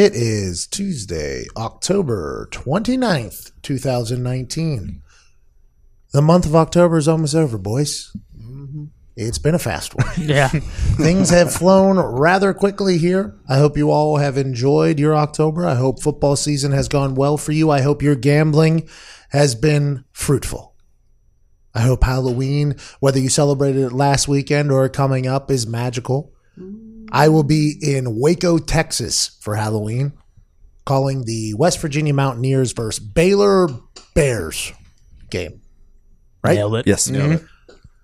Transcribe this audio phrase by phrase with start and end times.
[0.00, 5.02] It is Tuesday, October 29th, 2019.
[6.12, 8.16] The month of October is almost over, boys.
[8.34, 8.84] Mm-hmm.
[9.14, 10.06] It's been a fast one.
[10.16, 10.48] Yeah.
[10.48, 13.38] Things have flown rather quickly here.
[13.46, 15.66] I hope you all have enjoyed your October.
[15.66, 17.70] I hope football season has gone well for you.
[17.70, 18.88] I hope your gambling
[19.28, 20.74] has been fruitful.
[21.74, 26.32] I hope Halloween, whether you celebrated it last weekend or coming up, is magical.
[26.58, 26.89] Mm.
[27.12, 30.12] I will be in Waco, Texas for Halloween,
[30.84, 33.68] calling the West Virginia Mountaineers versus Baylor
[34.14, 34.72] Bears
[35.30, 35.60] game.
[36.42, 36.54] Right?
[36.54, 36.86] Nailed it.
[36.86, 37.10] Yes.
[37.10, 37.44] Mm-hmm.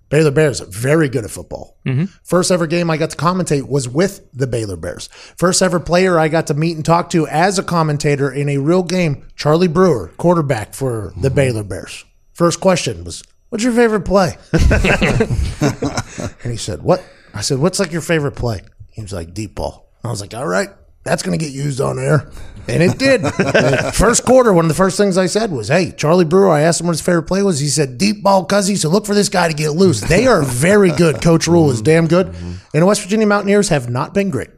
[0.08, 1.76] Baylor Bears very good at football.
[1.84, 2.04] Mm-hmm.
[2.22, 5.08] First ever game I got to commentate was with the Baylor Bears.
[5.36, 8.58] First ever player I got to meet and talk to as a commentator in a
[8.58, 11.34] real game, Charlie Brewer, quarterback for the mm-hmm.
[11.34, 12.04] Baylor Bears.
[12.34, 17.02] First question was, "What's your favorite play?" and he said, "What?"
[17.34, 18.60] I said, "What's like your favorite play?"
[18.96, 20.70] He was like, "Deep ball." I was like, "All right."
[21.06, 22.28] That's going to get used on air.
[22.66, 23.22] And it did.
[23.94, 26.80] first quarter, one of the first things I said was, Hey, Charlie Brewer, I asked
[26.80, 27.60] him what his favorite play was.
[27.60, 28.76] He said, Deep ball, cuzzy.
[28.76, 30.00] So look for this guy to get loose.
[30.00, 31.22] They are very good.
[31.22, 32.26] Coach Rhule is damn good.
[32.26, 34.50] And the West Virginia Mountaineers have not been great.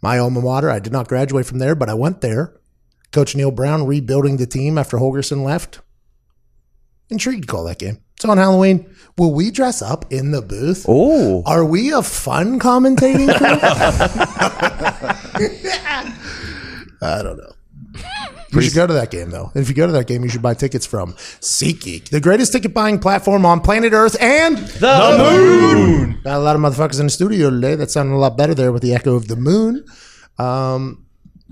[0.00, 2.58] My alma mater, I did not graduate from there, but I went there.
[3.12, 5.80] Coach Neal Brown rebuilding the team after Holgorsen left.
[7.10, 7.98] Intrigued to call that game.
[8.16, 8.94] It's on Halloween.
[9.16, 10.84] Will we dress up in the booth?
[10.86, 11.42] Oh.
[11.46, 13.46] Are we a fun commentating crew?
[17.02, 17.52] I don't know.
[18.52, 19.52] You should go to that game though.
[19.54, 22.74] If you go to that game, you should buy tickets from SeatGeek, the greatest ticket
[22.74, 26.20] buying platform on planet Earth and the moon.
[26.24, 27.76] Got a lot of motherfuckers in the studio today.
[27.76, 29.84] That sounded a lot better there with the echo of the moon.
[30.38, 31.06] Um,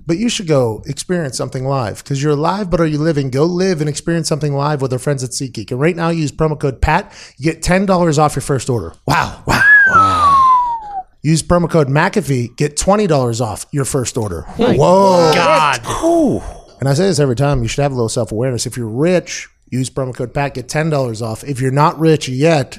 [0.08, 3.28] but you should go experience something live because you're alive, but are you living?
[3.30, 5.70] Go live and experience something live with our friends at SeatGeek.
[5.70, 7.12] And right now, use promo code PAT.
[7.36, 8.94] You get ten dollars off your first order.
[9.06, 11.04] Wow, wow, wow.
[11.22, 12.56] Use promo code McAfee.
[12.56, 14.42] Get twenty dollars off your first order.
[14.56, 15.80] Whoa, God.
[16.80, 17.60] and I say this every time.
[17.60, 18.64] You should have a little self awareness.
[18.64, 21.44] If you're rich, use promo code PAT, get ten dollars off.
[21.44, 22.78] If you're not rich yet,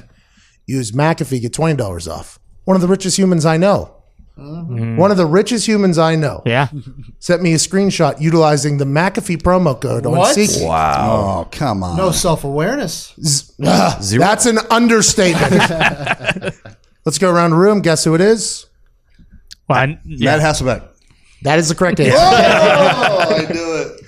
[0.66, 2.40] use McAfee, get twenty dollars off.
[2.64, 3.99] One of the richest humans I know.
[4.40, 6.68] One of the richest humans I know Yeah.
[7.18, 10.36] sent me a screenshot utilizing the McAfee promo code on What?
[10.36, 10.66] SeatGeek.
[10.66, 11.40] Wow.
[11.44, 11.96] Oh, come on.
[11.96, 13.52] No self awareness.
[13.64, 15.60] Ah, that's an understatement.
[17.04, 17.82] Let's go around the room.
[17.82, 18.66] Guess who it is?
[19.68, 20.36] Well, I, yeah.
[20.36, 20.86] Matt Hasselbeck.
[21.42, 22.12] That is the correct answer.
[22.16, 23.99] Oh, I knew it.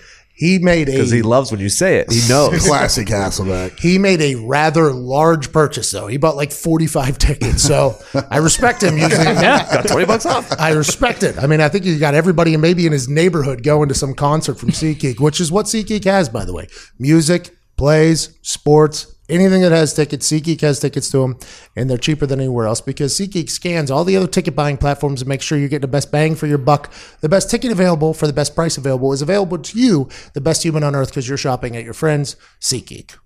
[0.42, 2.10] He made a Because he loves when you say it.
[2.10, 2.50] He knows.
[2.66, 3.78] Classic Hasselbeck.
[3.78, 6.08] he made a rather large purchase though.
[6.08, 7.62] He bought like 45 tickets.
[7.62, 7.96] So
[8.28, 9.72] I respect him using Yeah.
[9.72, 10.50] Got 20 bucks off.
[10.58, 11.38] I respect it.
[11.38, 14.14] I mean, I think he got everybody and maybe in his neighborhood going to some
[14.14, 16.66] concert from SeatGeek, which is what SeatGeek has, by the way.
[16.98, 21.38] Music, plays, sports, anything that has tickets, SeatGeek has tickets to them,
[21.76, 25.22] and they're cheaper than anywhere else because SeatGeek scans all the other ticket buying platforms
[25.22, 26.92] and make sure you're getting the best bang for your buck.
[27.20, 30.62] The best ticket available for the best price available is available to you, the best
[30.62, 33.16] human on earth, because you're shopping at your friends, SeatGeek.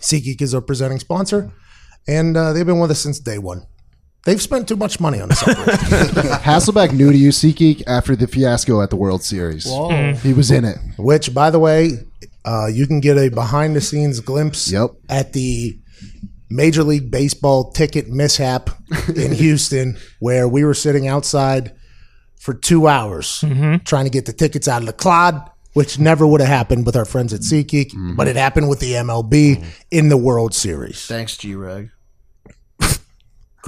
[0.00, 1.50] SeatGeek is our presenting sponsor,
[2.06, 3.66] and uh, they've been with us since day one.
[4.24, 5.42] They've spent too much money on this.
[5.42, 5.68] operation.
[6.42, 9.66] Hasselbeck knew to use SeatGeek after the fiasco at the World Series.
[9.66, 10.18] Mm-hmm.
[10.26, 10.76] He was in it.
[10.98, 11.92] which by the way
[12.44, 14.90] uh, you can get a behind the scenes glimpse Yep.
[15.08, 15.78] at the
[16.50, 18.70] major league baseball ticket mishap
[19.14, 21.74] in houston where we were sitting outside
[22.40, 23.76] for two hours mm-hmm.
[23.84, 26.96] trying to get the tickets out of the clod which never would have happened with
[26.96, 28.28] our friends at SeatGeek, but mm-hmm.
[28.30, 31.06] it happened with the MLB in the World Series.
[31.06, 31.90] Thanks, G Reg.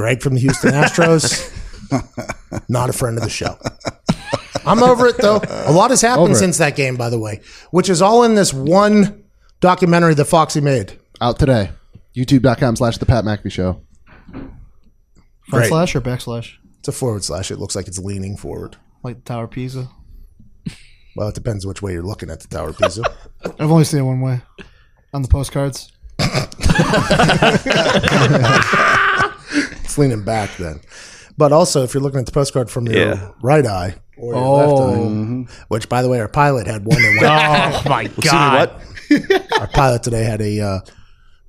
[0.01, 1.53] Greg from the Houston Astros,
[2.71, 3.59] not a friend of the show.
[4.65, 5.43] I'm over it though.
[5.67, 6.37] A lot has happened Over it.
[6.37, 9.25] since that game, by the way, which is all in this one
[9.61, 10.99] documentary that Foxy made.
[11.21, 11.73] Out today.
[12.17, 13.83] YouTube.com slash The Pat McAfee Show.
[14.31, 14.51] Front
[15.51, 15.69] Great.
[15.69, 16.55] slash or backslash?
[16.79, 17.51] It's a forward slash.
[17.51, 18.79] It looks like it's leaning forward.
[19.03, 19.91] Like the Tower Pisa?
[21.15, 23.03] Well, it depends which way you're looking at the Tower of Pisa.
[23.59, 24.41] I've only seen it one way.
[25.13, 25.93] On the postcards.
[29.91, 30.81] it's leaning back then.
[31.37, 33.29] But also, if you're looking at the postcard from your Yeah.
[33.43, 34.87] right eye or your Oh.
[34.87, 37.87] left eye, which, by the way, our pilot had one that went.
[37.87, 38.71] Oh my See god!
[39.11, 39.53] what?
[39.61, 40.81] our pilot today had a uh,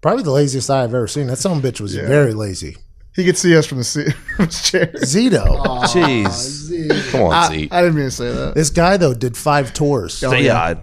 [0.01, 1.27] probably the laziest eye I've ever seen.
[1.27, 2.77] That son of a bitch was very lazy.
[3.13, 4.87] He could see us from the seat, from his chair.
[4.95, 5.43] Zito.
[5.83, 7.11] Jeez.
[7.11, 7.67] Come on, I, Z.
[7.71, 8.55] I didn't mean to say that.
[8.55, 10.23] This guy though did five tours.
[10.23, 10.75] Oh, yeah.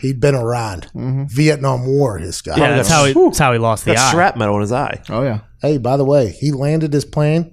[0.00, 2.18] He'd been around Vietnam War.
[2.18, 2.56] His guy.
[2.56, 3.12] Yeah, that's how he.
[3.12, 4.10] That's how he lost the Got eye.
[4.12, 5.00] shrapnel in his eye.
[5.08, 5.40] Oh yeah.
[5.60, 7.52] Hey, by the way, he landed his plane.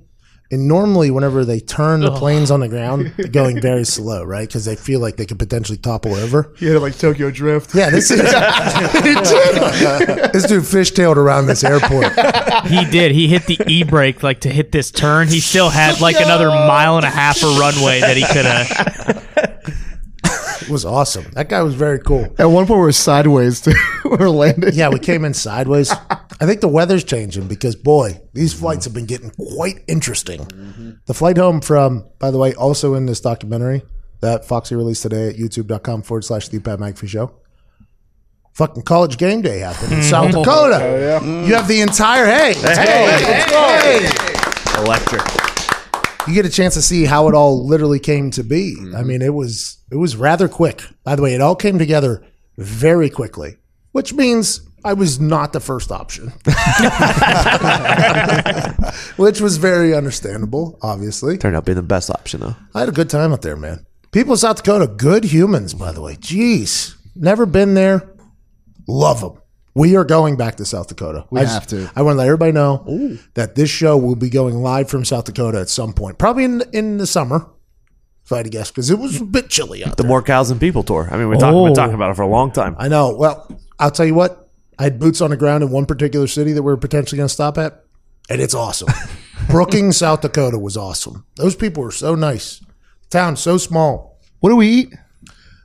[0.51, 2.15] And normally, whenever they turn the oh.
[2.15, 4.47] planes on the ground, they're going very slow, right?
[4.47, 6.53] Because they feel like they could potentially topple over.
[6.57, 7.73] He had like Tokyo Drift.
[7.73, 8.31] Yeah, this is this
[10.45, 12.11] dude fishtailed around this airport.
[12.67, 13.13] He did.
[13.13, 15.27] He hit the e brake like to hit this turn.
[15.27, 19.82] He still had like another mile and a half of runway that he could have.
[20.63, 21.25] It was awesome.
[21.33, 22.33] That guy was very cool.
[22.37, 23.73] At one point, we were sideways too.
[24.05, 24.73] we were landing.
[24.73, 25.91] Yeah, we came in sideways.
[26.11, 30.41] I think the weather's changing because boy, these flights have been getting quite interesting.
[30.41, 30.91] Mm-hmm.
[31.05, 33.83] The flight home from, by the way, also in this documentary
[34.21, 37.35] that Foxy released today at youtube.com forward slash the Pat McAfee show.
[38.53, 41.19] Fucking college game day happened in South Dakota.
[41.21, 42.75] Oh, you have the entire hey, hey,
[43.49, 45.52] hey, Electric.
[46.27, 48.75] You get a chance to see how it all literally came to be.
[48.79, 49.07] I mm-hmm.
[49.07, 50.83] mean, it was it was rather quick.
[51.03, 52.25] By the way, it all came together
[52.57, 53.57] very quickly,
[53.91, 56.29] which means I was not the first option.
[59.17, 61.37] which was very understandable, obviously.
[61.37, 62.55] Turned out being the best option though.
[62.73, 63.85] I had a good time up there, man.
[64.11, 66.15] People in South Dakota, good humans, by the way.
[66.15, 66.95] Jeez.
[67.15, 68.09] Never been there.
[68.87, 69.42] Love them.
[69.75, 71.25] We are going back to South Dakota.
[71.31, 71.89] We have to.
[71.95, 75.25] I want to let everybody know that this show will be going live from South
[75.25, 77.49] Dakota at some point, probably in in the summer,
[78.23, 80.09] if I had to guess, because it was a bit chilly out The there.
[80.09, 81.07] More Cows and People tour.
[81.11, 81.65] I mean, Oh.
[81.65, 81.95] been talking oh.
[81.95, 82.75] about it for a long time.
[82.77, 83.15] I know.
[83.15, 83.47] Well,
[83.79, 84.39] I'll tell you what.
[84.77, 87.27] I had boots on the ground in one particular city that we are potentially going
[87.27, 87.83] to stop at,
[88.29, 88.89] and it's awesome.
[89.49, 91.25] Brookings, South Dakota was awesome.
[91.35, 92.59] Those people were so nice.
[93.09, 94.19] Town so small.
[94.39, 94.93] What do we eat?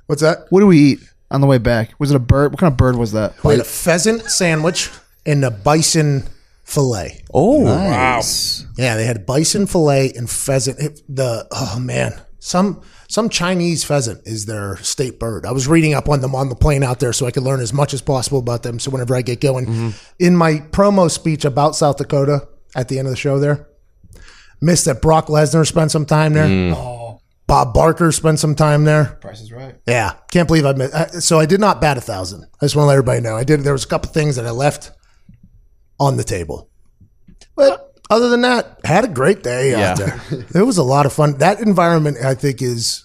[0.06, 0.46] What's that?
[0.50, 1.92] What do we eat on the way back?
[1.98, 2.52] Was it a bird?
[2.52, 3.42] What kind of bird was that?
[3.44, 4.90] We had a pheasant sandwich
[5.26, 6.28] and a bison
[6.64, 7.22] fillet.
[7.32, 8.66] Oh, Nice.
[8.76, 10.78] Yeah, they had bison fillet and pheasant.
[10.78, 15.46] It- the oh man, some some Chinese pheasant is their state bird.
[15.46, 17.60] I was reading up on them on the plane out there so I could learn
[17.60, 18.78] as much as possible about them.
[18.78, 19.88] So whenever I get going, mm-hmm.
[20.18, 22.46] in my promo speech about South Dakota
[22.76, 23.66] at the end of the show, there
[24.60, 26.46] missed that Brock Lesnar spent some time there.
[26.46, 26.74] Mm.
[26.74, 27.07] Oh,
[27.48, 29.18] Bob Barker spent some time there.
[29.20, 29.74] Price is right.
[29.86, 30.94] Yeah, can't believe I missed.
[30.94, 32.44] uh, So I did not bat a thousand.
[32.60, 33.60] I just want to let everybody know I did.
[33.62, 34.92] There was a couple things that I left
[35.98, 36.68] on the table,
[37.56, 40.20] but other than that, had a great day out there.
[40.54, 41.38] It was a lot of fun.
[41.38, 43.04] That environment, I think, is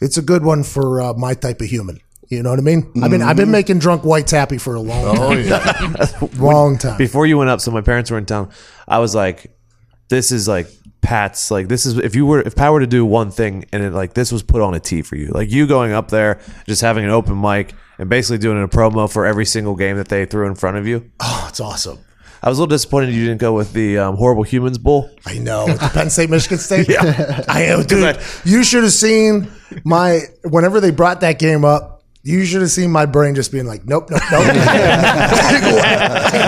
[0.00, 2.00] it's a good one for uh, my type of human.
[2.28, 2.92] You know what I mean?
[3.02, 5.96] I've been I've been making drunk whites happy for a long time.
[6.38, 6.96] long time.
[6.98, 8.50] before you went up, so my parents were in town.
[8.86, 9.56] I was like,
[10.10, 10.68] "This is like
[11.00, 11.50] Pat's.
[11.50, 13.92] Like this is if you were if Pat were to do one thing and it
[13.92, 16.82] like this was put on a tee for you, like you going up there, just
[16.82, 20.24] having an open mic and basically doing a promo for every single game that they
[20.24, 21.10] threw in front of you.
[21.20, 21.98] oh, it's awesome.
[22.42, 25.10] I was a little disappointed you didn't go with the um, horrible humans bowl.
[25.26, 25.66] I know.
[25.66, 26.88] The Penn State, Michigan State.
[26.88, 27.44] yeah.
[27.46, 28.18] I am, dude.
[28.44, 29.50] You should have seen
[29.84, 33.66] my, whenever they brought that game up, you should have seen my brain just being
[33.66, 34.46] like, nope, nope, nope.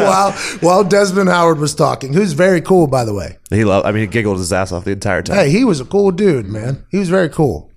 [0.05, 3.39] while, while Desmond Howard was talking, who's very cool, by the way.
[3.49, 3.87] He loved.
[3.87, 5.37] I mean, he giggled his ass off the entire time.
[5.37, 6.85] Hey, he was a cool dude, man.
[6.91, 7.71] He was very cool.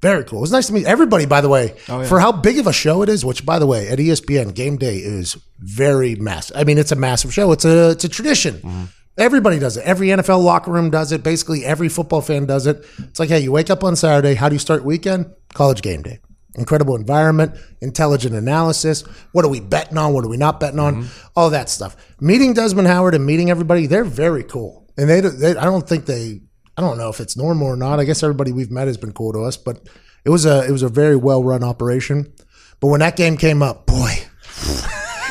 [0.00, 0.40] Very cool.
[0.40, 2.74] It was nice to meet everybody, by the way, oh, for how big of a
[2.74, 3.24] show it is.
[3.24, 6.56] Which, by the way, at ESPN, game day is very massive.
[6.56, 7.52] I mean, it's a massive show.
[7.52, 8.56] It's a it's a tradition.
[8.56, 8.84] Mm-hmm.
[9.16, 9.84] Everybody does it.
[9.84, 11.22] Every NFL locker room does it.
[11.22, 12.84] Basically, every football fan does it.
[12.98, 14.34] It's like, hey, you wake up on Saturday.
[14.34, 15.32] How do you start weekend?
[15.54, 16.18] College game day.
[16.56, 19.02] Incredible environment, intelligent analysis.
[19.32, 20.12] What are we betting on?
[20.12, 20.96] What are we not betting on?
[21.02, 21.28] Mm-hmm.
[21.34, 21.96] All that stuff.
[22.20, 24.86] Meeting Desmond Howard and meeting everybody, they're very cool.
[24.96, 26.42] And they, they I don't think they
[26.76, 28.00] I don't know if it's normal or not.
[28.00, 29.88] I guess everybody we've met has been cool to us, but
[30.24, 32.32] it was a it was a very well run operation.
[32.80, 34.12] But when that game came up, boy,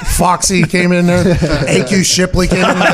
[0.05, 2.93] Foxy came in there, AQ Shipley came in there.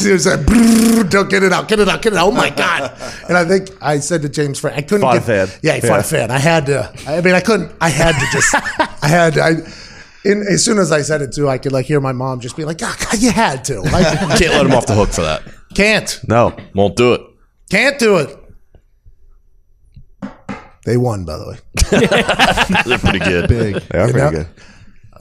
[0.00, 0.46] It was like,
[1.10, 2.28] don't get it out, get it out, get it out.
[2.28, 2.92] Oh my god!
[3.28, 5.48] And I think I said to James Frank, I couldn't Fought a fan.
[5.62, 6.00] Yeah, he fought Yeah.
[6.00, 6.30] a fan.
[6.30, 6.92] I had to.
[7.06, 7.72] I mean, I couldn't.
[7.80, 8.54] I had to just.
[9.02, 9.34] I had.
[9.34, 9.50] To, I.
[10.28, 12.56] In, as soon as I said it too, I could like hear my mom just
[12.56, 15.22] be like, "God, God, you had to." Like, Can't let him off the hook for
[15.22, 15.42] that.
[15.74, 16.20] can't.
[16.28, 17.20] No, Won't do it.
[17.70, 18.36] Can't do it.
[20.84, 21.58] They won, by the way.
[22.86, 23.48] They're pretty good.
[23.48, 23.74] Big.
[23.88, 24.30] they are You pretty know?
[24.30, 24.48] good.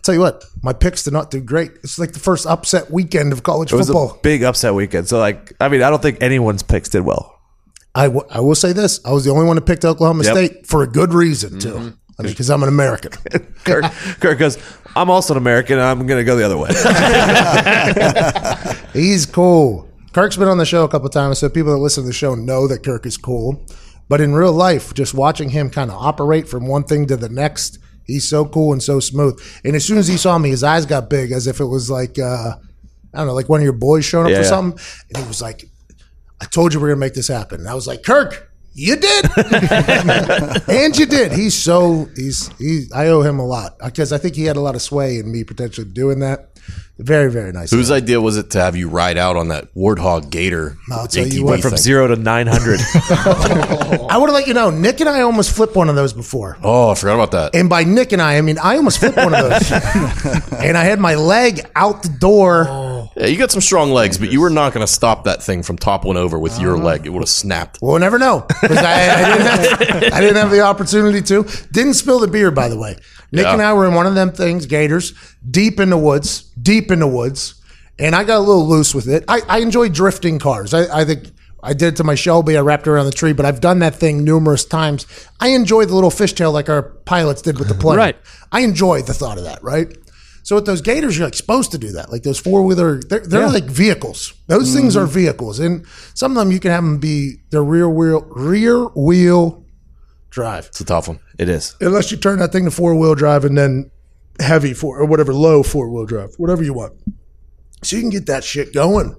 [0.05, 1.71] Tell you what, my picks did not do great.
[1.83, 4.11] It's like the first upset weekend of college It was football.
[4.11, 5.07] a big upset weekend.
[5.09, 7.39] So, like, I mean, I don't think anyone's picks did well.
[7.95, 10.33] I, w- I will say this: I was the only one that picked Oklahoma Yep.
[10.33, 11.73] State for a good reason too.
[11.73, 11.89] Mm-hmm.
[12.19, 13.11] I mean, because I'm an American.
[13.65, 13.83] Kirk,
[14.21, 14.57] Kirk goes,
[14.95, 15.79] I'm also an American.
[15.79, 16.69] and I'm going to go the other way.
[18.93, 19.89] He's cool.
[20.13, 22.35] Kirk's been on the show a couple times, so people that listen to the show
[22.35, 23.65] know that Kirk is cool.
[24.07, 27.27] But in real life, just watching him kind of operate from one thing to the
[27.27, 29.39] next, he's so cool and so smooth.
[29.63, 31.89] And as soon as he saw me, his eyes got big, as if it was
[31.89, 32.55] like, uh,
[33.13, 34.49] I don't know, like one of your boys showing up Yeah, for yeah.
[34.49, 35.65] something, and he was like,
[36.41, 38.97] "I told you we are gonna make this happen." And I was like, "Kirk, you
[38.97, 39.25] did,
[40.69, 42.87] and you did." He's so he's he.
[42.93, 45.31] I owe him a lot because I think he had a lot of sway in
[45.31, 46.49] me potentially doing that.
[46.97, 47.71] Very very nice.
[47.71, 50.77] Whose idea was it to have you ride out on that Warthog Gator?
[50.89, 51.79] I'll tell you ATV what, From thing?
[51.79, 52.79] zero to nine hundred.
[54.09, 56.57] I want to let you know, Nick and I almost flipped one of those before.
[56.63, 57.53] Oh, I forgot about that.
[57.53, 59.71] And by Nick and I, I mean I almost flipped one of those,
[60.53, 63.11] and I had my leg out the door.
[63.17, 65.63] Yeah, you got some strong legs, but you were not going to stop that thing
[65.63, 66.85] from toppling over with your uh-huh.
[66.85, 67.05] leg.
[67.05, 67.79] It would have snapped.
[67.81, 68.45] We'll never know.
[68.61, 71.43] I, I, didn't have, I didn't have the opportunity to.
[71.71, 72.97] Didn't spill the beer, by the way.
[73.35, 73.53] Nick Yeah.
[73.53, 75.13] and I were in one of them things, Gators,
[75.49, 77.55] deep in the woods, deep in the woods,
[77.99, 79.23] and I got a little loose with it.
[79.27, 80.73] I, I enjoy drifting cars.
[80.73, 82.57] I, I think I did it to my Shelby.
[82.57, 85.07] I wrapped it around the tree, but I've done that thing numerous times.
[85.39, 87.97] I enjoy the little fishtail like our pilots did with the plane.
[87.97, 88.17] Right.
[88.51, 89.95] I enjoy the thought of that, right?
[90.43, 92.11] So with those Gators, you're like supposed to do that.
[92.11, 94.35] Like those four wheeler, they're, they're like vehicles.
[94.45, 95.03] Those things mm-hmm.
[95.03, 98.85] are vehicles, and some of them you can have them be their rear wheel rear
[98.89, 99.64] wheel
[100.35, 101.19] drive, It's a tough one.
[101.39, 101.75] it is.
[101.81, 103.89] unless you turn that thing to four wheel drive and then
[104.39, 106.93] heavy four or whatever low four wheel drive, whatever you want.
[107.83, 109.15] So you can get that shit going.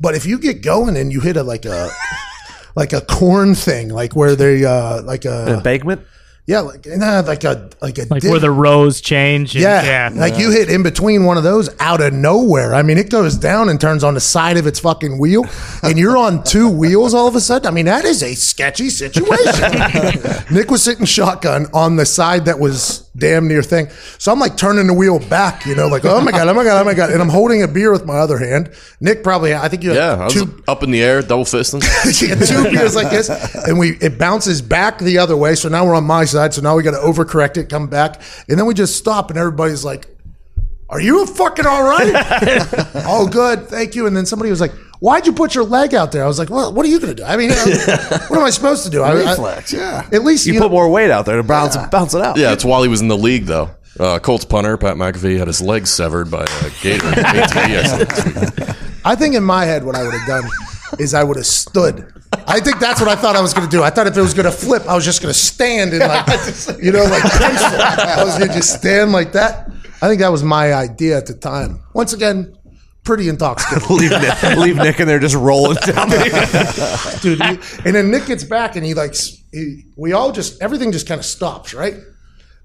[0.00, 1.90] But if you get going and you hit a like a
[2.76, 6.02] like a corn thing, like where they uh like a Embankment.
[6.46, 9.54] Yeah like nah, like a like a Like dip- where the rows change.
[9.54, 10.20] And, yeah, yeah.
[10.20, 12.74] like you hit in between one of those out of nowhere.
[12.74, 15.46] I mean, it goes down and turns on the side of its fucking wheel,
[15.82, 17.66] and you're on two wheels all of a sudden.
[17.66, 19.72] I mean, that is a sketchy situation.
[20.54, 23.88] Nick was sitting shotgun on the side that was damn near thing.
[24.18, 26.64] So I'm like turning the wheel back, you know, like oh my god, oh my
[26.64, 28.72] god, oh my god, and I'm holding a beer with my other hand.
[29.00, 31.82] Nick probably, I think you Yeah, two up in the air, double fisting.
[32.28, 35.54] had two beers like this, and we it bounces back the other way.
[35.54, 36.54] So now we're on my side.
[36.54, 39.38] So now we got to overcorrect it, come back, and then we just stop, and
[39.38, 40.08] everybody's like,
[40.88, 42.12] "Are you fucking all right?"
[43.06, 44.06] oh, good, thank you.
[44.06, 44.72] And then somebody was like,
[45.04, 47.14] "Why'd you put your leg out there?" I was like, "Well, what are you going
[47.16, 47.24] to do?
[47.24, 47.50] I mean,
[48.28, 49.02] what am I supposed to do?
[49.02, 50.08] I, I- Reflex, yeah.
[50.12, 52.36] at least You, you, put know, more weight out there to bounce bounce it out.
[52.38, 53.68] yeah, it's while he was in the league, though.
[54.00, 58.56] Uh, Colts punter Pat McAfee had his legs severed by a Gator ATV accident this
[58.68, 58.76] week.
[59.04, 60.44] I think in my head, what I would have done
[60.98, 62.10] is I would have stood.
[62.48, 63.82] I think that's what I thought I was going to do.
[63.84, 66.00] I thought if it was going to flip, I was just going to stand and
[66.14, 66.26] like,
[66.82, 67.80] you know, like pencil.
[67.80, 69.70] I was going to just stand like that.
[70.02, 71.78] I think that was my idea at the time.
[71.92, 72.56] Once again,
[73.04, 76.08] pretty intoxicated, leave Nick, leave Nick in there just rolling down.
[76.08, 77.40] the- dude.
[77.42, 79.14] he- and then Nick gets back and he like,
[79.52, 81.94] he, we all just everything just kind of stops, right?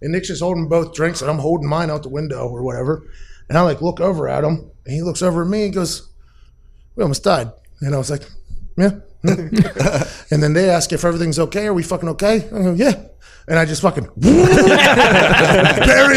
[0.02, 3.04] And Nick's just holding both drinks, and I'm holding mine out the window or whatever.
[3.50, 6.08] And I like look over at him, and he looks over at me and goes,
[6.96, 8.22] "We almost died." And I was like,
[8.78, 8.92] "Yeah."
[10.32, 11.68] and then they ask if everything's okay.
[11.68, 12.36] Are we fucking okay?
[12.46, 12.94] I go, "Yeah."
[13.50, 14.38] And I just fucking bury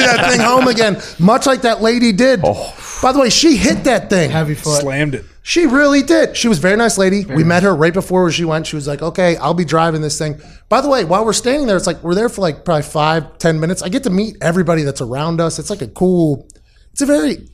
[0.03, 2.41] that thing home again, much like that lady did.
[2.45, 2.73] Oh.
[3.03, 4.31] By the way, she hit that thing.
[4.31, 4.81] Heavy foot.
[4.81, 5.25] Slammed it.
[5.43, 6.37] She really did.
[6.37, 7.25] She was a very nice lady.
[7.25, 8.65] we met her right before she went.
[8.65, 10.41] She was like, okay, I'll be driving this thing.
[10.69, 13.39] By the way, while we're standing there, it's like we're there for like probably five,
[13.39, 13.83] ten minutes.
[13.83, 15.59] I get to meet everybody that's around us.
[15.59, 16.47] It's like a cool,
[16.93, 17.49] it's a very,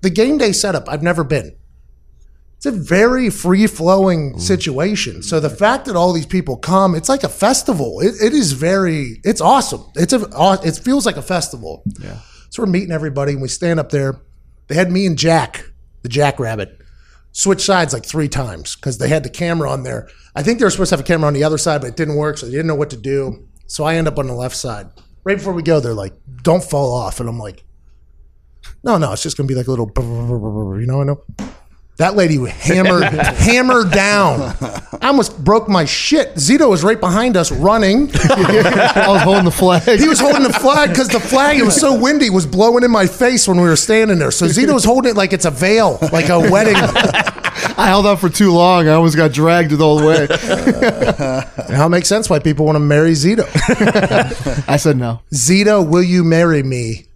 [0.00, 1.54] the game day setup, I've never been.
[2.56, 5.22] It's a very free flowing situation.
[5.22, 8.00] So the fact that all these people come, it's like a festival.
[8.00, 9.84] It, it is very, it's awesome.
[9.94, 10.26] It's a,
[10.64, 11.84] it feels like a festival.
[12.00, 12.18] Yeah.
[12.50, 14.20] So we're meeting everybody and we stand up there.
[14.68, 15.64] They had me and Jack,
[16.02, 16.80] the Jackrabbit,
[17.32, 20.08] switch sides like three times because they had the camera on there.
[20.34, 21.96] I think they were supposed to have a camera on the other side, but it
[21.96, 23.48] didn't work, so they didn't know what to do.
[23.66, 24.88] So I end up on the left side.
[25.24, 27.64] Right before we go, they're like, "Don't fall off," and I'm like,
[28.82, 30.86] "No, no, it's just gonna be like a little, brr, brr, brr, brr, brr," you
[30.86, 31.24] know, I know."
[31.98, 34.54] That lady hammered, hammered down.
[35.02, 36.36] I almost broke my shit.
[36.36, 38.08] Zito was right behind us running.
[38.14, 39.98] I was holding the flag.
[39.98, 42.92] He was holding the flag because the flag, it was so windy, was blowing in
[42.92, 44.30] my face when we were standing there.
[44.30, 46.76] So Zito was holding it like it's a veil, like a wedding.
[47.76, 48.88] I held out for too long.
[48.88, 50.28] I almost got dragged the whole way.
[51.68, 53.44] Now it makes sense why people want to marry Zito.
[54.68, 55.22] I said no.
[55.34, 57.06] Zito, will you marry me?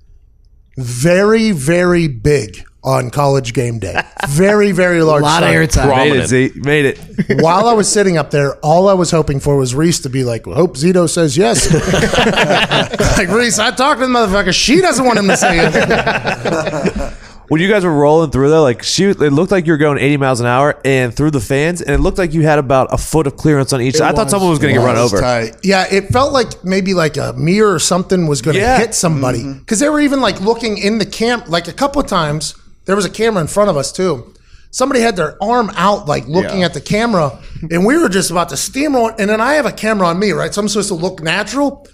[0.76, 4.00] Very, very big on college game day.
[4.28, 5.22] Very, very large.
[5.22, 5.88] A lot of sign.
[5.88, 5.96] airtime.
[5.96, 6.52] Made it, Z.
[6.56, 6.98] Made it.
[7.42, 10.24] While I was sitting up there, all I was hoping for was Reese to be
[10.24, 11.72] like, well, "Hope Zito says yes."
[13.18, 14.52] like Reese, I talked to the motherfucker.
[14.52, 17.12] She doesn't want him to say it.
[17.48, 19.98] When you guys were rolling through there, like she, it looked like you were going
[19.98, 22.88] 80 miles an hour and through the fans, and it looked like you had about
[22.94, 24.10] a foot of clearance on each side.
[24.10, 24.30] I thought was.
[24.30, 25.20] someone was going to get run over.
[25.20, 25.56] tight.
[25.62, 28.78] Yeah, it felt like maybe like a mirror or something was going to Yeah.
[28.78, 29.58] hit somebody mm-hmm.
[29.58, 31.48] because they were even like looking in the camp.
[31.48, 34.34] Like a couple of times, there was a camera in front of us too.
[34.70, 36.66] Somebody had their arm out, like looking Yeah.
[36.66, 37.38] at the camera,
[37.70, 39.14] and we were just about to steamroll.
[39.18, 40.52] And then I have a camera on me, right?
[40.54, 41.86] So I'm supposed to look natural.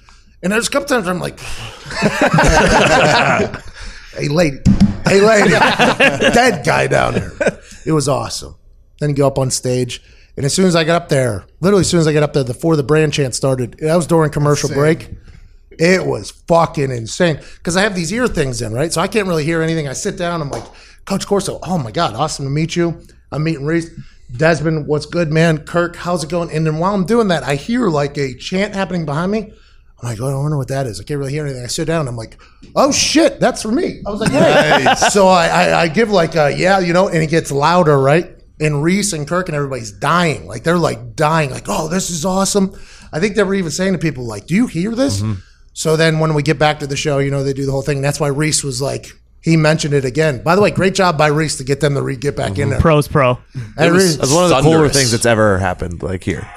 [0.43, 1.41] And there's a couple times I'm like,
[4.13, 4.59] "Hey, lady,
[5.05, 5.51] They laid a
[6.35, 7.33] dead guy down there.
[7.87, 8.55] It was awesome.
[9.01, 10.03] Then you go up on stage,
[10.37, 12.33] and as soon as I got up there, literally as soon as I got up
[12.33, 15.11] there, before the brand chant started, that was during commercial break.
[15.79, 18.93] It was fucking insane because I have these ear things in, right?
[18.93, 19.87] So I can't really hear anything.
[19.89, 20.65] I sit down, I'm like,
[21.05, 23.01] Coach Corso, oh my God, awesome to meet you.
[23.31, 23.91] I'm meeting Reese.
[24.37, 25.65] Desmond, what's good, man?
[25.65, 26.51] Kirk, how's it going?
[26.51, 29.53] And then while I'm doing that, I hear like a chant happening behind me.
[30.03, 31.01] I'm like, oh, I know what that is.
[31.01, 31.65] I can't really hear anything.
[31.65, 32.07] I sit down.
[32.09, 32.39] I'm like,
[32.77, 34.03] oh shit, that's for me.
[34.07, 34.95] I was like, hey.
[35.11, 38.31] So I, I, I give like, a, yeah, you know, and it gets louder, right?
[38.61, 40.47] And Reese and Kirk and everybody's dying.
[40.47, 41.51] Like they're like dying.
[41.51, 42.79] Like, oh, this is awesome.
[43.13, 45.23] I think they were even saying to people like, do you hear this?
[45.23, 45.41] Mm-hmm.
[45.79, 47.83] So then when we get back to the show, you know, they do the whole
[47.83, 47.99] thing.
[47.99, 50.43] And that's why Reese was like, he mentioned it again.
[50.43, 52.63] By the way, great job by Reese to get them to re- get back mm-hmm.
[52.63, 52.81] in there.
[52.81, 53.39] Pros pro.
[53.77, 54.93] And was, That's one of the cooler Thunderous.
[54.97, 56.51] things that's ever happened, like here.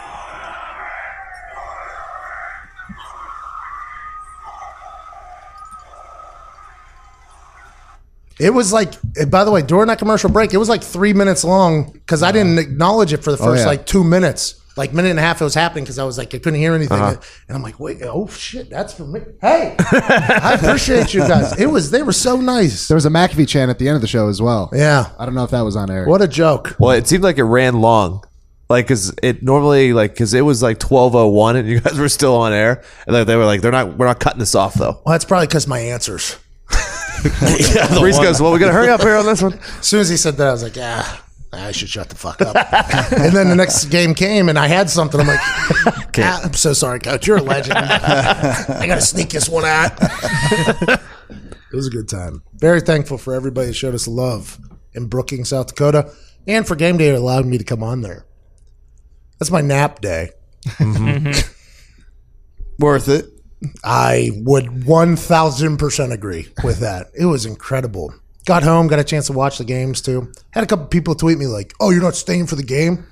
[8.39, 11.13] It was like, and by the way, during that commercial break, it was like three
[11.13, 13.67] minutes long because I didn't acknowledge it for the oh, first yeah.
[13.67, 14.60] like two minutes.
[14.77, 16.73] Like minute and a half, it was happening because I was like, I couldn't hear
[16.73, 19.19] anything, and I'm like, wait, oh shit, that's for me.
[19.41, 21.59] Hey, I appreciate you guys.
[21.59, 22.87] It was, they were so nice.
[22.87, 24.69] There was a McAfee chant at the end of the show as well.
[24.73, 26.05] Yeah, I don't know if that was on air.
[26.05, 26.75] what a joke.
[26.79, 28.23] Well, it seemed like it ran long.
[28.69, 31.99] Like, cause it normally, like, cause it was like twelve oh one, and you guys
[31.99, 34.55] were still on air, and like, they were like, "They're not, we're not cutting this
[34.55, 36.37] off, though." Well, that's probably because my answers.
[37.75, 40.07] yeah, Reese goes, "Well, we gotta hurry up here on this one." As soon as
[40.07, 41.21] he said that, I was like, ah,
[41.53, 42.55] I should shut the fuck up.
[43.11, 45.19] and then the next game came, and I had something.
[45.19, 47.27] I'm like, ah, I'm so sorry, coach.
[47.27, 47.77] You're a legend.
[47.77, 49.91] I got to sneak this one out.
[50.01, 50.99] it
[51.73, 52.41] was a good time.
[52.53, 54.59] Very thankful for everybody that showed us love
[54.93, 56.13] in Brookings, South Dakota,
[56.47, 58.25] and for game day that allowed me to come on there.
[59.39, 60.31] That's my nap day.
[62.79, 63.25] Worth it.
[63.83, 67.07] I would 1000% agree with that.
[67.13, 68.13] It was incredible.
[68.45, 70.31] Got home, got a chance to watch the games too.
[70.51, 73.05] Had a couple people tweet me like, "Oh, you're not staying for the game?"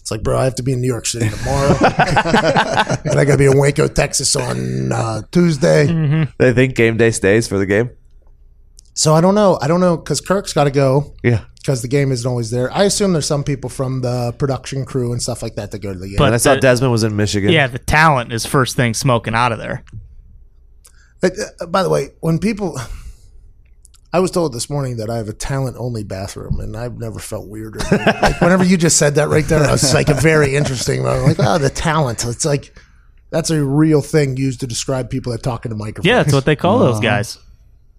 [0.00, 3.32] It's like, bro, I have to be in New York City tomorrow, and I got
[3.32, 6.26] to be in Waco, Texas on uh, Tuesday.
[6.38, 7.90] They think game day stays for the game.
[8.94, 9.58] So I don't know.
[9.60, 12.72] I don't know because Kirk's got to go Yeah, because the game isn't always there.
[12.72, 15.92] I assume there's some people from the production crew and stuff like that that go
[15.92, 16.16] to the game.
[16.16, 17.52] But and I saw the- Desmond was in Michigan.
[17.52, 19.84] Yeah, the talent is first thing smoking out of there.
[21.22, 21.28] Uh,
[21.60, 22.80] uh, by the way, when people,
[24.12, 27.18] I was told this morning that I have a talent only bathroom, and I've never
[27.18, 27.80] felt weirder.
[27.90, 31.06] like whenever you just said that right there, I was like a very interesting.
[31.06, 32.24] I'm like, oh, the talent.
[32.24, 32.74] It's like
[33.30, 36.06] that's a real thing used to describe people that talk into microphones.
[36.06, 37.02] Yeah, that's what they call those uh-huh.
[37.02, 37.38] guys.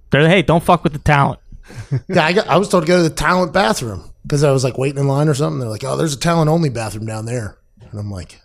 [0.10, 1.40] They're hey, don't fuck with the talent.
[2.08, 2.26] yeah.
[2.26, 4.80] I, got, I was told to go to the talent bathroom because I was like
[4.80, 5.60] waiting in line or something.
[5.60, 8.40] They're like, oh, there's a talent only bathroom down there, and I'm like.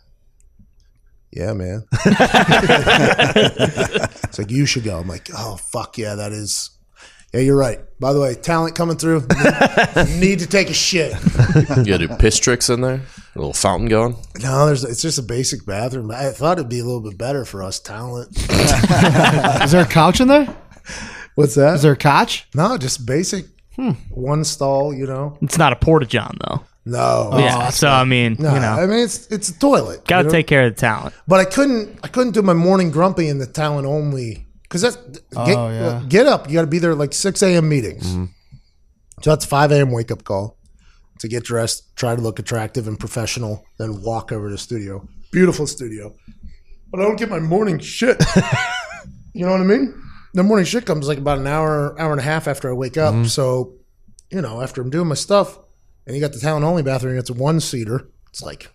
[1.33, 1.85] Yeah, man.
[4.22, 5.00] it's like you should go.
[5.00, 6.70] I'm like, oh fuck yeah, that is.
[7.35, 7.81] Yeah, you're right.
[7.99, 9.20] By the way, talent coming through.
[9.97, 11.12] Need, need to take a shit.
[11.77, 13.01] You gotta do piss tricks in there.
[13.35, 14.16] A little fountain going.
[14.40, 14.85] No, there's.
[14.85, 16.12] It's just a basic bathroom.
[16.12, 18.29] I thought it'd be a little bit better for us talent.
[18.38, 20.47] Is there a couch in there?
[21.35, 21.75] What's that?
[21.75, 22.47] Is there a couch?
[22.55, 23.47] no, just basic.
[23.75, 23.90] Hmm.
[24.11, 24.94] One stall.
[24.94, 25.37] You know.
[25.42, 26.62] It's not a porta john though.
[26.85, 27.31] No.
[27.33, 30.07] Oh, yeah, so I mean, No, you know, I mean it's it's a toilet.
[30.07, 30.31] got you to know?
[30.31, 31.14] take care of the talent.
[31.27, 31.99] But I couldn't.
[32.05, 35.69] I couldn't do my morning grumpy in the talent only because that's oh, get, Oh,
[35.69, 36.03] yeah.
[36.09, 36.49] get up.
[36.49, 37.69] You got to be there like six a.m.
[37.69, 38.09] meetings.
[38.09, 38.25] Mm-hmm.
[39.23, 39.93] So that's five a.m.
[39.93, 40.59] wake up call
[41.21, 45.07] to get dressed, try to look attractive and professional, then walk over to the studio.
[45.31, 46.13] Beautiful studio,
[46.91, 48.21] but I don't get my morning shit.
[49.33, 49.95] you know what I mean?
[50.35, 52.97] The morning shit comes like about an hour, hour and a half after I wake
[52.97, 53.15] up.
[53.15, 53.27] Mm-hmm.
[53.27, 53.75] So,
[54.31, 55.57] you know, after I'm doing my stuff,
[56.05, 58.09] and you got the talent only bathroom, it's a one seater.
[58.31, 58.74] It's like.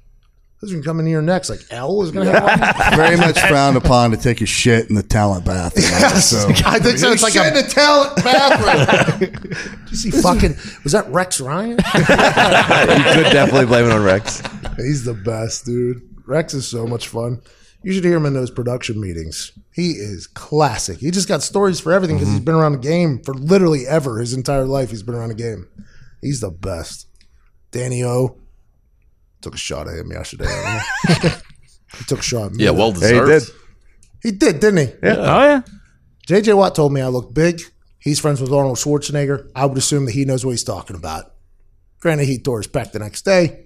[0.59, 1.49] Who's gonna come in here next?
[1.49, 2.59] Like L is gonna have one.
[2.97, 5.85] Very much frowned upon to take a shit in the talent bathroom.
[6.19, 7.13] So I think so.
[7.13, 9.29] It's like a in the talent bathroom.
[9.31, 10.57] Did you see fucking?
[10.83, 11.71] Was that Rex Ryan?
[11.71, 14.41] you could definitely blame it on Rex.
[14.75, 16.01] He's the best, dude.
[16.27, 17.41] Rex is so much fun.
[17.81, 19.53] You should hear him in those production meetings.
[19.73, 20.97] He is classic.
[20.97, 22.45] He just got stories for everything because he's mm-hmm.
[22.45, 24.19] been around the game for literally ever.
[24.19, 25.69] His entire life, he's been around the game.
[26.21, 27.07] He's the best.
[27.71, 28.35] Danny O
[29.41, 30.45] took a shot at him yesterday.
[30.47, 31.29] I don't know.
[31.97, 32.63] he took a shot at me.
[32.65, 33.45] Yeah, well Yeah, he deserved.
[33.45, 33.55] did.
[34.23, 34.93] he did, didn't he?
[35.03, 35.15] Yeah.
[35.17, 35.61] Oh yeah,
[36.27, 37.61] JJ Watt told me I look big.
[37.99, 39.49] He's friends with Arnold Schwarzenegger.
[39.55, 41.33] I would assume that he knows what he's talking about.
[41.99, 43.65] Granted, he tore his pec the next day.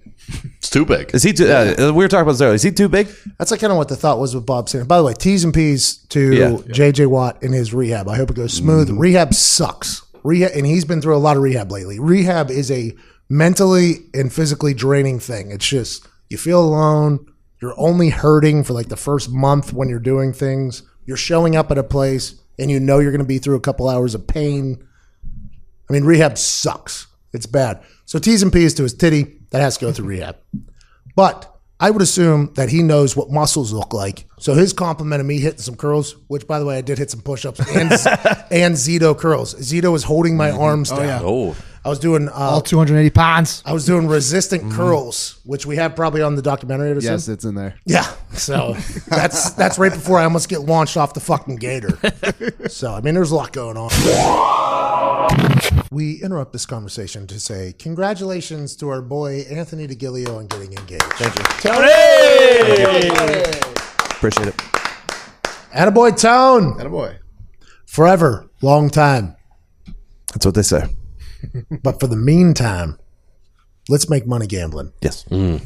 [0.58, 1.14] It's too big.
[1.14, 1.46] Is he too?
[1.46, 2.54] Uh, we were talking about this earlier.
[2.54, 3.08] Is he too big?
[3.38, 4.88] That's like kind of what the thought was with Bob Sanders.
[4.88, 6.50] By the way, T's and P's to Yeah.
[6.74, 8.08] JJ Watt in his rehab.
[8.08, 8.90] I hope it goes smooth.
[8.90, 10.02] Rehab sucks.
[10.24, 12.00] Rehab, and he's been through a lot of rehab lately.
[12.00, 12.96] Rehab is a
[13.28, 15.50] mentally and physically draining thing.
[15.50, 17.26] It's just you feel alone.
[17.60, 20.82] You're only hurting for like the first month when you're doing things.
[21.06, 23.60] You're showing up at a place and you know you're going to be through a
[23.60, 24.86] couple hours of pain.
[25.88, 27.06] I mean, rehab sucks.
[27.32, 27.82] It's bad.
[28.04, 30.36] So T's and P's to his titty, that has to go through rehab.
[31.16, 34.26] But I would assume that he knows what muscles look like.
[34.38, 37.10] So his compliment of me hitting some curls, which by the way I did hit
[37.10, 37.92] some push-ups and
[38.50, 39.54] and Zito curls.
[39.56, 40.60] Zito was holding my mm-hmm.
[40.60, 41.22] arms oh, down.
[41.24, 43.62] Oh, I was doing uh, All 280 pounds.
[43.66, 46.90] I was doing resistant curls, which we have probably on the documentary.
[46.90, 47.12] I'd assume.
[47.12, 47.74] Yes, it's in there.
[47.84, 48.10] Yeah.
[48.32, 48.74] So
[49.08, 51.98] that's that's right before I almost get launched off the fucking gator.
[52.68, 53.90] So I mean, there's a lot going on.
[55.90, 61.04] We interrupt this conversation to say congratulations to our boy Anthony DeGilio on getting engaged.
[61.14, 61.44] Thank you,
[64.16, 64.56] Appreciate it.
[65.74, 66.78] Attaboy Tone.
[66.78, 67.18] Attaboy.
[67.86, 69.36] Forever, long time.
[70.32, 70.88] That's what they say.
[71.82, 72.98] But for the meantime,
[73.88, 74.92] let's make money gambling.
[75.00, 75.24] Yes.
[75.24, 75.62] Mm.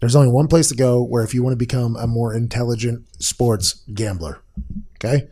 [0.00, 3.06] There's only one place to go where if you want to become a more intelligent
[3.22, 4.42] sports gambler,
[4.96, 5.28] okay?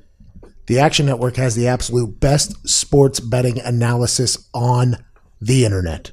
[0.67, 4.97] The Action Network has the absolute best sports betting analysis on
[5.41, 6.13] the internet.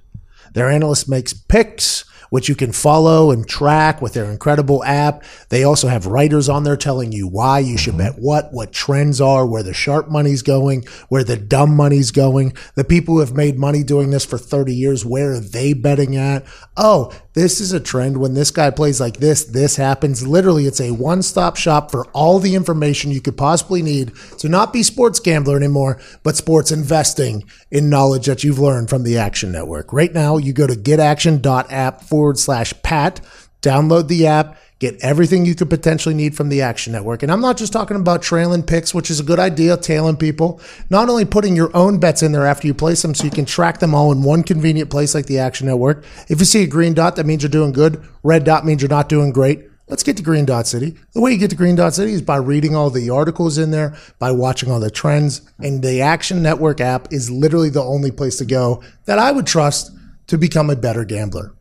[0.54, 5.24] Their analyst makes picks, which you can follow and track with their incredible app.
[5.50, 8.16] They also have writers on there telling you why you should mm-hmm.
[8.16, 12.54] bet what, what trends are, where the sharp money's going, where the dumb money's going.
[12.76, 16.16] The people who have made money doing this for 30 years, where are they betting
[16.16, 16.46] at?
[16.78, 18.18] Oh, this is a trend.
[18.18, 20.28] When this guy plays like this, this happens.
[20.28, 24.50] Literally, it's a one stop shop for all the information you could possibly need to
[24.50, 29.18] not be sports gambler anymore, but sports investing in knowledge that you've learned from the
[29.18, 29.94] Action Network.
[29.94, 33.22] Right now, you go to getaction.app forward slash pat,
[33.62, 37.22] download the app, get everything you could potentially need from the Action Network.
[37.22, 40.62] And I'm not just talking about trailing picks, which is a good idea, tailing people,
[40.90, 43.46] not only putting your own bets in there after you place them so you can
[43.46, 46.06] track them all in one convenient place like the Action Network.
[46.30, 48.04] If you see a green dot, that means you're doing good.
[48.24, 49.66] Red dot means you're not doing great.
[49.90, 50.96] Let's get to Green Dot City.
[51.14, 53.72] The way you get to Green Dot City is by reading all the articles in
[53.72, 55.42] there, by watching all the trends.
[55.58, 59.48] And the Action Network app is literally the only place to go that I would
[59.48, 59.92] trust
[60.28, 61.56] to become a better gambler.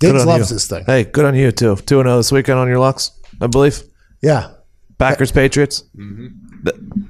[0.00, 0.56] Diggs loves you.
[0.56, 0.84] this thing.
[0.84, 1.76] Hey, good on you too.
[1.76, 3.82] Two and zero this weekend on your locks, I believe.
[4.22, 4.52] Yeah.
[4.98, 5.84] Packers, Patriots.
[5.96, 6.26] Mm-hmm.
[6.64, 7.08] The,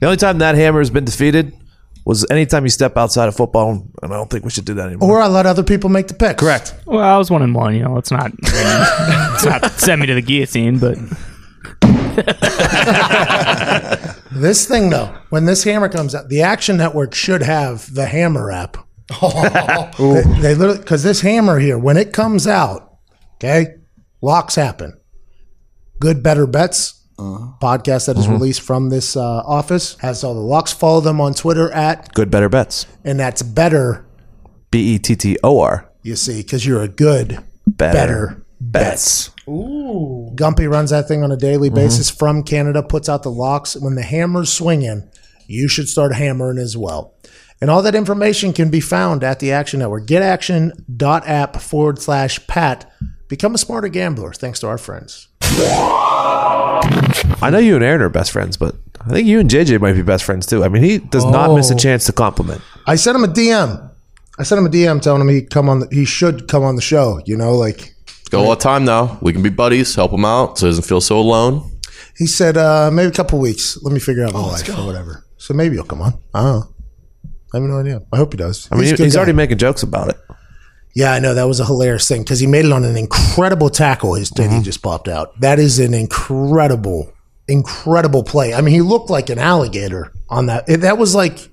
[0.00, 1.52] the only time that hammer has been defeated
[2.04, 4.88] was anytime you step outside of football, and I don't think we should do that
[4.88, 5.10] anymore.
[5.10, 6.40] Or I let other people make the picks.
[6.40, 6.74] Correct.
[6.86, 7.74] Well, I was one and one.
[7.74, 8.32] You know, it's not.
[8.42, 10.98] it's not send me to the guillotine, but
[14.32, 18.50] This thing, though, when this hammer comes out, the Action Network should have the Hammer
[18.50, 18.76] app.
[19.20, 19.90] Oh.
[20.14, 22.98] they, they literally, because this hammer here, when it comes out,
[23.34, 23.74] okay,
[24.20, 24.98] locks happen.
[26.00, 26.98] Good, better bets.
[27.18, 27.52] Uh-huh.
[27.60, 28.32] Podcast that is mm-hmm.
[28.32, 30.72] released from this uh, office has all the locks.
[30.72, 32.86] Follow them on Twitter at, Good, better bets.
[33.04, 34.06] and that's better.
[34.70, 35.90] B e t t o r.
[36.02, 39.30] You see, because you're a good, Better, better bets.
[39.46, 41.76] Gumpy runs that thing on a daily mm-hmm.
[41.76, 43.76] basis from Canada, puts out the locks.
[43.76, 45.08] When the hammer's swinging,
[45.46, 47.14] you should start hammering as well.
[47.62, 50.06] And all that information can be found at the Action Network.
[50.06, 52.90] Getaction.app forward slash pat.
[53.28, 55.28] Become a smarter gambler thanks to our friends.
[55.40, 56.80] I
[57.52, 60.02] know you and Aaron are best friends, but I think you and JJ might be
[60.02, 60.64] best friends too.
[60.64, 62.62] I mean, he does not miss a chance to compliment.
[62.88, 63.90] I sent him a DM.
[64.40, 65.78] I sent him a DM telling him he come on.
[65.78, 67.20] The, he should come on the show.
[67.26, 67.94] You know, like
[68.30, 69.18] got a lot of time now.
[69.22, 71.70] We can be buddies, help him out, so he doesn't feel so alone.
[72.18, 73.80] he said, uh, maybe a couple weeks.
[73.84, 75.24] Let me figure out my life or whatever.
[75.36, 76.14] So maybe he'll come on.
[76.34, 76.72] I don't know.
[77.52, 78.02] I have no idea.
[78.12, 78.68] I hope he does.
[78.70, 79.16] I mean, he's, good guy.
[79.16, 80.16] already making jokes about it.
[80.94, 83.70] Yeah, I know that was a hilarious thing because he made it on an incredible
[83.70, 84.14] tackle.
[84.14, 84.62] His titty mm-hmm.
[84.62, 85.38] just popped out.
[85.40, 87.12] That is an incredible,
[87.48, 88.52] incredible play.
[88.52, 90.68] I mean, he looked like an alligator on that.
[90.68, 91.50] It- That was like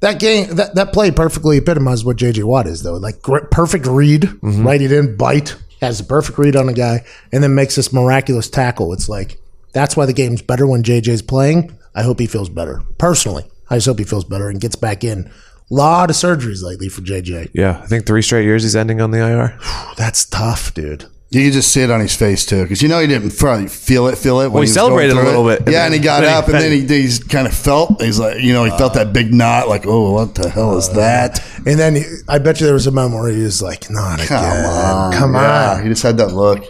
[0.00, 0.56] that game.
[0.56, 2.94] That that play perfectly epitomized what JJ Watt is, though.
[2.94, 4.66] Like perfect read, mm-hmm.
[4.66, 7.92] right it in, bite, has a perfect read on a guy, and then makes this
[7.92, 8.92] miraculous tackle.
[8.92, 9.38] It's like
[9.72, 11.78] that's why the game's better when JJ's playing.
[11.94, 13.44] I hope he feels better personally.
[13.72, 15.30] I just hope he feels better and gets back in.
[15.70, 17.50] Lot of surgeries lately for JJ.
[17.54, 19.58] Yeah, I think three straight years he's ending on the IR.
[19.96, 21.06] That's tough, dude.
[21.30, 23.66] You could just see it on his face too, because you know he didn't probably
[23.68, 24.48] feel it, feel it.
[24.48, 25.64] When Well, he was going celebrated a little it.
[25.64, 25.72] bit.
[25.72, 28.02] Yeah, and he got Then he- up, and then he, he's kind of felt.
[28.02, 30.90] He's like, you know, he felt that big knot, like, oh, what the hell is
[30.90, 31.42] uh, that?
[31.64, 34.18] And then he, I bet you there was a moment where he was like, "Not
[34.20, 36.64] Come again, on, come Yeah, on." He just had that look.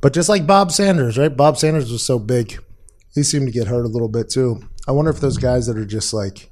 [0.00, 1.36] But just like Bob Sanders, right?
[1.36, 2.62] Bob Sanders was so big,
[3.14, 4.60] he seemed to get hurt a little bit too.
[4.86, 6.50] I wonder if those guys that are just like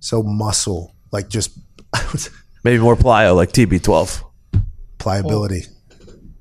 [0.00, 1.58] so muscle, like just
[2.64, 4.22] Maybe more plyo like TB12.
[4.98, 5.64] pliability.
[5.66, 5.70] Oh.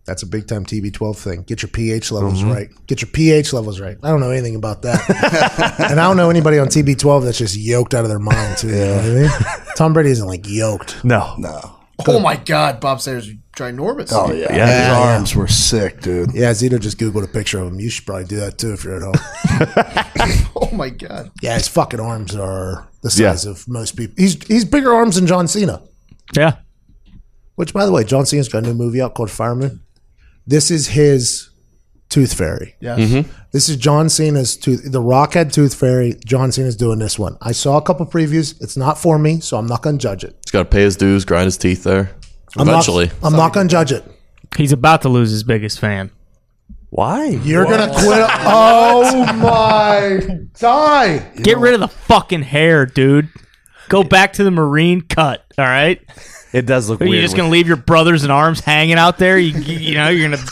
[0.06, 1.44] That's a big time TB12 thing.
[1.44, 2.52] Get your pH levels mm-hmm.
[2.52, 2.70] right.
[2.88, 3.98] Get your pH levels right.
[4.04, 5.80] I don't know anything about that.
[5.90, 8.68] and I don't know anybody on TB12 that's just yoked out of their mind, too.
[8.68, 9.30] You know what I mean?
[9.78, 11.06] Tom Brady isn't like yoked.
[11.06, 11.36] No.
[11.38, 14.10] No, Oh my God, Bob Sanders ginormous.
[14.12, 14.88] Oh yeah, Yeah.
[14.88, 16.34] his arms were sick, dude.
[16.34, 17.80] Yeah, Zito just googled a picture of him.
[17.80, 20.50] You should probably do that too if you're at home.
[20.56, 21.30] Oh my God.
[21.42, 23.32] yeah, his fucking arms are the Yeah.
[23.34, 24.16] size of most people.
[24.18, 25.82] He's he's bigger arms than John Cena.
[26.36, 26.56] Yeah.
[27.56, 29.82] Which, by the way, John Cena's got a new movie out called Fireman.
[30.48, 31.50] This is his
[32.10, 32.76] Tooth Fairy.
[32.80, 32.98] Yeah.
[32.98, 33.32] Mm-hmm.
[33.52, 34.92] This is John Cena's Tooth.
[34.92, 36.16] The Rock had Tooth Fairy.
[36.26, 37.38] John Cena's doing this one.
[37.42, 38.60] I saw a couple previews.
[38.62, 40.36] It's not for me, so I'm not going to judge it.
[40.54, 42.12] He's got to pay his dues, grind his teeth there.
[42.56, 43.08] I'm Eventually.
[43.08, 44.04] not, I'm not going to judge it.
[44.56, 46.12] He's about to lose his biggest fan.
[46.92, 47.26] Why?
[47.26, 48.30] You're going to quit.
[48.46, 51.18] Oh my die!
[51.42, 53.30] Get rid of the fucking hair, dude.
[53.90, 55.44] Go back to the marine cut.
[55.58, 56.00] All right.
[56.52, 57.16] It does look Are weird.
[57.16, 59.40] you just gonna leave your brothers and arms hanging out there?
[59.40, 60.44] You, you you know you're gonna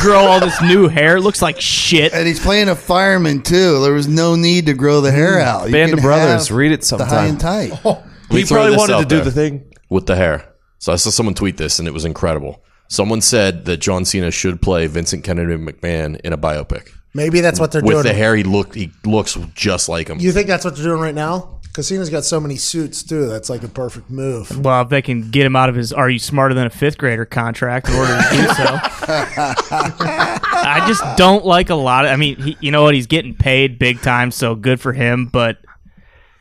[0.00, 1.18] grow all this new hair.
[1.18, 2.12] It looks like shit.
[2.12, 3.80] And he's playing a fireman too.
[3.82, 5.42] There was no need to grow the hair mm.
[5.44, 5.66] out.
[5.66, 6.48] You Band can of Brothers.
[6.48, 7.70] have Read it The high and sometime.
[7.70, 8.04] tight.
[8.34, 9.72] Let me He probably wanted to do the thing.
[9.88, 10.52] with the hair.
[10.78, 12.62] So I saw someone tweet this, and it was incredible.
[12.88, 16.90] Someone said that John Cena should play Vincent Kennedy McMahon in a biopic.
[17.14, 17.96] Maybe that's what they're doing.
[17.96, 18.12] With doing.
[18.14, 20.18] the hair, he looked he looks just like him.
[20.18, 21.60] You think that's what they're doing right now?
[21.72, 23.26] Casino's got so many suits too.
[23.26, 24.64] That's like a perfect move.
[24.64, 26.98] Well, if they can get him out of his "Are you smarter than a fifth
[26.98, 28.64] grader?" contract in order to do so,
[29.08, 32.10] I just don't like a lot of.
[32.12, 32.94] I mean, he, you know what?
[32.94, 35.26] He's getting paid big time, so good for him.
[35.26, 35.58] But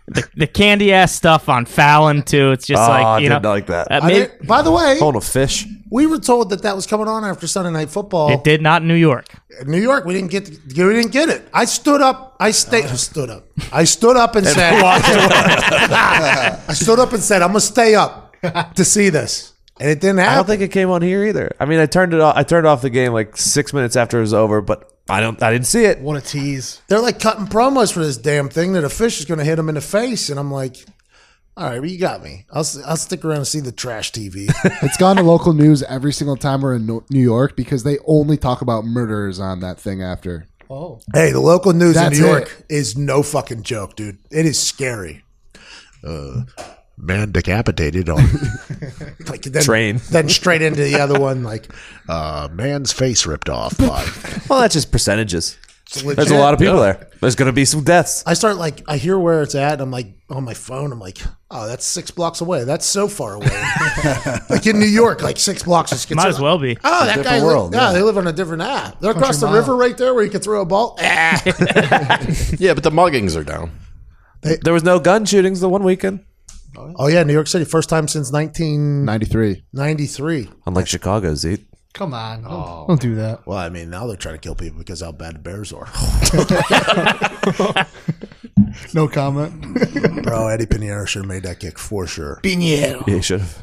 [0.07, 2.51] the, the candy ass stuff on Fallon too.
[2.51, 3.35] It's just Oh, like you know.
[3.35, 3.91] didn't like that.
[3.91, 5.65] uh, I maybe- didn't- by the way, Hold a fish.
[5.89, 8.31] we were told that that was coming on after Sunday Night Football.
[8.31, 9.27] it did not in New York.
[9.61, 11.47] In New York, we didn't get we didn't get it.
[11.53, 12.35] I stood up.
[12.39, 12.89] I stayed.
[12.89, 13.45] stood up.
[13.71, 14.73] I stood up and said.
[14.83, 18.35] I stood up and said, "I'm gonna stay up
[18.75, 20.33] to see this," and it didn't happen.
[20.33, 21.55] I don't think it came on here either.
[21.59, 22.35] I mean, I turned it off.
[22.35, 25.41] I turned off the game like six minutes after it was over, but I don't.
[25.43, 25.99] I didn't see it.
[25.99, 26.81] What a tease.
[26.87, 29.67] They're like cutting promos for this damn thing that a fish is gonna hit him
[29.69, 30.77] in the face, and I'm like,
[31.57, 32.45] "All right, but you got me.
[32.51, 34.47] I'll s- I'll stick around and see the trash TV."
[34.81, 38.37] It's gone to local news every single time we're in New York because they only
[38.37, 40.47] talk about murderers on that thing after.
[40.69, 42.73] Oh, hey, the local news That's in New York it.
[42.73, 44.17] is no fucking joke, dude.
[44.31, 45.23] It is scary.
[46.03, 46.43] Uh,
[46.97, 48.17] man decapitated on
[49.27, 50.01] like then, Train.
[50.11, 51.71] Then straight into the other one, like
[52.09, 53.77] uh, man's face ripped off.
[53.77, 54.07] By.
[54.49, 55.57] Well, that's just percentages.
[55.93, 57.07] There's a lot of people there.
[57.21, 58.23] There's going to be some deaths.
[58.25, 59.73] I start like I hear where it's at.
[59.73, 60.91] And I'm like on my phone.
[60.91, 61.19] I'm like,
[61.51, 62.63] oh, that's six blocks away.
[62.63, 63.47] That's so far away.
[64.49, 66.77] like in New York, like six blocks is Might as well be.
[66.83, 67.39] Oh, that guy.
[67.39, 67.93] different Li- yeah, yeah.
[67.93, 68.99] they live on a different app.
[68.99, 69.55] They're across the mile.
[69.55, 70.97] river right there where you can throw a ball.
[70.99, 71.41] Ah.
[71.45, 73.71] yeah, but the muggings are down.
[74.41, 76.25] There was no gun shootings the one weekend,
[76.77, 79.63] oh yeah, New York City, first time since 1993.
[79.73, 80.49] 93.
[80.65, 81.35] unlike Chicago.
[81.35, 81.65] Zeke.
[81.93, 82.41] Come on.
[82.41, 83.45] Don't, don't do that.
[83.45, 85.87] Well, I mean, now they're trying to kill people because how bad the Bears are.
[88.93, 89.61] No comment.
[90.23, 92.39] Bro, Eddy Piñeiro should have made that kick for sure.
[92.43, 93.57] Yeah, you should have.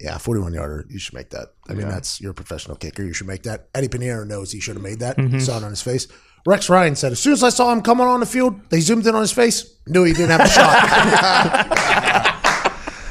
[0.00, 0.86] Yeah, 41 yarder.
[0.88, 1.48] You should make that.
[1.68, 3.04] I mean, that's you're a professional kicker.
[3.04, 3.68] You should make that.
[3.74, 5.16] Eddy Piñeiro knows he should have made that.
[5.16, 5.38] Mm-hmm.
[5.38, 6.08] Saw it on his face.
[6.44, 9.06] Rex Ryan said, as soon as I saw him coming on the field, they zoomed
[9.06, 11.78] in on his face, knew he didn't have a shot.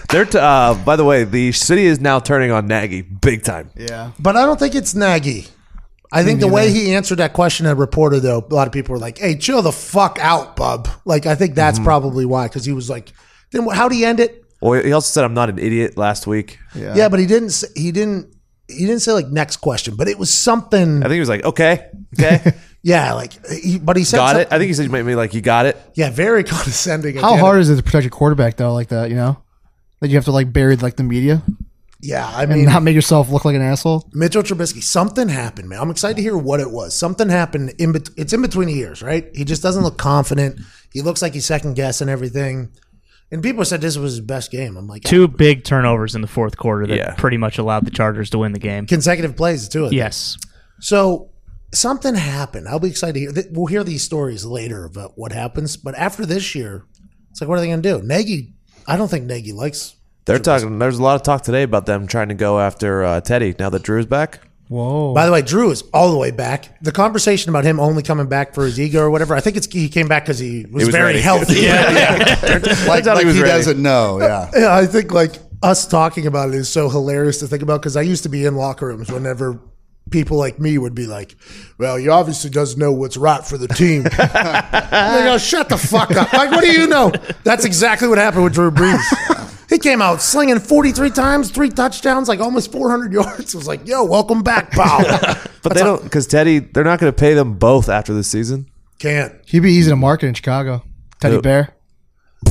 [0.09, 3.69] They're t- uh, by the way, the city is now turning on Nagy big time.
[3.77, 4.11] Yeah.
[4.19, 5.47] but I don't think it's Nagy.
[6.11, 8.91] I think the way he answered that question at reporter, though, a lot of people
[8.91, 11.55] were like, "Hey, chill the fuck out, bub." Like, I think Mm-hmm.
[11.55, 13.13] that's probably why, because he was like,
[13.51, 16.27] "Then how would he end it?" Well, he also said I'm not an idiot last
[16.27, 16.59] week.
[16.75, 16.95] Yeah.
[16.95, 17.51] Yeah, but he didn't.
[17.51, 18.35] Say, he didn't.
[18.67, 20.97] He didn't say like next question, but it was something.
[20.97, 21.87] I think he was like, okay,
[22.19, 22.51] okay,
[22.83, 24.47] Yeah, like, he, but he said got some- it.
[24.51, 25.77] I think he said maybe like you got it.
[25.93, 27.15] Yeah, very condescending.
[27.17, 29.09] How the hard is it to protect your quarterback though, like that?
[29.09, 29.43] You know,
[29.99, 31.43] that you have to like bury like the media
[32.01, 34.09] Yeah, I and mean, not make yourself look like an asshole.
[34.13, 34.81] Mitchell Trubisky.
[34.81, 35.79] Something happened, man.
[35.79, 36.95] I'm excited to hear what it was.
[36.95, 37.91] Something happened in.
[37.91, 39.27] Bet- it's in between years, right?
[39.35, 40.59] He just doesn't look confident.
[40.91, 42.71] He looks like he's second guessing everything.
[43.33, 44.75] And people said this was his best game.
[44.75, 47.13] I'm like, Two big turnovers in the fourth quarter that Yeah.
[47.15, 48.87] pretty much allowed the Chargers to win the game.
[48.87, 49.85] consecutive plays too.
[49.85, 49.97] I think.
[49.97, 50.35] Yes.
[50.81, 51.29] So
[51.73, 52.67] something happened.
[52.67, 53.51] I'll be excited to hear.
[53.51, 55.77] We'll hear these stories later about what happens.
[55.77, 56.85] But after this year,
[57.29, 58.07] it's like, what are they going to do?
[58.07, 58.53] Nagy.
[58.87, 59.95] I don't think Nagy likes.
[60.25, 60.79] They're talking.
[60.79, 63.69] There's a lot of talk today about them trying to go after uh, Teddy now
[63.69, 64.39] that Drew's back.
[64.67, 65.13] Whoa.
[65.13, 66.81] By the way, Drew is all the way back.
[66.81, 69.35] The conversation about him only coming back for his ego or whatever.
[69.35, 71.19] I think it's he came back because he was, was very ready.
[71.19, 71.65] healthy.
[72.87, 74.19] Like, thought he like was he doesn't know.
[74.19, 74.49] Yeah.
[74.55, 77.97] Yeah, I think like us talking about it is so hilarious to think about because
[77.97, 79.59] I used to be in locker rooms whenever
[80.11, 81.35] people like me would be like,
[81.77, 86.11] "Well, he obviously doesn't know what's right for the team." like, oh, shut the fuck
[86.11, 86.31] up!
[86.33, 87.11] Like, what do you know?
[87.43, 89.01] That's exactly what happened with Drew Brees.
[89.69, 93.55] He came out slinging 43 times, three touchdowns, like almost 400 yards.
[93.55, 94.99] It was like, yo, welcome back, pal.
[95.63, 96.57] But they don't because Teddy.
[96.57, 98.65] They're not going to pay them both after this season.
[98.97, 99.33] Can't.
[99.45, 100.83] He'd be easy to market in Chicago.
[101.19, 101.41] Teddy Who?
[101.43, 101.75] Bear.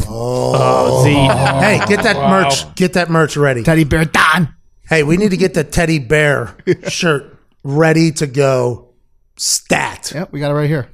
[0.07, 1.11] Oh, oh Z.
[1.11, 2.75] Hey, get that oh, merch.
[2.77, 3.65] Get that merch ready.
[3.65, 4.55] Teddy Bear Don.
[4.91, 6.57] Hey, we need to get the teddy bear
[6.89, 8.91] shirt ready to go.
[9.37, 10.13] Stat.
[10.15, 10.89] Yep, we got it right here.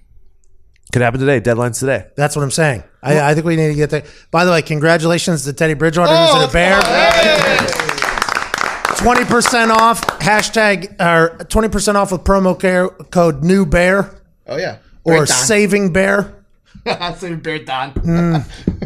[0.93, 1.41] Could happen today.
[1.41, 2.07] Deadlines today.
[2.17, 2.85] That's what I'm saying.
[3.03, 4.05] I, I think we need to get there.
[4.31, 6.81] By the way, congratulations to Teddy Bridgewater who's in a oh, bear.
[8.97, 10.01] Twenty percent off.
[10.21, 14.79] Hashtag or twenty percent off with promo care, code New Bear Oh yeah.
[15.05, 16.45] or Saving Bear.
[17.17, 17.93] Saving Bear Don.
[17.95, 18.83] Mm.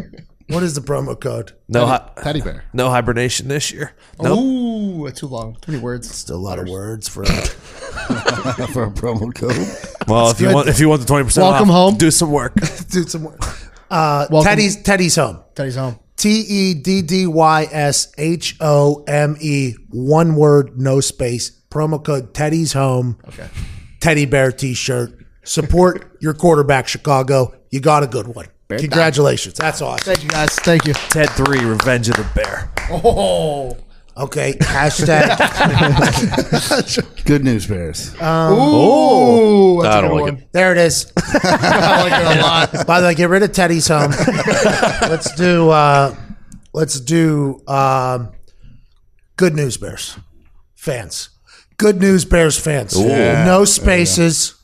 [0.51, 1.53] What is the promo code?
[1.67, 2.63] No, hi- Teddy bear.
[2.73, 3.93] no hibernation this year.
[4.21, 4.39] Nope.
[4.39, 5.55] Ooh, that's too long.
[5.61, 6.13] Too many words.
[6.13, 10.07] Still a lot of words for for a promo code.
[10.07, 10.55] Well, if you good.
[10.55, 11.95] want, if you want the twenty percent, Welcome home.
[11.95, 12.53] Do some work.
[12.89, 13.37] do some more.
[13.89, 15.41] Uh, Teddy's Teddy's home.
[15.55, 15.99] Teddy's home.
[16.17, 19.73] T E D D Y S H O M E.
[19.89, 21.51] One word, no space.
[21.69, 23.17] Promo code Teddy's home.
[23.27, 23.47] Okay.
[24.01, 25.13] Teddy Bear T-shirt.
[25.43, 27.55] Support your quarterback, Chicago.
[27.69, 28.47] You got a good one.
[28.79, 29.55] Congratulations.
[29.55, 30.03] That's awesome.
[30.05, 30.49] Thank you guys.
[30.59, 30.93] Thank you.
[30.93, 32.69] Ted three, Revenge of the Bear.
[32.89, 33.77] Oh.
[34.17, 34.53] Okay.
[34.53, 35.37] Hashtag.
[37.25, 38.13] Good news bears.
[38.15, 40.37] Ooh, that's I a don't like one.
[40.37, 40.51] it.
[40.51, 41.11] there it is.
[41.17, 42.87] I like it a lot.
[42.87, 44.11] By the way, get rid of Teddy's home.
[45.01, 45.69] let's do.
[45.69, 46.13] Uh,
[46.73, 47.61] let's do.
[47.67, 48.31] Um,
[49.37, 50.17] good news, Bears
[50.75, 51.29] fans.
[51.77, 52.99] Good news, Bears fans.
[52.99, 54.55] No spaces.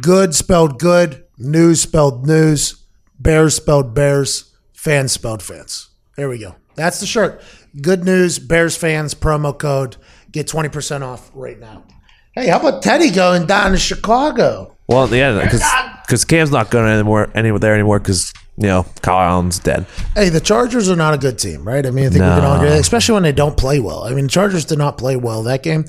[0.00, 1.24] Good spelled good.
[1.38, 2.83] News spelled news.
[3.18, 4.54] Bears spelled bears.
[4.72, 5.88] Fans spelled fans.
[6.16, 6.56] There we go.
[6.74, 7.40] That's the shirt.
[7.80, 9.96] Good news, Bears fans promo code.
[10.32, 11.84] Get twenty percent off right now.
[12.32, 14.76] Hey, how about Teddy going down to Chicago?
[14.88, 15.62] Well, yeah, because
[16.04, 19.86] because Cam's not going anymore anywhere there anymore because you know Kyle Allen's dead.
[20.14, 21.86] Hey, the Chargers are not a good team, right?
[21.86, 22.64] I mean, I think we can all No.
[22.64, 24.04] agree, especially when they don't play well.
[24.04, 25.84] I mean, Chargers did not play well that game.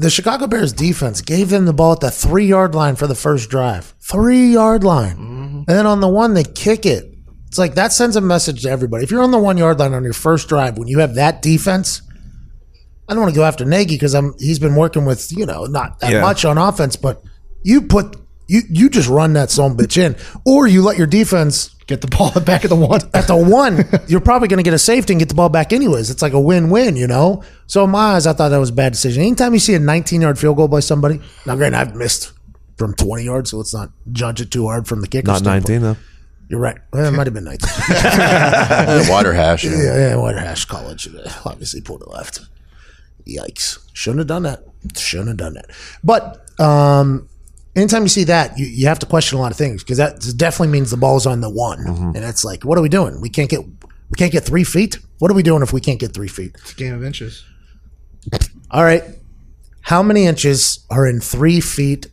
[0.00, 3.14] The Chicago Bears defense gave them the ball at the three yard line for the
[3.14, 3.94] first drive.
[4.00, 5.16] Three yard line.
[5.16, 5.56] Mm-hmm.
[5.58, 7.04] And then on the one, they kick it.
[7.48, 9.04] It's like that sends a message to everybody.
[9.04, 11.42] If you're on the one yard line on your first drive, when you have that
[11.42, 12.00] defense,
[13.08, 15.64] I don't want to go after Nagy because I'm he's been working with, you know,
[15.66, 16.22] not that Yeah.
[16.22, 17.22] much on offense, but
[17.62, 18.16] you put
[18.48, 20.16] you you just run that son bitch in.
[20.46, 23.00] Or you let your defense Get the ball back at the one.
[23.14, 25.72] at the one, you're probably going to get a safety and get the ball back
[25.72, 26.08] anyways.
[26.08, 27.42] It's like a win-win, you know.
[27.66, 29.22] So in my eyes, I thought that was a bad decision.
[29.24, 32.32] Anytime you see a 19-yard field goal by somebody, now granted, I've missed
[32.78, 35.26] from 20 yards, so let's not judge it too hard from the kicker.
[35.26, 35.68] Not standpoint.
[35.68, 35.96] nineteen though.
[36.48, 36.78] You're right.
[36.92, 37.68] Well, it might have been 19.
[37.90, 39.64] Yeah, wider hash.
[39.64, 39.76] you know.
[39.82, 42.40] yeah, yeah, water Hash College uh, obviously pulled it left.
[43.26, 43.78] Yikes!
[43.94, 44.62] Shouldn't have done that.
[44.96, 45.70] Shouldn't have done that.
[46.04, 47.28] But um,
[47.76, 50.20] anytime you see that, you, you have to question a lot of things because that
[50.36, 52.16] definitely means the ball's on the one, mm-hmm.
[52.16, 53.20] and it's like, what are we doing?
[53.20, 54.98] We can't get we can't get three feet.
[55.18, 56.56] What are we doing if we can't get three feet?
[56.58, 57.44] It's a game of inches.
[58.70, 59.04] All right,
[59.82, 62.08] how many inches are in three feet?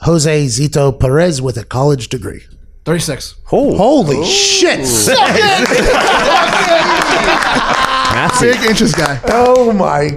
[0.00, 2.42] Jose Zito Perez with a college degree.
[2.86, 3.34] 36.
[3.52, 3.76] Oh.
[3.76, 4.78] Holy shit!
[8.14, 8.46] Massey.
[8.52, 9.20] Big inches guy.
[9.26, 10.08] Oh my,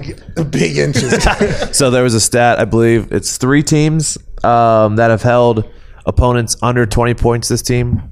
[0.50, 1.12] big inches.
[1.76, 5.68] So there was a stat, I believe it's three teams um, that have held
[6.06, 8.10] opponents under 20 points this team.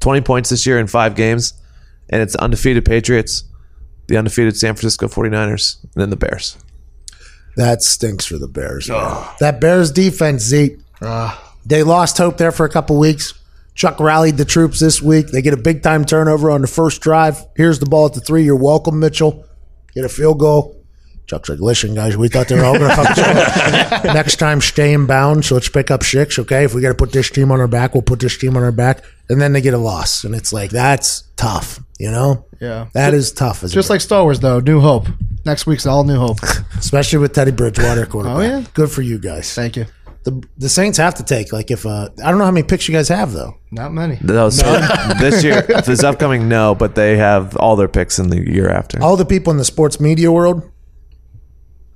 [0.00, 1.54] 20 points this year in five games.
[2.10, 3.44] And it's undefeated Patriots,
[4.08, 6.58] the undefeated San Francisco 49ers, and then the Bears.
[7.56, 8.88] That stinks for the Bears.
[8.88, 8.98] man.
[9.40, 10.78] That Bears defense, Zeke.
[11.64, 13.34] They lost hope there for a couple weeks.
[13.74, 15.28] Chuck rallied the troops this week.
[15.28, 17.46] They get a big time turnover on the first drive.
[17.56, 18.44] Here's the ball at the three.
[18.44, 19.46] You're welcome, Mitchell.
[19.94, 20.81] Get a field goal.
[21.32, 23.18] Chuck's like, listen, guys, we thought they were all going to fuck us
[23.92, 24.04] up.
[24.04, 25.46] Next time, stay in bounds.
[25.46, 26.64] So let's pick up six, okay?
[26.64, 28.62] If we got to put this team on our back, we'll put this team on
[28.62, 29.02] our back.
[29.30, 30.24] And then they get a loss.
[30.24, 32.44] And it's like, that's tough, you know?
[32.60, 32.88] Yeah.
[32.92, 33.62] That is tough.
[33.62, 34.60] As a Just like Star Wars, though.
[34.60, 35.08] New Hope.
[35.46, 36.42] Next week's all New Hope.
[36.78, 38.36] especially with Teddy Bridgewater quarterback.
[38.36, 38.64] Oh, yeah?
[38.74, 39.54] Good for you guys.
[39.54, 39.86] Thank you.
[40.24, 42.86] The the Saints have to take like if uh I don't know how many picks
[42.86, 43.56] you guys have though.
[43.72, 44.18] Not many.
[44.22, 44.64] No, so
[45.18, 49.02] this year, this upcoming, no, but they have all their picks in the year after.
[49.02, 50.70] All the people in the sports media world,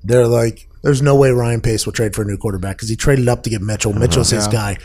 [0.06, 2.96] they're like, there's no way Ryan Pace will trade for a new quarterback because he
[2.96, 3.92] traded up to get Mitchell.
[3.92, 4.76] Mitchell's his guy.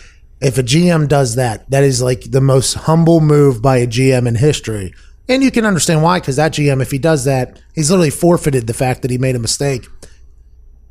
[0.41, 4.27] If a GM does that, that is like the most humble move by a GM
[4.27, 4.93] in history.
[5.29, 8.65] And you can understand why, because that GM, if he does that, he's literally forfeited
[8.65, 9.85] the fact that he made a mistake.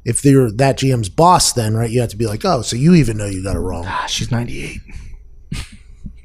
[0.04, 2.94] If you're that GM's boss, then right, you have to be like, oh, so you
[2.94, 3.84] even know you got it wrong.
[3.86, 4.80] Ah, she's 98.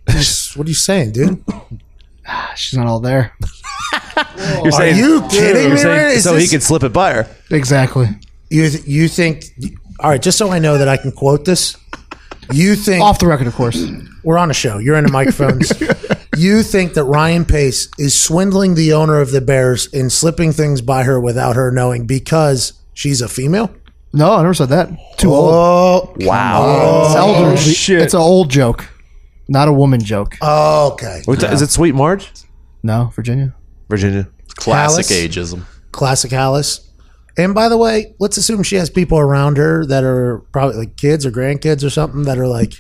[0.06, 1.44] what are you saying, dude?
[2.28, 3.34] Ah, she's not all there.
[4.64, 5.78] You're Are you kidding you're me?
[5.78, 6.16] saying right?
[6.18, 7.28] Is so he this- could slip it by her.
[7.52, 8.08] Exactly.
[8.50, 9.46] You th- you think?
[10.00, 11.78] All right, just so I know that I can quote this.
[12.52, 13.84] You think Off the record, of course.
[14.24, 14.78] we're on a show?
[14.78, 15.72] You're in the microphones.
[16.38, 20.82] you think that Ryan Pace is swindling the owner of the Bears and slipping things
[20.82, 23.74] by her without her knowing because she's a female?
[24.14, 24.90] No, I never said that.
[25.18, 25.50] Too old.
[25.54, 27.06] Oh, Wow.
[27.08, 28.04] It's elderly.
[28.04, 28.88] It's an old joke,
[29.48, 30.36] not a woman joke.
[30.42, 31.22] Oh, okay.
[31.26, 32.32] What's that- Is it Sweet Marge?
[32.84, 33.54] No, Virginia.
[33.90, 34.28] Virginia.
[34.56, 35.28] Classic Hallis.
[35.28, 35.64] ageism.
[35.92, 36.90] Classic Alice.
[37.38, 40.96] And by the way, let's assume she has people around her that are probably like
[40.98, 42.74] kids or grandkids or something that are like,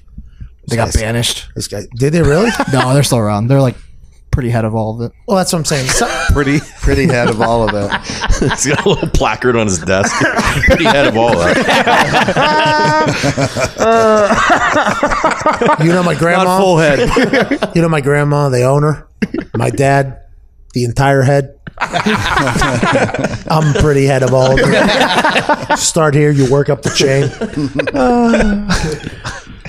[0.70, 1.50] They got banished.
[1.56, 1.84] this guy.
[1.96, 2.50] Did they really?
[2.74, 3.48] No, they're still around.
[3.48, 3.76] They're like
[4.36, 5.16] pretty head of all of it.
[5.28, 5.88] well, that's what I'm saying.
[5.88, 6.60] So, Pretty.
[6.82, 8.02] Pretty head of all of it.
[8.52, 10.14] He's got a little placard on his desk.
[10.66, 11.58] Pretty head of all of it.
[15.86, 16.60] you know my Not grandma.
[16.60, 17.00] full head.
[17.76, 19.08] You know my grandma, the owner,
[19.54, 20.22] my dad,
[20.74, 21.58] the entire head.
[21.80, 25.78] I'm pretty head of all of it.
[25.78, 27.30] Start here, you work up the chain.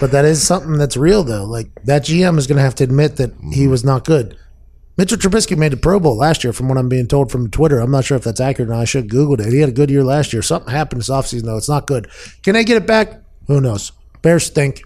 [0.01, 1.45] but that is something that's real, though.
[1.45, 4.37] Like that GM is going to have to admit that he was not good.
[4.97, 7.81] Mitchell Trubisky made the Pro Bowl last year, from what I'm being told from Twitter.
[7.81, 8.81] I'm not sure if that's accurate or not.
[8.81, 9.53] I should have Googled it.
[9.53, 10.41] He had a good year last year.
[10.41, 11.57] Something happened this offseason, though.
[11.59, 12.09] It's not good.
[12.43, 13.21] Can they get it back?
[13.47, 13.93] Who knows?
[14.23, 14.83] Bears stink.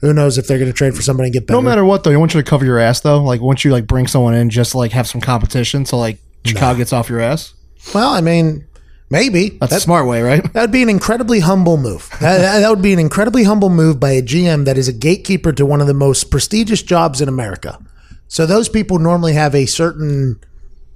[0.00, 1.56] Who knows if they're going to trade for somebody and get better?
[1.60, 3.22] No matter what, though, I want you to cover your ass, though.
[3.22, 6.18] Like, once you like bring someone in, just to, like have some competition, so like
[6.44, 7.52] Chicago gets off your ass.
[7.94, 8.66] Well, I mean,
[9.10, 9.50] maybe.
[9.60, 10.42] That's That- a smart way, right?
[10.54, 12.08] That would be an incredibly humble move.
[12.20, 15.52] That- that would be an incredibly humble move by a GM that is a gatekeeper
[15.52, 17.78] to one of the most prestigious jobs in America.
[18.28, 20.46] So those people normally have a certain, I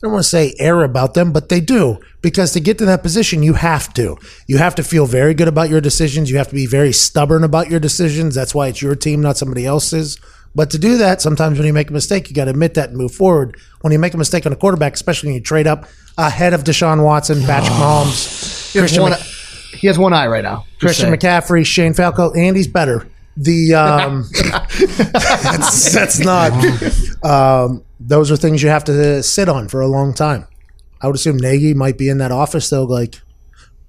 [0.03, 1.99] don't want to say air about them, but they do.
[2.23, 4.17] Because to get to that position, you have to.
[4.47, 6.31] You have to feel very good about your decisions.
[6.31, 8.35] You have to be very stubborn about your decisions.
[8.35, 10.19] That's why it's your team, not somebody else's.
[10.55, 12.89] But to do that, sometimes when you make a mistake, you got to admit that
[12.89, 13.57] and move forward.
[13.83, 15.87] When you make a mistake on a quarterback, especially when you trade up
[16.19, 20.27] ahead of Deshaun Watson, Patrick Mahomes, He has, Christian one, Mc- he has one eye
[20.27, 20.67] right now.
[20.81, 21.11] Christian.
[21.13, 23.07] McCaffrey, Shane Falco, Andy's better.
[23.43, 24.29] The um,
[25.13, 26.53] that's, that's not.
[27.25, 30.47] Um, those are things you have to sit on for a long time.
[31.01, 32.85] I would assume Nagy might be in that office though.
[32.85, 33.19] Like,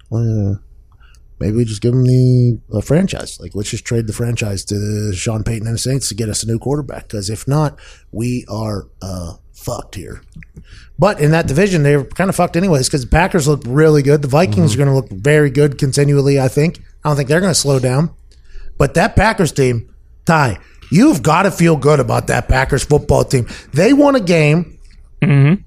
[0.08, 0.58] well,
[1.38, 3.38] maybe we just give him the uh, franchise.
[3.40, 6.42] Like, let's just trade the franchise to Sean Payton and the Saints to get us
[6.42, 7.08] a new quarterback.
[7.08, 7.78] Because if not,
[8.10, 10.22] we are uh, fucked here.
[10.98, 14.22] But in that division, they're kind of fucked anyways because the Packers look really good.
[14.22, 16.78] The Vikings are going to look very good continually, I think.
[17.04, 18.14] I don't think they're going to slow down.
[18.78, 19.94] But that Packers team,
[20.24, 20.58] Ty,
[20.90, 23.46] you've got to feel good about that Packers football team.
[23.72, 24.78] They won a game
[25.20, 25.62] mm-hmm.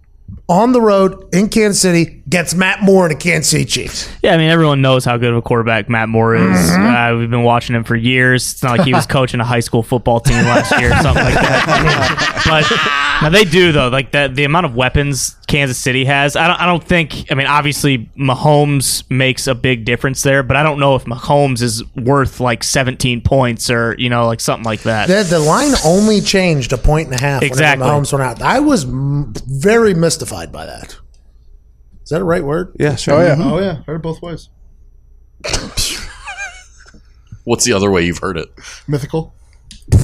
[0.47, 4.09] on the road in Kansas City against Matt Moore and the Kansas City Chiefs.
[4.23, 6.71] Yeah, I mean everyone knows how good of a quarterback Matt Moore is.
[6.71, 8.53] Uh, we've been watching him for years.
[8.53, 11.23] It's not like he was coaching a high school football team last year or something
[11.23, 12.43] like that.
[12.45, 13.89] but now they do though.
[13.89, 16.35] Like that, the amount of weapons Kansas City has.
[16.35, 16.59] I don't.
[16.59, 17.31] I don't think.
[17.31, 21.61] I mean, obviously Mahomes makes a big difference there, but I don't know if Mahomes
[21.61, 25.07] is worth like 17 points or you know like something like that.
[25.07, 27.85] The, the line only changed a point and a half Exactly.
[27.87, 28.41] when Mahomes went out.
[28.41, 30.97] I was m- very mystified by that.
[32.05, 32.73] Is that a right word?
[32.79, 33.15] Yeah, sure.
[33.15, 33.35] Oh yeah.
[33.35, 33.51] Mm-hmm.
[33.51, 34.47] Oh yeah, heard it both ways.
[37.43, 38.47] What's the other way you've heard it?
[38.87, 39.35] Mythical.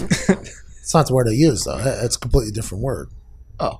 [0.91, 1.77] It's not the word I use, though.
[1.77, 3.07] It's a completely different word.
[3.61, 3.79] Oh.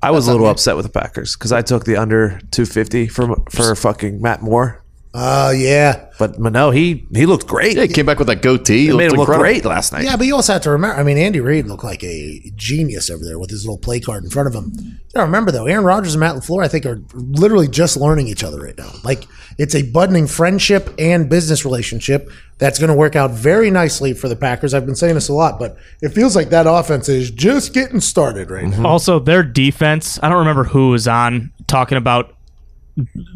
[0.00, 3.34] I was a little upset with the Packers because I took the under 250 for
[3.50, 4.81] for fucking Matt Moore.
[5.14, 6.06] Oh, yeah.
[6.18, 7.76] But no, he he looked great.
[7.76, 8.86] Yeah, he came back with that goatee.
[8.86, 9.42] He made him looked look incredible.
[9.42, 10.04] great last night.
[10.04, 10.98] Yeah, but you also have to remember.
[10.98, 14.24] I mean, Andy Reid looked like a genius over there with his little play card
[14.24, 14.72] in front of him.
[14.74, 18.28] You know, remember though, Aaron Rodgers and Matt LaFleur, I think, are literally just learning
[18.28, 18.90] each other right now.
[19.04, 19.26] Like
[19.58, 24.28] it's a budding friendship and business relationship that's going to work out very nicely for
[24.28, 24.72] the Packers.
[24.72, 28.00] I've been saying this a lot, but it feels like that offense is just getting
[28.00, 28.86] started right now.
[28.86, 30.18] Also, their defense.
[30.22, 32.34] I don't remember who was on talking about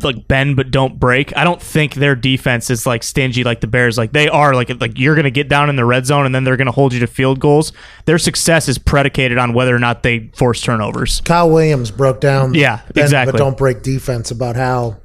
[0.02, 1.36] like bend but don't break.
[1.36, 3.96] I don't think their defense is like stingy like the Bears.
[3.96, 4.54] Like they are.
[4.54, 6.92] Like like you're gonna get down in the red zone and then they're gonna hold
[6.92, 7.72] you to field goals.
[8.04, 11.20] Their success is predicated on whether or not they force turnovers.
[11.22, 12.54] Kyle Williams broke down.
[12.54, 13.32] Yeah, bend exactly.
[13.32, 14.98] But don't break defense about how.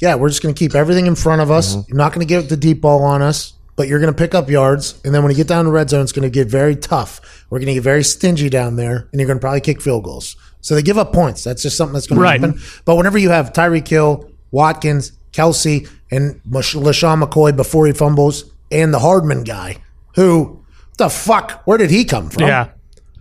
[0.00, 1.74] Yeah, we're just going to keep everything in front of us.
[1.74, 1.88] Mm-hmm.
[1.88, 4.32] You're not going to get the deep ball on us, but you're going to pick
[4.32, 5.00] up yards.
[5.04, 6.76] And then when you get down to the red zone, it's going to get very
[6.76, 7.44] tough.
[7.50, 10.04] We're going to get very stingy down there, and you're going to probably kick field
[10.04, 10.36] goals.
[10.60, 11.44] So they give up points.
[11.44, 12.40] That's just something that's going Right.
[12.40, 12.62] to happen.
[12.84, 18.92] But whenever you have Tyreek Hill, Watkins, Kelce, and LeSean McCoy before he fumbles, and
[18.92, 19.76] the Hardman guy,
[20.14, 20.60] who
[20.98, 21.62] the fuck?
[21.64, 22.42] Where did he come from?
[22.44, 22.68] Yeah,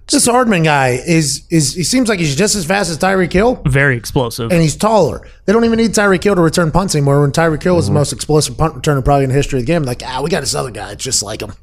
[0.09, 3.61] This Hardman guy is is he seems like he's just as fast as Tyreek Hill
[3.67, 4.51] very explosive.
[4.51, 5.27] and he's taller.
[5.45, 7.21] They don't even need Tyreek Hill to return punts anymore.
[7.21, 9.71] When Tyreek Hill was the most explosive punt returner probably in the history of the
[9.71, 10.91] game, like ah, we got this other guy.
[10.93, 11.53] It's just like him.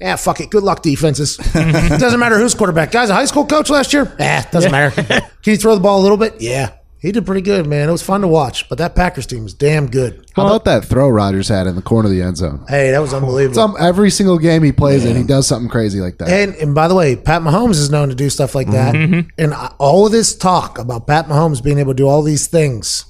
[0.00, 0.50] Yeah, fuck it.
[0.50, 1.36] Good luck, defenses.
[1.52, 2.90] doesn't matter who's quarterback.
[2.90, 4.14] Guy's a high school coach last year.
[4.18, 5.02] Eh, doesn't matter.
[5.42, 6.36] Can you throw the ball a little bit?
[6.40, 7.88] Yeah, he did pretty good, man.
[7.88, 8.68] It was fun to watch.
[8.68, 10.26] But that Packers team was damn good.
[10.34, 12.64] How about that throw Rodgers had in the corner of the end zone?
[12.68, 13.54] Hey, that was unbelievable.
[13.54, 16.28] Some every single game he plays in, he does something crazy like that.
[16.28, 18.94] And, and by the way, Pat Mahomes is known to do stuff like that.
[19.38, 23.06] And all of this talk about Pat Mahomes being able to do all these things.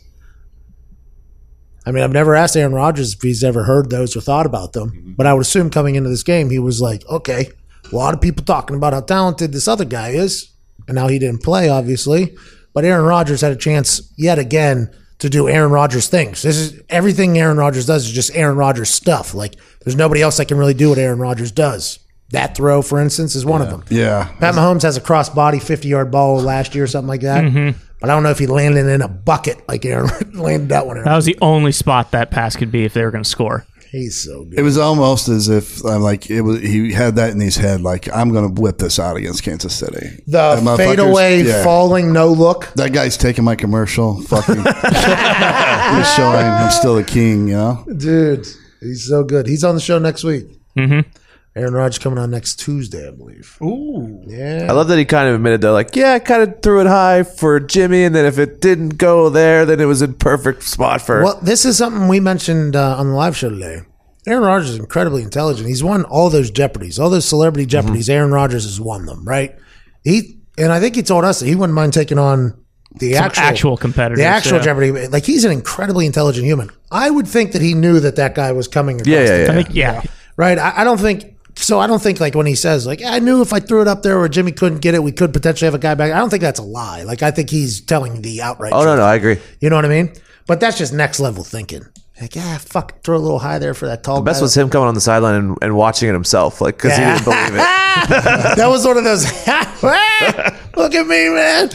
[1.87, 4.73] I mean, I've never asked Aaron Rodgers if he's ever heard those or thought about
[4.73, 5.13] them, mm-hmm.
[5.13, 7.49] but I would assume coming into this game, he was like, okay,
[7.91, 10.51] a lot of people talking about how talented this other guy is.
[10.89, 12.37] and now he didn't play, obviously.
[12.73, 16.43] But Aaron Rodgers had a chance yet again to do Aaron Rodgers things.
[16.43, 19.33] This is everything Aaron Rodgers does is just Aaron Rodgers stuff.
[19.33, 21.99] Like there's nobody else that can really do what Aaron Rodgers does.
[22.31, 23.85] That throw, for instance, is one of them.
[23.89, 24.31] Yeah.
[24.41, 27.45] Pat Mahomes has a crossbody 50 yard ball last year or something like that.
[27.45, 27.79] Mm-hmm.
[28.07, 31.03] But I don't know if he landed in a bucket like Aaron landed that one.
[31.03, 33.67] That was the only spot that pass could be if they were going to score.
[33.91, 34.57] He's so good.
[34.61, 36.61] It was almost as if I'm like it was.
[36.61, 39.75] He had that in his head, like I'm going to whip this out against Kansas
[39.75, 40.23] City.
[40.27, 41.65] The That motherfucker's- fadeaway yeah.
[41.65, 42.73] falling no look.
[42.77, 44.23] That guy's taking my commercial.
[44.23, 47.49] Fucking, he's showing I'm still the king.
[47.49, 47.85] You know.
[47.97, 48.47] Dude,
[48.81, 49.49] he's so good.
[49.49, 50.45] He's on the show next week.
[50.77, 51.09] Mm-hmm.
[51.57, 53.57] Aaron Rodgers coming on next Tuesday, I believe.
[53.63, 54.23] Ooh.
[54.27, 54.67] Yeah.
[54.69, 56.87] I love that he kind of admitted though, like, yeah, I kind of threw it
[56.87, 60.65] high for Jimmy, and then if it didn't go there, then it was a perfect
[60.65, 61.23] spot for.
[61.25, 63.81] Well, this is something we mentioned uh, on the live show today.
[64.27, 65.67] Aaron Rodgers is incredibly intelligent.
[65.67, 68.11] He's won all those Jeopardies, all those celebrity Jeopardies.
[68.11, 69.57] Aaron Rodgers has won them, right?
[70.05, 72.61] He and I think he told us that he wouldn't mind taking on
[72.97, 74.65] the actual, actual competitors, the actual yeah.
[74.65, 75.09] Jeopardy.
[75.09, 76.71] Like he's an incredibly intelligent human.
[76.91, 79.01] I would think that he knew that that guy was coming.
[79.01, 79.51] Across yeah, yeah, the yeah.
[79.51, 80.03] I think, yeah.
[80.37, 80.59] right?
[80.59, 81.81] I, I don't think so.
[81.81, 84.03] I don't think like when he says like I knew if I threw it up
[84.03, 86.13] there or Jimmy couldn't get it, we could potentially have a guy back.
[86.13, 87.03] I don't think that's a lie.
[87.03, 88.73] Like I think he's telling the outright.
[88.73, 88.97] oh no, truth.
[88.99, 89.39] no, I agree.
[89.61, 90.13] You know what I mean?
[90.47, 91.83] But that's just next level thinking.
[92.21, 94.17] Like yeah, fuck, throw a little high there for that tall.
[94.17, 94.43] The best guy.
[94.45, 97.13] was him coming on the sideline and, and watching it himself, like because Yeah.
[97.13, 98.57] he didn't believe it.
[98.57, 99.25] that was one of those.
[100.77, 101.71] Look at me, man.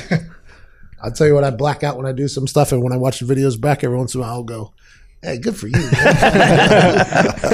[1.03, 2.97] I'll tell you what, I black out when I do some stuff, and when I
[2.97, 4.73] watch the videos back every once in a while, I'll go,
[5.21, 5.73] "Hey, good for you,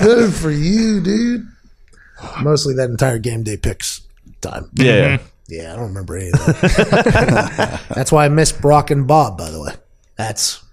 [0.02, 1.48] good for you, dude."
[2.42, 4.02] Mostly that entire game day picks
[4.42, 4.70] time.
[4.74, 5.72] Yeah, Yeah, mm-hmm.
[5.72, 7.82] I don't remember any of that.
[7.90, 9.74] That's why I missed Brock and Bob, by the way.
[10.18, 10.64] That's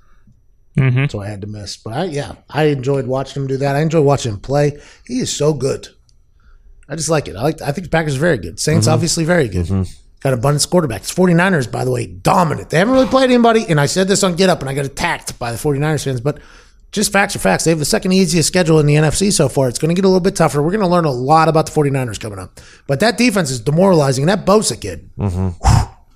[0.77, 1.01] mm-hmm.
[1.01, 1.77] that's why I had to miss.
[1.77, 3.77] But I, yeah, I enjoyed watching him do that.
[3.77, 4.81] I enjoyed watching him play.
[5.07, 5.89] He is so good.
[6.89, 7.37] I just like it.
[7.37, 7.61] I like.
[7.61, 8.59] I think the Packers are very good.
[8.59, 8.95] Saints mm-hmm.
[8.95, 9.69] obviously very good.
[10.21, 11.15] Got abundance quarterbacks.
[11.15, 12.71] 49ers, by the way, dominant.
[12.71, 14.87] They haven't really played anybody, and I said this on Get Up, and I got
[14.87, 16.39] attacked by the 49ers fans, but
[16.95, 17.65] just facts are facts.
[17.65, 19.69] They have the second easiest schedule in the NFC so far.
[19.69, 20.63] It's going to get a little bit tougher.
[20.63, 22.61] We're going to learn a lot about the 49ers coming up.
[22.87, 24.23] But that defense is demoralizing.
[24.23, 25.11] And that Bosa kid,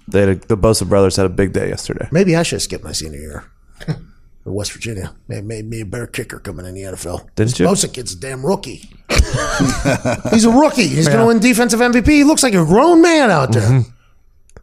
[0.07, 2.09] they had a, the Bosa brothers had a big day yesterday.
[2.13, 3.45] Maybe I should have skipped my senior year.
[3.89, 3.97] Or
[4.53, 5.17] West Virginia.
[5.27, 7.35] May made me a better kicker coming in the NFL.
[7.35, 7.67] Didn't this you?
[7.67, 8.89] Bosa kid's a damn rookie.
[10.31, 10.87] He's a rookie.
[10.87, 12.07] He's going to win defensive MVP.
[12.07, 13.63] He looks like a grown man out there.
[13.69, 13.91] Mm-hmm.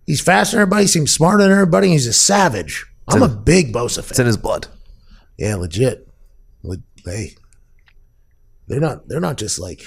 [0.05, 0.84] He's faster than everybody.
[0.84, 1.89] He seems smarter than everybody.
[1.89, 2.86] He's a savage.
[3.09, 4.11] I'm a big Bosa fan.
[4.11, 4.68] It's in his blood.
[5.38, 6.04] Yeah, legit.
[7.05, 7.35] Le- Hey,
[8.67, 9.07] they're not.
[9.07, 9.83] They're not just like,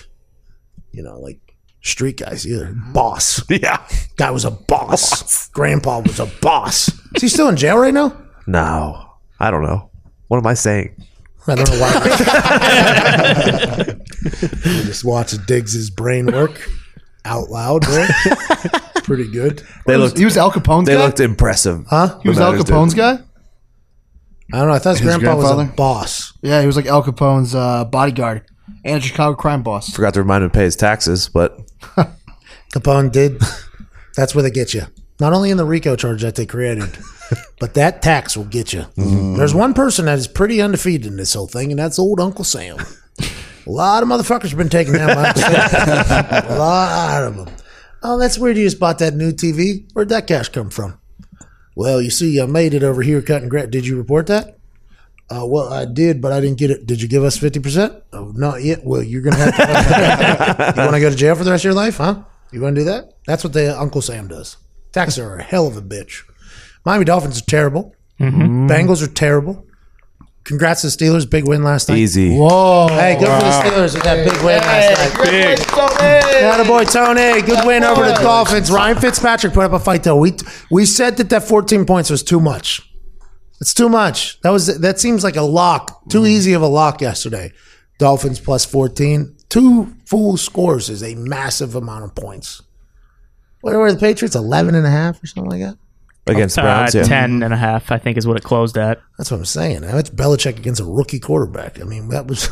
[0.93, 1.41] you know, like
[1.83, 2.67] street guys either.
[2.67, 2.93] Mm-hmm.
[2.93, 3.43] Boss.
[3.51, 3.87] Yeah.
[4.17, 5.49] Guy was a boss.
[5.49, 6.89] Grandpa was a boss.
[7.15, 8.17] Is he still in jail right now?
[8.47, 9.05] No,
[9.41, 9.91] I don't know.
[10.29, 10.95] What am I saying?
[11.47, 12.01] I don't know why.
[14.85, 16.69] just watch Diggs' brain work
[17.25, 17.87] out loud.
[17.87, 18.11] Right?
[19.05, 19.63] Pretty good.
[19.87, 20.19] They He was- looked.
[20.19, 21.05] he was Al Capone's They guy.
[21.07, 21.85] looked impressive.
[21.89, 22.19] Huh?
[22.23, 22.57] he was Al.
[22.57, 23.19] Capone's guy.
[24.53, 24.75] I don't know.
[24.75, 26.33] I thought his, His grandpa was a boss.
[26.43, 28.45] Yeah, he was like Al Capone's uh, bodyguard
[28.85, 29.91] and a Chicago crime boss.
[29.91, 31.59] Forgot to remind him to pay his taxes, but
[32.73, 33.41] Capone did.
[34.17, 34.83] That's where they get you.
[35.21, 36.97] Not only in the RICO charge that they created,
[37.61, 38.87] but that tax will get you.
[38.97, 42.45] There's one person that is pretty undefeated in this whole thing, and that's old Uncle
[42.45, 42.79] Sam.
[43.21, 46.51] A lot of motherfuckers been taking down my Uncle Sam.
[46.51, 47.55] A lot of them.
[48.03, 48.57] Oh, that's weird.
[48.57, 49.91] You just bought that new TV.
[49.93, 50.98] Where'd that cash come from?
[51.79, 53.69] Well, you see, I made it over here cutting grass.
[53.69, 54.59] Did you report that?
[55.31, 56.87] Uh, well, I did, but I didn't get it.
[56.87, 58.03] Did you give us fifty percent?
[58.13, 58.85] Oh, not yet.
[58.85, 60.73] Well, you're gonna have to.
[60.77, 62.25] you want to go to jail for the rest of your life, huh?
[62.51, 63.13] You want to do that?
[63.29, 64.57] That's what the Uncle Sam does.
[64.91, 66.25] Taxes are a hell of a bitch.
[66.85, 67.95] Miami Dolphins are terrible.
[68.19, 69.65] Bengals are terrible.
[70.49, 71.99] Congrats to the Steelers, big win last night.
[71.99, 72.35] easy.
[72.35, 72.89] Whoa!
[72.89, 75.31] Hey, good for the Steelers with that big win last night.
[75.31, 75.59] Big.
[75.59, 77.43] That boy, Tony.
[77.43, 78.71] Good win over the Dolphins.
[78.71, 80.17] Ryan Fitzpatrick put up a fight though.
[80.17, 80.33] We
[80.71, 82.81] we said that that 14 points was too much.
[83.61, 84.41] It's too much.
[84.41, 86.09] That was that seems like a lock.
[86.09, 86.29] Too mm.
[86.29, 87.53] easy of a lock yesterday.
[87.99, 89.37] Dolphins plus 14.
[89.51, 92.63] Two full scores is a massive amount of points.
[93.61, 94.35] What were the Patriots?
[94.35, 95.77] 11 and a half or something like that?
[96.29, 97.03] Against the Uh, Browns, yeah.
[97.03, 99.01] 10 and a half, I think, is what it closed at.
[99.17, 99.81] That's what I'm saying.
[99.83, 101.81] That's Belichick against a rookie quarterback.
[101.81, 102.49] I mean, that was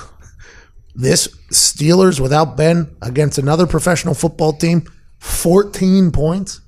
[0.94, 4.82] this Steelers without Ben against another professional football team,
[5.18, 6.60] 14 points.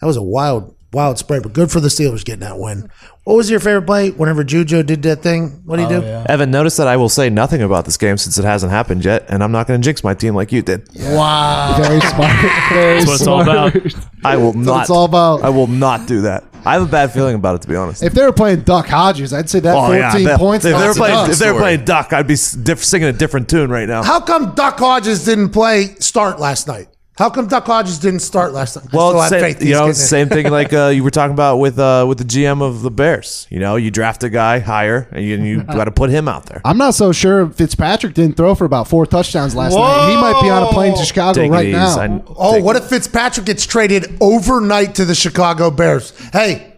[0.00, 2.90] That was a wild, wild spread, but good for the Steelers getting that win.
[3.24, 5.62] What was your favorite play whenever Juju did that thing?
[5.64, 6.06] What did he oh, do?
[6.28, 9.26] Evan, notice that I will say nothing about this game since it hasn't happened yet,
[9.28, 10.88] and I'm not going to jinx my team like you did.
[10.96, 11.76] Wow!
[11.80, 12.36] Very smart.
[12.72, 13.74] Very That's what it's all smart.
[13.76, 13.94] about.
[14.24, 14.80] I will not.
[14.82, 15.42] it's all about.
[15.42, 16.44] I will not do that.
[16.64, 18.02] I have a bad feeling about it, to be honest.
[18.02, 20.64] If they were playing Duck Hodges, I'd say that Oh, 14 yeah, points.
[20.64, 21.30] If they were that's playing, enough.
[21.30, 24.02] if they were playing Duck, I'd be s- diff- singing a different tune right now.
[24.04, 26.88] How come Duck Hodges didn't play start last night?
[27.22, 28.88] How come Duck Hodges didn't start last time?
[28.92, 32.04] Well, same, faith you know, same thing like uh, you were talking about with uh,
[32.08, 33.46] with the GM of the Bears.
[33.48, 36.46] You know, you draft a guy higher, and you, you got to put him out
[36.46, 36.60] there.
[36.64, 40.10] I'm not so sure if Fitzpatrick didn't throw for about four touchdowns last night.
[40.10, 41.96] He might be on a plane to Chicago Take right now.
[41.96, 42.82] I- Oh, what it.
[42.82, 46.12] if Fitzpatrick gets traded overnight to the Chicago Bears?
[46.32, 46.74] Hey,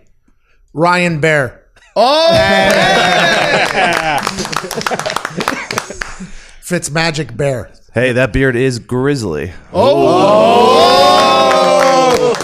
[0.74, 1.62] Ryan Bear.
[1.97, 2.34] Oh,
[6.64, 7.70] Fitz Magic Bear.
[7.92, 9.52] Hey, that beard is grizzly.
[9.70, 9.92] Oh,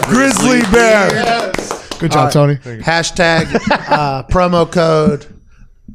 [0.02, 1.50] grizzly Bear.
[1.98, 2.56] Good job, Tony.
[2.56, 3.46] Hashtag
[3.88, 5.24] uh, promo code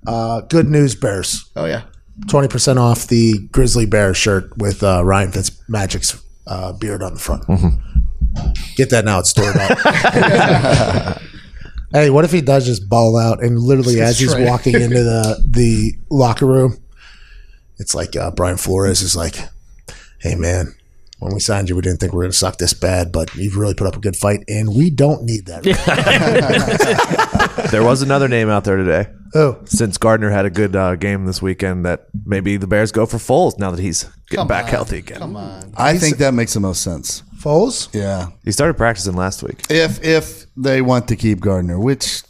[0.07, 1.51] uh, Good News Bears.
[1.55, 1.84] Oh yeah.
[2.21, 7.45] 20% off the Grizzly Bear shirt with uh, Ryan Fitzmagic's uh, beard on the front.
[8.76, 9.19] Get that now.
[9.19, 9.78] It's stored up.
[11.91, 14.47] hey, what if he does just ball out and literally as he's straight.
[14.47, 16.80] walking into the, the locker room,
[17.78, 19.36] it's like uh, Brian Flores is like,
[20.19, 20.76] hey, man,
[21.19, 23.34] when we signed you, we didn't think we were going to suck this bad, but
[23.36, 25.63] you've really put up a good fight, and we don't need that.
[27.71, 29.07] There was another name out there today.
[29.34, 33.05] oh, Since Gardner had a good uh, game this weekend, that maybe the Bears go
[33.05, 34.71] for Foles now that he's getting Come back on.
[34.71, 35.17] healthy again.
[35.19, 35.73] Come on.
[35.76, 37.23] I think that makes the most sense.
[37.39, 37.93] Foles?
[37.93, 38.28] Yeah.
[38.43, 39.65] He started practicing last week.
[39.69, 42.21] If if they want to keep Gardner, which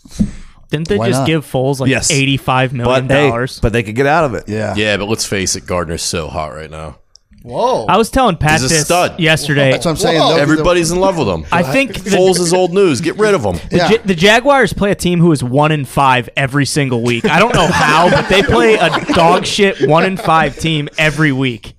[0.70, 1.28] Didn't they Why just not?
[1.28, 2.12] give Foles like Yes.
[2.12, 3.60] eighty-five million But hey, dollars?
[3.60, 4.46] but they could get out of it.
[4.48, 6.98] yeah, Yeah, but let's face it, Gardner's so hot right now.
[7.44, 7.86] Whoa.
[7.86, 9.20] I was telling Pat He's a this stud.
[9.20, 9.70] yesterday.
[9.72, 10.18] that's what I'm saying.
[10.18, 11.46] Those are the- Everybody's in love with him.
[11.52, 13.02] I think the, Foles is old news.
[13.02, 13.58] Get rid of him.
[13.70, 17.26] the, Ja- the Jaguars play a team who is one in five every single week.
[17.26, 21.32] I don't know how, but they play a dog shit one in five team every
[21.32, 21.76] week.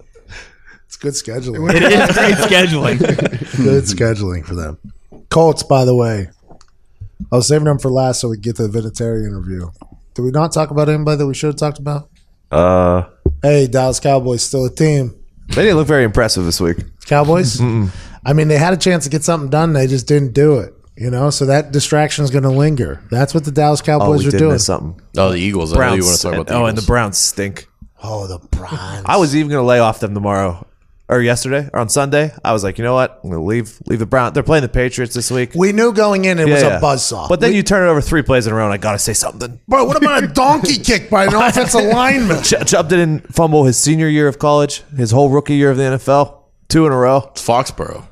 [0.87, 1.75] It's good scheduling.
[1.75, 2.99] It is great scheduling.
[3.57, 4.79] Good scheduling for them.
[5.31, 6.29] Colts, by the way.
[7.33, 9.71] I was saving them for last so we get to the Vinatieri interview.
[10.15, 12.09] Did we not talk about anybody that we should have talked about?
[12.51, 13.05] Uh,
[13.43, 15.15] Hey, Dallas Cowboys still a team.
[15.49, 16.79] they didn't look very impressive this week.
[17.05, 17.61] Cowboys?
[17.61, 19.73] I mean, they had a chance to get something done.
[19.73, 20.73] They just didn't do it.
[20.97, 23.03] You know, so that distraction is going to linger.
[23.11, 24.53] That's what the Dallas Oh, Cowboys we are did doing.
[24.53, 24.99] miss something.
[25.19, 25.75] Oh, the Eagles.
[25.75, 27.69] I know you want to talk about the oh, and the Browns stink.
[28.03, 29.05] Oh, the Browns.
[29.05, 30.67] I was even going to lay off them tomorrow
[31.09, 32.33] or yesterday or on Sunday.
[32.45, 33.21] I was like, you know what?
[33.23, 34.35] I'm going to leave leave the Browns.
[34.35, 35.55] They're playing the Patriots this week.
[35.55, 37.29] We knew going in it was a buzzsaw.
[37.29, 38.99] But then you turn it over three plays in a row, and I got to
[38.99, 39.61] say something.
[39.69, 42.43] Bro, what about a donkey kick by an offensive lineman?
[42.43, 45.85] Ch- Chubb didn't fumble his senior year of college, his whole rookie year of the
[45.85, 47.29] NFL, two in a row.
[47.33, 48.07] It's Foxborough.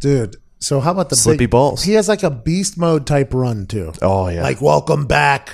[0.00, 1.82] Dude, so how about the Slippy big, balls.
[1.82, 3.92] He has like a beast mode type run, too.
[4.00, 4.42] Oh, yeah.
[4.42, 5.50] Like, welcome back.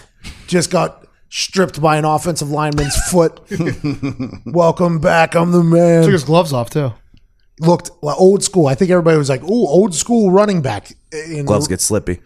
[0.46, 1.05] Just got
[1.36, 3.40] stripped by an offensive lineman's foot.
[4.46, 5.34] welcome back.
[5.34, 6.02] I'm the man.
[6.02, 6.92] Took his gloves off too.
[7.60, 8.66] Looked well, old school.
[8.66, 12.20] I think everybody was like, "Ooh, old school running back." In Gloves get slippy.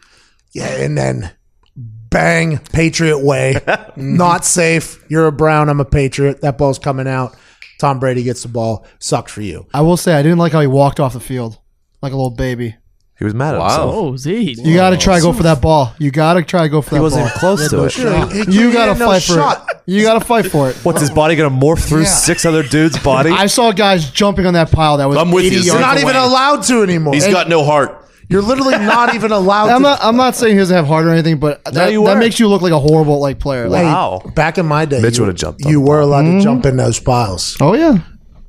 [0.52, 1.30] yeah, and then
[1.76, 3.54] bang, Patriot way.
[3.96, 5.04] Not safe.
[5.08, 5.68] You're a Brown.
[5.68, 6.40] I'm a Patriot.
[6.40, 7.36] That ball's coming out.
[7.78, 8.86] Tom Brady gets the ball.
[8.98, 9.66] Sucks for you.
[9.72, 11.58] I will say I didn't like how he walked off the field
[12.02, 12.76] like a little baby.
[13.20, 13.68] He was mad at Wow.
[13.68, 13.94] himself.
[13.94, 14.56] Oh, Z.
[14.64, 15.92] You got to try to go for that ball.
[15.98, 16.98] You got to try to go for that ball.
[16.98, 17.38] He wasn't ball.
[17.38, 17.92] close to it.
[18.32, 19.58] He- he You got to fight for it.
[19.86, 20.76] You got to fight for it.
[20.84, 22.06] What's his body going to morph through Yeah.
[22.08, 23.30] six other dudes' body?
[23.30, 25.62] I saw guys jumping on that pile that was I'm with 80 you.
[25.62, 26.02] You're You're not away.
[26.10, 27.12] even allowed to anymore.
[27.14, 27.98] He's got no heart.
[28.30, 29.82] You're literally not even allowed I'm to.
[29.82, 29.98] not.
[30.02, 32.18] I'm not saying he doesn't have heart or anything, but that, you that were.
[32.20, 33.68] makes you look like a horrible like player.
[33.68, 34.22] Like, Wow.
[34.34, 36.40] Back in my day, Mitch you- would've jumped on You the were allowed to mm-hmm.
[36.40, 37.56] jump in those piles.
[37.60, 37.98] oh yeah,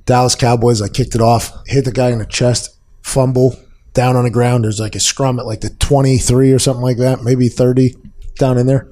[0.05, 3.55] Dallas Cowboys, I kicked it off, hit the guy in the chest, fumble,
[3.93, 4.63] down on the ground.
[4.63, 7.95] There's like a scrum at like the 23 or something like that, maybe 30
[8.37, 8.87] down in there.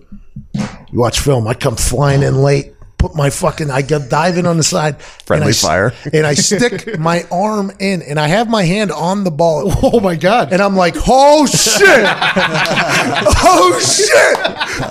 [0.92, 4.58] You watch film, I come flying in late, put my fucking, I go diving on
[4.58, 5.02] the side.
[5.02, 5.94] Friendly and I s- fire.
[6.14, 9.72] And I stick my arm in, and I have my hand on the ball.
[9.84, 10.54] oh my god.
[10.54, 11.82] And I'm like, oh shit!
[13.42, 14.38] oh shit!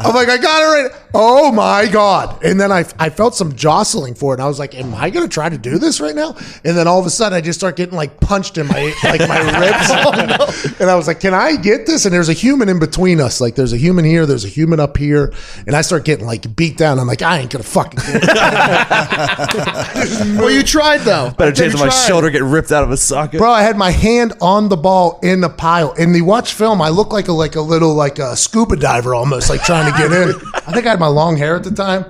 [0.05, 1.03] I'm like, I got it right.
[1.15, 2.43] Oh my god!
[2.45, 4.37] And then I, I felt some jostling for it.
[4.37, 6.37] And I was like, am I gonna try to do this right now?
[6.65, 9.21] And then all of a sudden, I just start getting like punched in my like
[9.29, 9.89] my ribs.
[9.91, 12.05] Oh, and I was like, can I get this?
[12.05, 13.41] And there's a human in between us.
[13.41, 14.27] Like, there's a human here.
[14.27, 15.33] There's a human up here.
[15.67, 16.99] And I start getting like beat down.
[16.99, 17.97] I'm like, I ain't gonna fucking get it.
[20.38, 21.30] well, you tried though.
[21.30, 22.07] Better chance of my tried.
[22.07, 23.38] shoulder getting ripped out of a socket.
[23.38, 25.92] Bro, I had my hand on the ball in the pile.
[25.94, 29.14] In the watch film, I look like a like a little like a scuba diver
[29.14, 30.34] almost, like trying to get in.
[30.55, 32.05] I think I had my long hair at the time.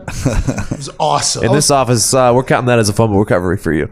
[0.70, 1.44] It was awesome.
[1.44, 3.90] In this office, uh, we're counting that as a fumble recovery for you.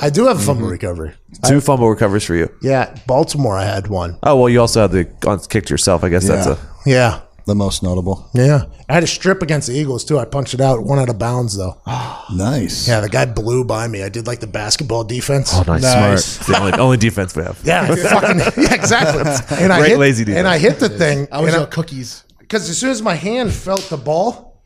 [0.00, 1.12] I do have a fumble recovery.
[1.46, 2.48] Two fumble recoveries for you.
[2.62, 4.18] Yeah, Baltimore, I had one.
[4.22, 6.04] Oh well, you also had the on kick yourself.
[6.04, 8.28] I guess that's a Yeah, the most notable.
[8.34, 8.64] yeah.
[8.88, 10.18] I had a strip against the Eagles too.
[10.18, 11.78] I punched it out, one out of bounds though.
[12.34, 12.88] Nice.
[12.88, 14.02] Yeah, the guy blew by me.
[14.02, 15.50] I did like the basketball defense.
[15.54, 17.60] Oh, it's the only, only defense we have.
[17.64, 19.22] Yeah, I fucking, yeah, exactly.
[19.62, 20.38] And I Great hit, lazy defense.
[20.38, 21.28] and I hit the thing.
[21.30, 22.24] I was and out cookies.
[22.38, 24.58] because as soon as my hand felt the ball,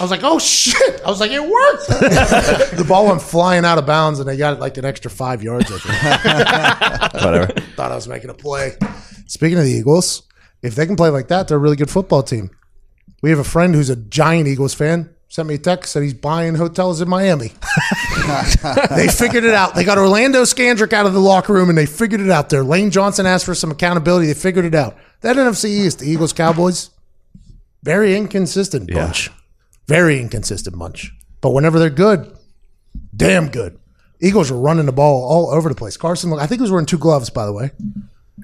[0.00, 1.00] I was like, oh shit!
[1.04, 1.86] I was like, it worked.
[2.76, 5.40] the ball went flying out of bounds, and I got it like an extra five
[5.40, 5.70] yards.
[5.72, 7.24] I think.
[7.24, 7.46] Whatever.
[7.76, 8.72] Thought I was making a play.
[9.28, 10.24] Speaking of the Eagles,
[10.64, 12.50] if they can play like that, they're a really good football team.
[13.22, 15.10] We have a friend who's a giant Eagles fan.
[15.28, 17.48] Sent me a text said he's buying hotels in Miami.
[18.90, 19.74] they figured it out.
[19.74, 22.62] They got Orlando Scandrick out of the locker room and they figured it out there.
[22.62, 24.26] Lane Johnson asked for some accountability.
[24.26, 24.96] They figured it out.
[25.20, 26.90] That NFC East, the Eagles Cowboys,
[27.82, 29.30] very inconsistent bunch.
[29.86, 31.12] Very inconsistent bunch.
[31.40, 32.34] But whenever they're good,
[33.14, 33.78] damn good.
[34.20, 35.96] Eagles are running the ball all over the place.
[35.96, 37.72] Carson, I think he was wearing two gloves, by the way.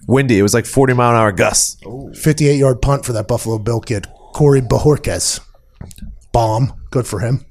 [0.06, 0.38] Windy.
[0.38, 1.76] It was like 40 mile an hour gusts.
[2.20, 5.40] 58 yard punt for that Buffalo Bill kid, Corey Bojorquez.
[6.32, 6.72] Bomb.
[6.90, 7.44] Good for him.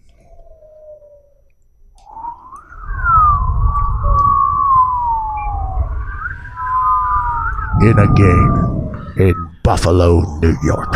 [7.81, 10.91] In a game in Buffalo, New York,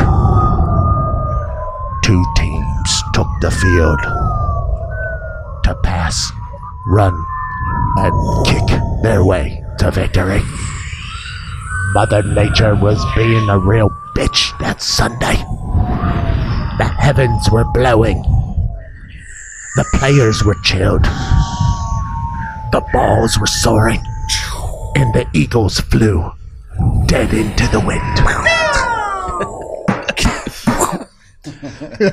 [2.04, 4.00] two teams took the field
[5.64, 6.30] to pass,
[6.88, 7.14] run,
[7.98, 10.42] and kick their way to victory.
[11.94, 15.36] Mother Nature was being a real bitch that Sunday.
[16.80, 18.20] The heavens were blowing.
[19.76, 21.04] The players were chilled.
[22.72, 24.02] The balls were soaring.
[24.96, 26.32] And the Eagles flew
[27.06, 28.02] dead into the wind.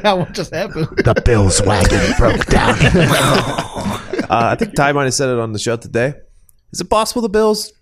[0.18, 0.88] what just happened?
[0.98, 2.76] The Bills wagon broke down.
[4.30, 6.14] Uh, I think Ty might have said it on the show today.
[6.70, 7.72] Is it possible the Bills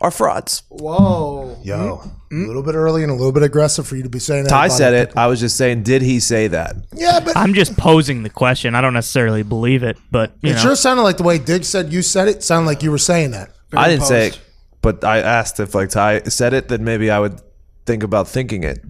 [0.00, 0.62] are frauds?
[0.68, 1.56] Whoa.
[1.62, 2.44] Yo, mm-hmm.
[2.44, 4.50] a little bit early and a little bit aggressive for you to be saying that.
[4.50, 5.16] Ty said it.
[5.16, 6.76] I was just saying, did he say that?
[6.94, 8.74] Yeah, but I'm just posing the question.
[8.74, 10.60] I don't necessarily believe it, but you it know.
[10.60, 12.42] sure sounded like the way Diggs said you said it.
[12.42, 13.50] Sounded like you were saying that.
[13.72, 14.40] I didn't say it,
[14.82, 17.40] but I asked if like Ty said it, then maybe I would
[17.84, 18.84] think about thinking it.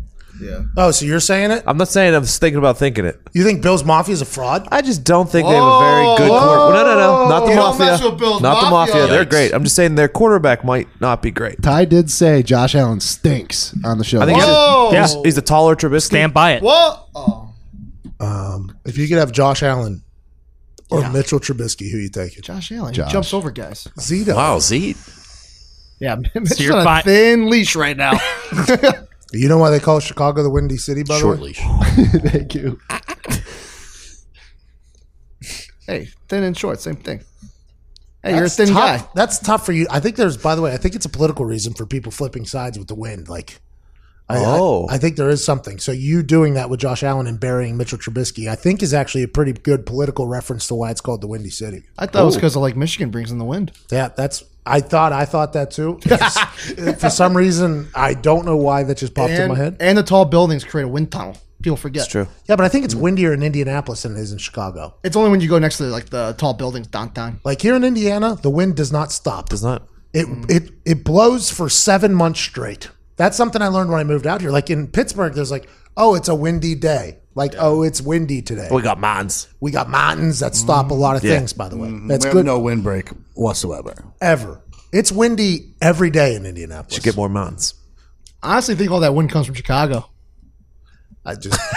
[0.77, 1.63] Oh, so you're saying it?
[1.67, 3.21] I'm not saying I'm just thinking about thinking it.
[3.33, 4.69] You think Bills Mafia is a fraud?
[4.71, 6.75] I just don't think they have a very good quarterback.
[6.75, 8.11] No, no, no, not the You don't mess mafia.
[8.11, 8.95] with Bills Not the Mafia.
[8.95, 9.07] mafia.
[9.09, 9.31] They're Yikes.
[9.31, 9.53] great.
[9.55, 11.63] I'm just saying their quarterback might not be great.
[11.63, 14.21] Ty did say Josh Allen stinks on the show.
[14.21, 14.91] I think he's, Whoa.
[14.93, 16.03] a, he's, he's the taller Trubisky.
[16.03, 16.63] stand by it.
[16.63, 17.07] What?
[17.15, 17.55] Oh,
[18.21, 20.03] Um, if you could have Josh Allen
[20.91, 22.43] or Mitchell Trubisky, who you taking?
[22.43, 22.93] Josh Allen.
[22.95, 23.07] Josh.
[23.09, 23.89] He jumps over guys.
[23.99, 24.35] Zito.
[24.37, 24.95] Wow, Z.
[25.99, 28.13] Yeah, Mitch's you're on a fi- thin leash right now.
[29.33, 31.45] You know why they call Chicago the Windy City, by the Short way?
[31.49, 31.61] leash.
[32.31, 32.79] Thank you.
[35.87, 37.23] hey, thin and short, same thing.
[38.23, 39.03] Hey, you're a That's thin tough.
[39.03, 39.09] guy.
[39.15, 39.87] That's tough for you.
[39.91, 42.45] I think there's, by the way, I think it's a political reason for people flipping
[42.45, 43.29] sides with the wind.
[43.29, 43.61] Like,
[44.29, 44.89] I, I- Oh.
[44.91, 45.79] I, think there is something.
[45.79, 49.23] So you doing that with Josh Allen and burying Mitchell Trubisky, I think is actually
[49.23, 51.85] a pretty good political reference to why it's called the Windy City.
[51.99, 53.71] I thought it was because of like Michigan brings in the wind.
[53.91, 54.43] Yeah, that's.
[54.67, 55.99] I thought I thought that too.
[56.99, 59.77] for some reason, I don't know why that just popped in my head.
[59.81, 61.37] and the tall buildings create a wind tunnel.
[61.63, 62.03] People forget.
[62.03, 62.29] It's true.
[62.49, 64.95] Yeah, but I think it's windier in Indianapolis than it is in Chicago.
[65.03, 67.41] It's only when you go next to like the tall buildings downtown.
[67.45, 69.49] Like here in Indiana, the wind does not stop.
[69.49, 69.89] Does not.
[70.13, 72.91] It it it blows for seven months straight.
[73.17, 74.51] That's something I learned when I moved out here.
[74.51, 77.19] Like in Pittsburgh, there's like, oh, it's a windy day.
[77.35, 78.69] Like, oh, it's windy today.
[78.71, 79.49] We got mountains.
[79.61, 81.37] We got mountains that stop a lot of Yeah.
[81.37, 81.53] things.
[81.53, 82.09] By the way, mm-hmm.
[82.09, 82.47] that's we good.
[82.47, 83.95] no windbreak whatsoever.
[84.21, 84.63] ever.
[84.93, 86.95] It's windy every day in Indianapolis.
[86.95, 87.75] Should get more mountains.
[88.43, 90.09] I honestly think all that wind comes from Chicago.
[91.25, 91.61] I just.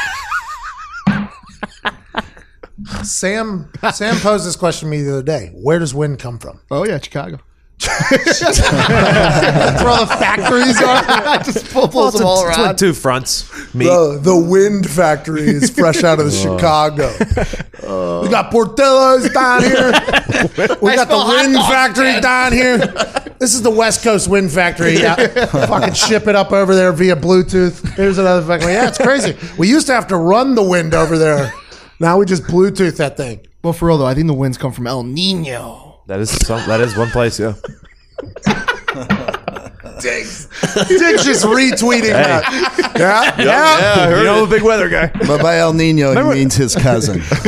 [3.03, 5.51] Sam Sam posed this question to me the other day.
[5.53, 6.61] Where does wind come from?
[6.71, 7.39] Oh yeah, Chicago.
[7.79, 8.61] That's
[9.81, 11.43] where all the factories are.
[11.43, 12.77] Just pull, pulls them all It's with around.
[12.77, 13.73] two fronts.
[13.73, 13.85] Meat.
[13.85, 16.57] The, the wind factory is fresh out of the oh.
[16.57, 17.15] Chicago.
[17.83, 18.21] Oh.
[18.23, 19.91] we got Portillo's down here.
[20.81, 22.77] We got the wind dogs, factory down here.
[23.39, 24.93] This is the West Coast wind factory.
[24.97, 25.15] Yeah.
[25.47, 27.93] Fucking ship it up over there via Bluetooth.
[27.95, 28.73] Here's another factory.
[28.73, 29.35] Yeah, it's crazy.
[29.57, 31.53] We used to have to run the wind over there.
[31.99, 33.41] Now we just Bluetooth that thing.
[33.63, 35.88] Well, for real though, I think the winds come from El Nino.
[36.09, 37.39] That is some, that is one place.
[37.39, 37.53] Yeah.
[40.01, 40.47] Diggs.
[40.87, 42.95] Diggs just retweeting that.
[42.97, 44.17] Yeah, yeah.
[44.17, 45.11] you know, the big weather guy.
[45.27, 47.21] But by El Nino, he means his cousin.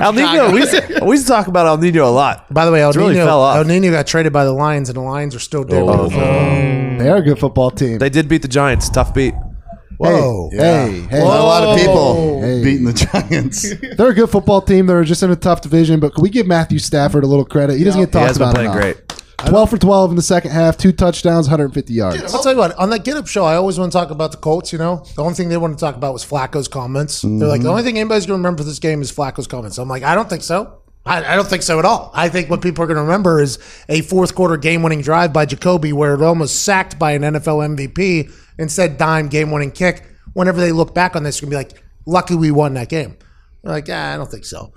[0.00, 0.50] El Nino.
[0.50, 2.46] We used, to, we used to talk about El Nino a lot.
[2.50, 3.58] By the way, El It's really Nino, fell off.
[3.58, 5.82] El Nino got traded by the Lions, and the Lions are still dead.
[5.82, 7.98] Oh, They are a good football team.
[7.98, 8.88] They did beat the Giants.
[8.88, 9.34] Tough beat.
[9.98, 10.50] Whoa.
[10.52, 12.62] Hey, hey, Not a lot of people Hey.
[12.64, 13.74] beating the Giants.
[13.96, 14.86] They're a good football team.
[14.86, 17.78] They're just in a tough division, but can we give Matthew Stafford a little credit?
[17.78, 19.08] He doesn't get talked He talked has been about playing enough.
[19.08, 19.48] great.
[19.50, 22.34] 12 for 12 in the second half, two touchdowns, 150 yards.
[22.34, 24.30] I'll tell you what, on that Get Up show, I always want to talk about
[24.32, 25.04] the Colts, you know?
[25.16, 27.20] The only thing they want to talk about was Flacco's comments.
[27.20, 29.76] They're like, the only thing anybody's going to remember for this game is Flacco's comments.
[29.76, 30.78] I'm like, I don't think so.
[31.04, 32.10] I, I don't think so at all.
[32.14, 33.58] I think what people are going to remember is
[33.90, 37.76] a fourth quarter game winning drive by Jacoby where it almost sacked by an NFL
[37.76, 40.04] MVP instead dime game winning kick.
[40.32, 43.16] Whenever they look back on this, they're to be like, lucky we won that game.
[43.62, 44.72] They're like, ah, I don't think so.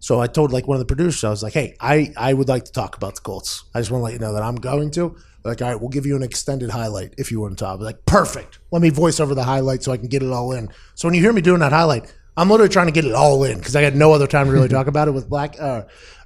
[0.00, 2.48] So I told like one of the producers, I was like, hey, I, I would
[2.48, 3.64] like to talk about the Colts.
[3.74, 5.16] I just want to let you know that I'm going to.
[5.42, 7.80] They're Like, all right, we'll give you an extended highlight if you want to talk.
[7.80, 8.58] Like, perfect.
[8.70, 10.68] Let me voice over the highlight so I can get it all in.
[10.94, 13.42] So when you hear me doing that highlight, I'm literally trying to get it all
[13.42, 15.82] in because I got no other time to really talk about it with Black, uh,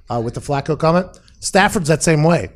[0.09, 1.07] uh, with the Flacco comment.
[1.39, 2.49] Stafford's that same way.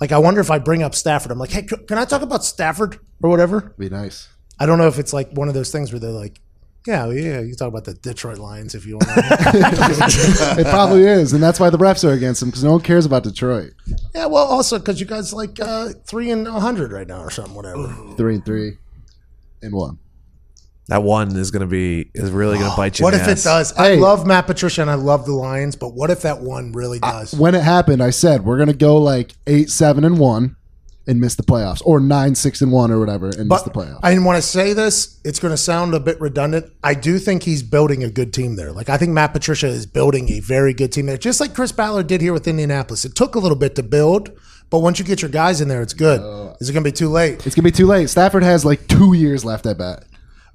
[0.00, 1.32] Like, I wonder if I bring up Stafford.
[1.32, 3.74] I'm like, hey, can I talk about Stafford or whatever?
[3.78, 4.28] Be nice.
[4.60, 6.40] I don't know if it's like one of those things where they're like,
[6.86, 9.08] yeah, well, yeah, you can talk about the Detroit Lions if you want.
[10.58, 13.04] It probably is, and that's why the refs are against them because no one cares
[13.04, 13.72] about Detroit.
[14.14, 17.30] yeah, well, also because you guys like uh, three and a hundred right now or
[17.30, 17.94] something, whatever.
[18.16, 18.78] Three and three,
[19.60, 19.98] and one.
[20.88, 23.04] That one is going to be is really going to bite you.
[23.04, 23.72] What in if the it does?
[23.74, 23.96] I Hey.
[23.96, 27.34] love Matt Patricia and I love the Lions, but what if that one really does?
[27.34, 30.56] When it happened, I said we're gonna go like eight, seven, and one,
[31.06, 34.00] and miss the playoffs, or nine, six, and one, or whatever, and miss the playoffs.
[34.02, 35.18] I didn't want to say this.
[35.24, 36.70] It's going to sound a bit redundant.
[36.84, 38.72] I do think he's building a good team there.
[38.72, 41.72] Like I think Matt Patricia is building a very good team there, just like Chris
[41.72, 43.06] Ballard did here with Indianapolis.
[43.06, 44.30] It took a little bit to build,
[44.68, 46.20] but once you get your guys in there, it's good.
[46.20, 47.46] Uh, is it going to be too late?
[47.46, 48.10] it's gonna be too late.
[48.10, 49.66] Stafford has like two years left.
[49.66, 50.04] I bet.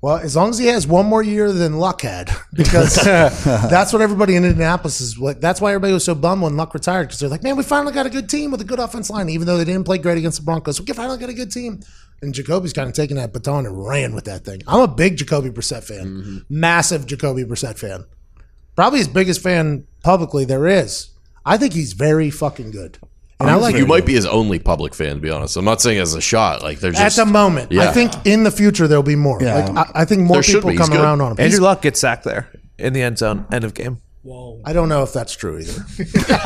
[0.03, 4.01] Well, as long as he has one more year than Luck had, because that's what
[4.01, 5.39] everybody in Indianapolis is like.
[5.39, 7.93] That's why everybody was so bummed when Luck retired because they're like, man, we finally
[7.93, 10.17] got a good team with a good offense line, even though they didn't play great
[10.17, 10.81] against the Broncos.
[10.81, 11.79] We finally got a good team.
[12.21, 14.61] And Jacoby's kind of taken that baton and ran with that thing.
[14.67, 16.37] I'm a big Jacoby Brissett fan, mm-hmm.
[16.49, 18.03] massive Jacoby Brissett fan.
[18.75, 21.11] Probably his biggest fan publicly there is.
[21.45, 22.97] I think he's very fucking good.
[23.39, 25.57] And I like you might be his only public fan, to be honest.
[25.57, 26.61] I'm not saying as a shot.
[26.63, 27.73] Like there's at just the moment.
[27.77, 29.41] I think in the future there'll be more.
[29.41, 29.55] Yeah.
[29.69, 30.77] Like I, I think more There should people be.
[30.77, 31.03] He's come good.
[31.03, 31.39] around on him.
[31.39, 33.97] Andrew He's- Luck gets sacked there in the end zone, end of game.
[34.65, 35.83] I don't know if that's true either.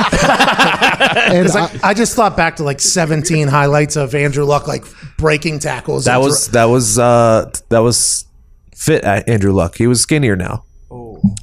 [1.00, 4.84] And I, I, I just thought back to like 17 highlights of Andrew Luck like
[5.16, 6.04] breaking tackles.
[6.06, 8.24] That and was thro- that was uh that was
[8.74, 9.76] fit at Andrew Luck.
[9.76, 10.64] He was skinnier now.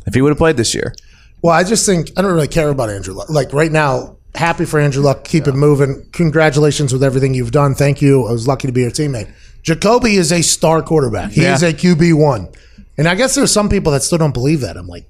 [0.05, 0.93] If he would have played this year,
[1.41, 3.29] well, I just think I don't really care about Andrew Luck.
[3.29, 5.23] Like right now, happy for Andrew Luck.
[5.23, 6.07] Keep it moving.
[6.11, 7.73] Congratulations with everything you've done.
[7.75, 8.25] Thank you.
[8.27, 9.31] I was lucky to be your teammate.
[9.63, 11.31] Jacoby is a star quarterback.
[11.31, 11.55] He Yeah.
[11.55, 12.49] is a QB one,
[12.97, 14.77] and I guess there's some people that still don't believe that.
[14.77, 15.07] I'm like,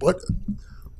[0.00, 0.16] what?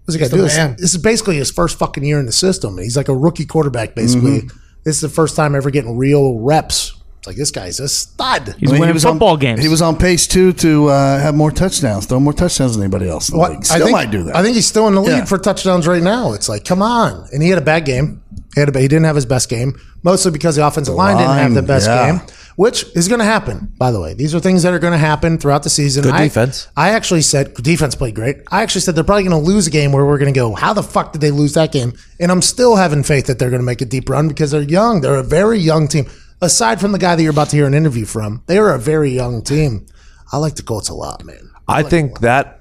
[0.05, 0.43] What's he got to do?
[0.43, 2.77] This, this is basically his first fucking year in the system.
[2.79, 4.41] He's like a rookie quarterback, basically.
[4.85, 6.95] This is the first time ever getting real reps.
[7.25, 8.55] It's like this guy's a stud.
[8.59, 9.63] He's I mean, winning football on, games.
[9.63, 13.09] He was on pace too to uh, have more touchdowns, throw more touchdowns than anybody
[13.09, 13.31] else.
[13.31, 13.63] In the Well.
[13.63, 14.37] Still I think, might do that.
[14.37, 15.25] I think he's still in the lead Yeah.
[15.25, 16.35] for touchdowns right now.
[16.35, 17.27] It's like, come on.
[17.33, 18.21] And he had a bad game.
[18.55, 21.33] He had a, he didn't have his best game, mostly because the offensive line, didn't
[21.33, 22.19] have the best yeah.
[22.19, 22.21] game,
[22.57, 23.73] which is going to happen.
[23.79, 26.03] By the way, these are things that are going to happen throughout the season.
[26.03, 26.69] Good I, defense.
[26.77, 28.37] I actually said defense played great.
[28.53, 30.55] I actually said they're probably going to lose a game where we're going to go,
[30.55, 31.95] how the fuck did they lose that game?
[32.21, 34.61] And I'm still having faith that they're going to make a deep run because they're
[34.61, 35.01] young.
[35.01, 36.05] They're a very young team.
[36.45, 38.79] Aside from the guy that you're about to hear an interview from, they are a
[38.79, 39.87] very young team.
[40.33, 41.51] I like the Colts a lot, man.
[41.67, 42.61] I think that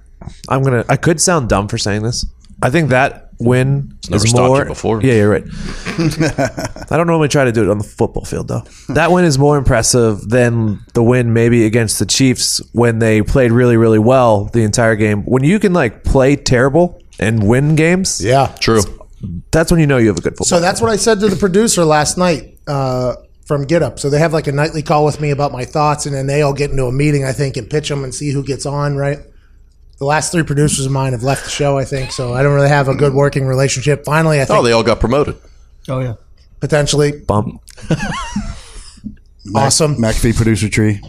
[0.49, 0.85] I'm gonna.
[0.89, 2.25] I could sound dumb for saying this.
[2.61, 4.59] I think that win never is stopped more.
[4.59, 5.01] you before.
[5.01, 5.43] Yeah, you're right.
[6.91, 8.61] I don't normally try to do it on the football field though.
[8.89, 13.51] That win is more impressive than the win maybe against the Chiefs when they played
[13.51, 15.23] really, really well the entire game.
[15.23, 18.55] When you can like play terrible and win games, Yeah.
[18.59, 18.81] True.
[19.51, 20.45] that's when you know you have a good football.
[20.45, 23.15] So that's what I said to the producer last night uh,
[23.45, 23.99] from Get Up.
[23.99, 26.41] So they have like a nightly call with me about my thoughts, and then they
[26.41, 28.95] all get into a meeting, I think, and pitch them and see who gets on.
[28.95, 29.19] Right.
[29.99, 32.53] The last three producers of mine have left the show, I think, so I don't
[32.55, 34.03] really have a good working relationship.
[34.05, 35.35] Finally, I oh, think Oh, they all got promoted.
[35.87, 36.15] Oh yeah.
[36.59, 37.61] potentially bump.
[39.55, 39.95] awesome.
[39.97, 40.99] McAfee producer tree,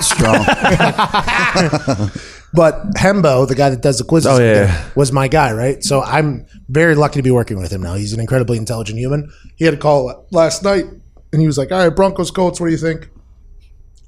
[0.00, 0.44] strong.
[2.52, 4.54] But Hembo, the guy that does the quizzes, Oh, yeah.
[4.54, 5.84] there, was my guy, right?
[5.84, 7.94] So I'm very lucky to be working with him now.
[7.94, 9.30] He's an incredibly intelligent human.
[9.56, 10.86] He had a call last night,
[11.32, 13.08] and he was like, "All right, Broncos, Colts, what do you think?"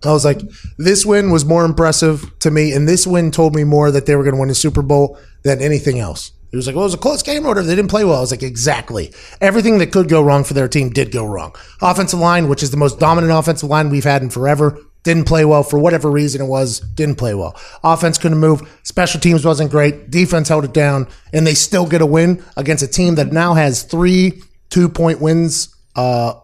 [0.04, 0.40] I was like,
[0.76, 4.16] "This win was more impressive to me, and this win told me more that they
[4.16, 6.86] were going to win the Super Bowl than anything else." He was like, "Well, it
[6.86, 7.54] was a close game, or.
[7.54, 9.12] They didn't play well." I was like, "Exactly.
[9.40, 11.54] Everything that could go wrong for their team did go wrong.
[11.82, 15.44] Offensive line, which is the most dominant offensive line we've had in forever." Didn't play
[15.44, 16.80] well for whatever reason it was.
[16.80, 17.56] Didn't play well.
[17.84, 18.68] Offense couldn't move.
[18.82, 20.10] Special teams wasn't great.
[20.10, 23.54] Defense held it down, and they still get a win against a team that now
[23.54, 26.34] has three two point wins, uh,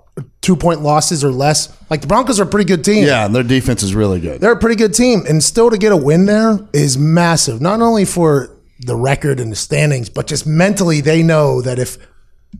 [0.40, 1.74] two point losses or less.
[1.90, 3.04] Like the Broncos are a pretty good team.
[3.04, 4.40] yeah, and their defense is really good.
[4.40, 7.60] They're a pretty good team, and still to get a win there is massive.
[7.60, 8.50] Not only for
[8.80, 11.96] the record and the standings, but just mentally, they know that if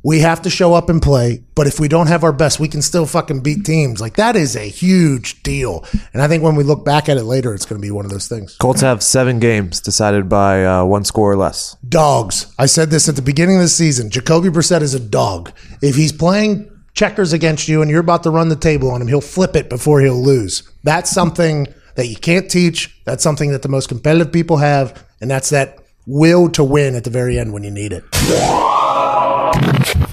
[0.03, 2.69] we have to show up and play, but if we don't have our best, we
[2.69, 4.01] can still fucking beat teams.
[4.01, 5.85] Like that is a huge deal.
[6.13, 8.05] And I think when we look back at it later, it's going to be one
[8.05, 8.57] of those things.
[8.57, 11.77] Colts have seven games decided by uh, one score or less.
[11.89, 12.53] Dogs.
[12.59, 14.11] I said this at the beginning of the season.
[14.11, 15.53] Jacoby Brissett is a dog.
[15.81, 19.09] If he's playing checkers against you and you're about to run the table on him,
[19.09, 20.63] he'll flip it before he'll lose.
[20.83, 21.67] That's something
[21.97, 23.01] that you can't teach.
[23.05, 27.05] That's something that the most competitive people have, and that's that will to win at
[27.05, 28.05] the very end when you need it.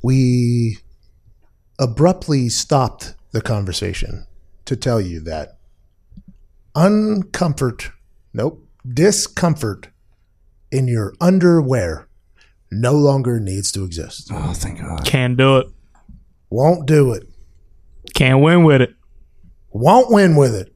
[0.03, 0.77] We
[1.79, 4.25] abruptly stopped the conversation
[4.65, 5.57] to tell you that
[6.75, 7.91] uncomfort,
[8.33, 9.89] nope, discomfort
[10.71, 12.07] in your underwear
[12.71, 14.29] no longer needs to exist.
[14.31, 15.05] Oh, thank God.
[15.05, 15.67] Can do it.
[16.51, 17.23] Won't do it.
[18.13, 18.93] Can't win with it.
[19.71, 20.75] Won't win with it.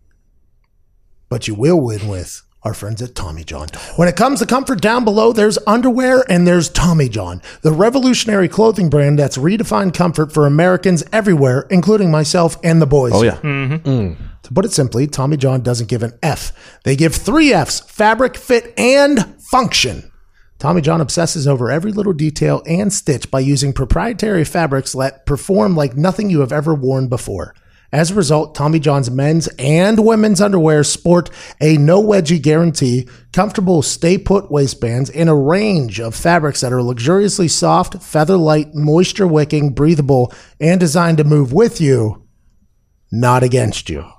[1.30, 3.68] But you will win with our friends at Tommy John.
[3.98, 8.48] When it comes to comfort down below, there's underwear and there's Tommy John, the revolutionary
[8.48, 13.12] clothing brand that's redefined comfort for Americans everywhere, including myself and the boys.
[13.14, 13.36] Oh yeah.
[13.42, 16.80] To put it simply, Tommy John doesn't give an F.
[16.84, 20.12] They give three Fs fabric, fit, and function.
[20.66, 25.76] Tommy John obsesses over every little detail and stitch by using proprietary fabrics that perform
[25.76, 27.54] like nothing you have ever worn before.
[27.92, 31.30] As a result, Tommy John's men's and women's underwear sport
[31.62, 36.82] a no wedgie guarantee, comfortable stay put waistbands, and a range of fabrics that are
[36.82, 42.26] luxuriously soft, feather light, moisture wicking, breathable, and designed to move with you,
[43.12, 44.15] not against you.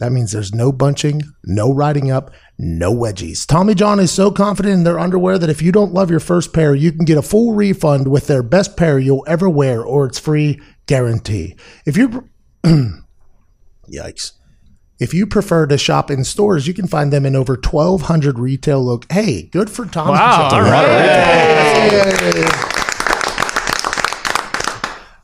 [0.00, 3.46] That means there's no bunching, no riding up, no wedgies.
[3.46, 6.52] Tommy John is so confident in their underwear that if you don't love your first
[6.52, 10.06] pair, you can get a full refund with their best pair you'll ever wear or
[10.06, 11.56] its free guarantee.
[11.86, 12.28] If you
[13.92, 14.32] Yikes.
[14.98, 18.84] If you prefer to shop in stores, you can find them in over 1200 retail
[18.84, 19.10] look.
[19.10, 20.64] Hey, good for Tommy Wow, John.
[20.64, 22.76] all right.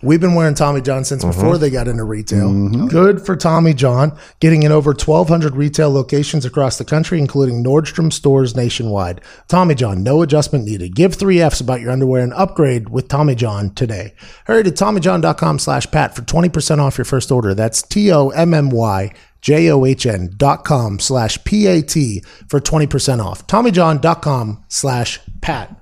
[0.02, 1.38] We've been wearing Tommy John since mm-hmm.
[1.38, 2.50] before they got into retail.
[2.50, 2.86] Mm-hmm.
[2.86, 8.12] Good for Tommy John, getting in over 1,200 retail locations across the country, including Nordstrom
[8.12, 9.20] stores nationwide.
[9.48, 10.94] Tommy John, no adjustment needed.
[10.94, 14.14] Give three Fs about your underwear and upgrade with Tommy John today.
[14.46, 17.54] Hurry to TommyJohn.com slash Pat for 20% off your first order.
[17.54, 19.12] That's T-O-M-M-Y
[19.46, 23.46] J-O-H-N dot com slash P-A-T for 20% off.
[23.46, 25.80] TommyJohn.com slash Pat.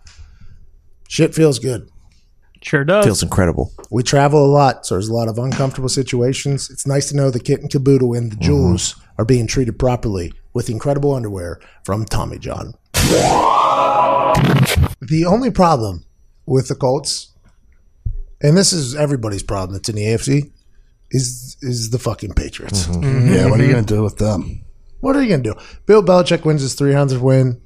[1.08, 1.88] Shit feels good.
[2.64, 3.04] Sure does.
[3.04, 3.72] Feels incredible.
[3.90, 6.70] We travel a lot, so there's a lot of uncomfortable situations.
[6.70, 9.22] It's nice to know the kit and caboodle and the jewels mm-hmm.
[9.22, 12.74] are being treated properly with incredible underwear from Tommy John.
[12.92, 13.14] the
[15.26, 16.06] only problem
[16.46, 17.32] with the Colts,
[18.40, 20.50] and this is everybody's problem that's in the AFC,
[21.10, 22.86] is is the fucking Patriots.
[22.86, 23.34] Mm-hmm.
[23.34, 24.64] Yeah, what are you going to do with them?
[25.04, 25.54] What are you gonna do?
[25.84, 27.60] Bill Belichick wins his 300th win.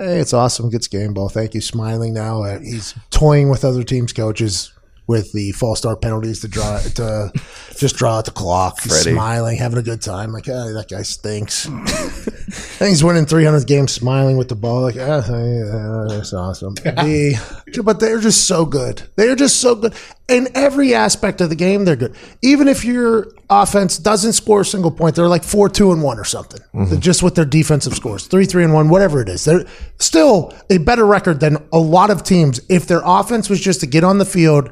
[0.00, 0.70] Hey, it's awesome.
[0.70, 1.28] Gets game ball.
[1.28, 1.60] Thank you.
[1.60, 2.42] Smiling now.
[2.42, 4.72] Uh, he's toying with other teams' coaches
[5.06, 7.30] with the false start penalties to draw to
[7.76, 8.80] just draw out the clock.
[8.80, 10.32] Smiling, having a good time.
[10.32, 11.66] Like, ah, that guy stinks.
[11.66, 14.80] and he's winning 300 games, smiling with the ball.
[14.80, 16.76] Like, ah, yeah, that's awesome.
[16.76, 19.02] The, but they're just so good.
[19.16, 19.94] They're just so good
[20.30, 21.84] in every aspect of the game.
[21.84, 22.14] They're good.
[22.42, 26.18] Even if your offense doesn't score a single point, they're like four, two, and one
[26.18, 26.60] or something.
[26.72, 29.44] They're just with their defensive scores, three, three, and one, whatever it is.
[29.44, 29.66] They're
[29.98, 32.60] still a better record than a lot of teams.
[32.68, 34.70] If their offense was just to get on the field,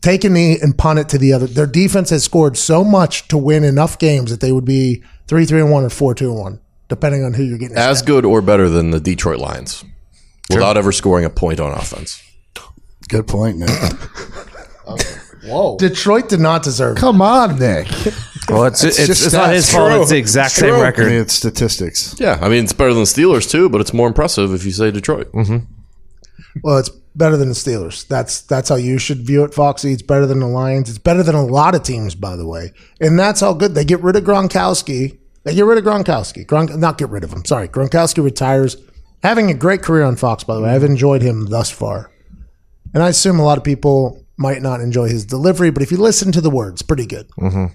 [0.00, 1.46] take a knee and punt it to the other.
[1.46, 5.44] Their defense has scored so much to win enough games that they would be three,
[5.44, 7.76] three, and one, or four, two, and one, depending on who you're getting.
[7.76, 9.84] As good or better than the Detroit Lions
[10.48, 12.22] without ever scoring a point on offense.
[13.10, 13.68] Good point, Nick.
[15.44, 15.76] Whoa.
[15.78, 16.96] Detroit did not deserve.
[16.96, 17.00] it.
[17.00, 17.88] Come on, Nick.
[18.48, 19.90] Well, it's it's, just it's not his fault.
[19.90, 20.00] True.
[20.02, 20.68] It's the exact True.
[20.70, 21.06] same I record.
[21.06, 22.14] mean, it's statistics.
[22.18, 24.70] Yeah, I mean it's better than the Steelers too, but it's more impressive if you
[24.72, 25.30] say Detroit.
[25.32, 25.58] Mm-hmm.
[26.62, 28.06] Well, it's better than the Steelers.
[28.06, 29.92] That's that's how you should view it, Foxy.
[29.92, 30.88] It's better than the Lions.
[30.88, 32.72] It's better than a lot of teams, by the way.
[33.00, 35.18] And that's how good they get rid of Gronkowski.
[35.44, 36.44] They get rid of Gronkowski.
[36.44, 37.44] Gronk, not get rid of him.
[37.44, 38.76] Sorry, Gronkowski retires.
[39.22, 40.70] Having a great career on Fox, by the way.
[40.70, 42.10] I've enjoyed him thus far,
[42.94, 45.98] and I assume a lot of people might not enjoy his delivery, but if you
[45.98, 47.28] listen to the words, pretty good.
[47.38, 47.66] Mm-hmm.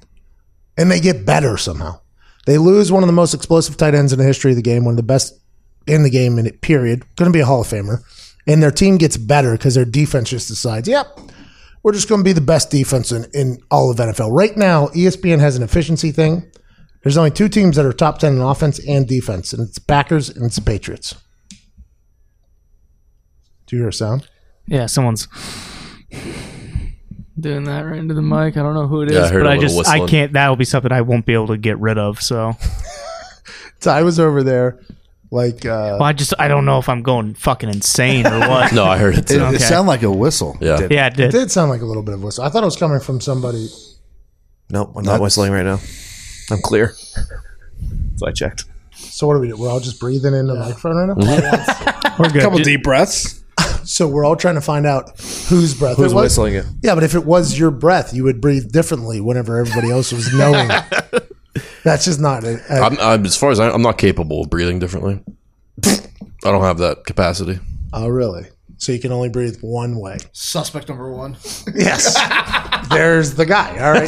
[0.78, 2.00] And they get better somehow.
[2.46, 4.84] They lose one of the most explosive tight ends in the history of the game,
[4.84, 5.40] one of the best
[5.88, 7.04] in the game in it, period.
[7.16, 8.00] Going to be a Hall of Famer.
[8.48, 11.08] And their team gets better because their defense just decides, yep,
[11.84, 14.32] we're just going to be the best defense in, in all of NFL.
[14.32, 16.52] Right now, ESPN has an efficiency thing.
[17.04, 20.30] There's only two teams that are top 10 in offense and defense, and it's Packers
[20.30, 21.16] and it's the Patriots.
[23.68, 24.28] Do you hear a sound?
[24.68, 25.28] Yeah, someone's
[27.40, 28.58] doing that right into the mic.
[28.58, 29.94] I don't know who it is, Yeah, I heard but a I little just I
[30.00, 30.08] whistling.
[30.10, 30.34] can't.
[30.34, 32.22] That'll be something I won't be able to get rid of.
[32.22, 32.56] So
[33.80, 34.80] Ty was over there,
[35.32, 38.72] like, uh, well, I just I don't know if I'm going fucking insane or what.
[38.74, 39.44] No, I heard it It, too.
[39.44, 39.58] it Okay.
[39.60, 40.58] sounded like a whistle.
[40.62, 40.88] Yeah.
[40.90, 41.32] Yeah, it it did.
[41.32, 42.44] did sound like a little bit of whistle.
[42.44, 43.68] I thought it was coming from somebody.
[44.70, 45.80] Nope, I'm not whistling right now.
[46.52, 46.94] I'm clear.
[48.18, 48.64] So I checked.
[48.96, 49.58] So what do we do?
[49.58, 52.16] We're all just breathing in the microphone right now?
[52.18, 52.42] We're good.
[52.44, 53.44] couple Ju- deep breaths.
[53.86, 56.24] So we're all trying to find out whose breath Who's it was.
[56.24, 56.66] whistling it?
[56.82, 60.34] Yeah, but if it was your breath, you would breathe differently whenever everybody else was
[60.34, 60.68] knowing.
[61.84, 62.62] That's just not it.
[62.70, 65.22] Uh, I'm, I'm as far as I, I'm not capable of breathing differently.
[65.86, 67.60] I don't have that capacity.
[67.94, 68.48] oh, really?
[68.78, 70.18] So you can only breathe one way.
[70.34, 71.38] Suspect number one.
[71.74, 72.14] Yes.
[72.90, 73.70] There's the guy.
[73.80, 74.06] All right.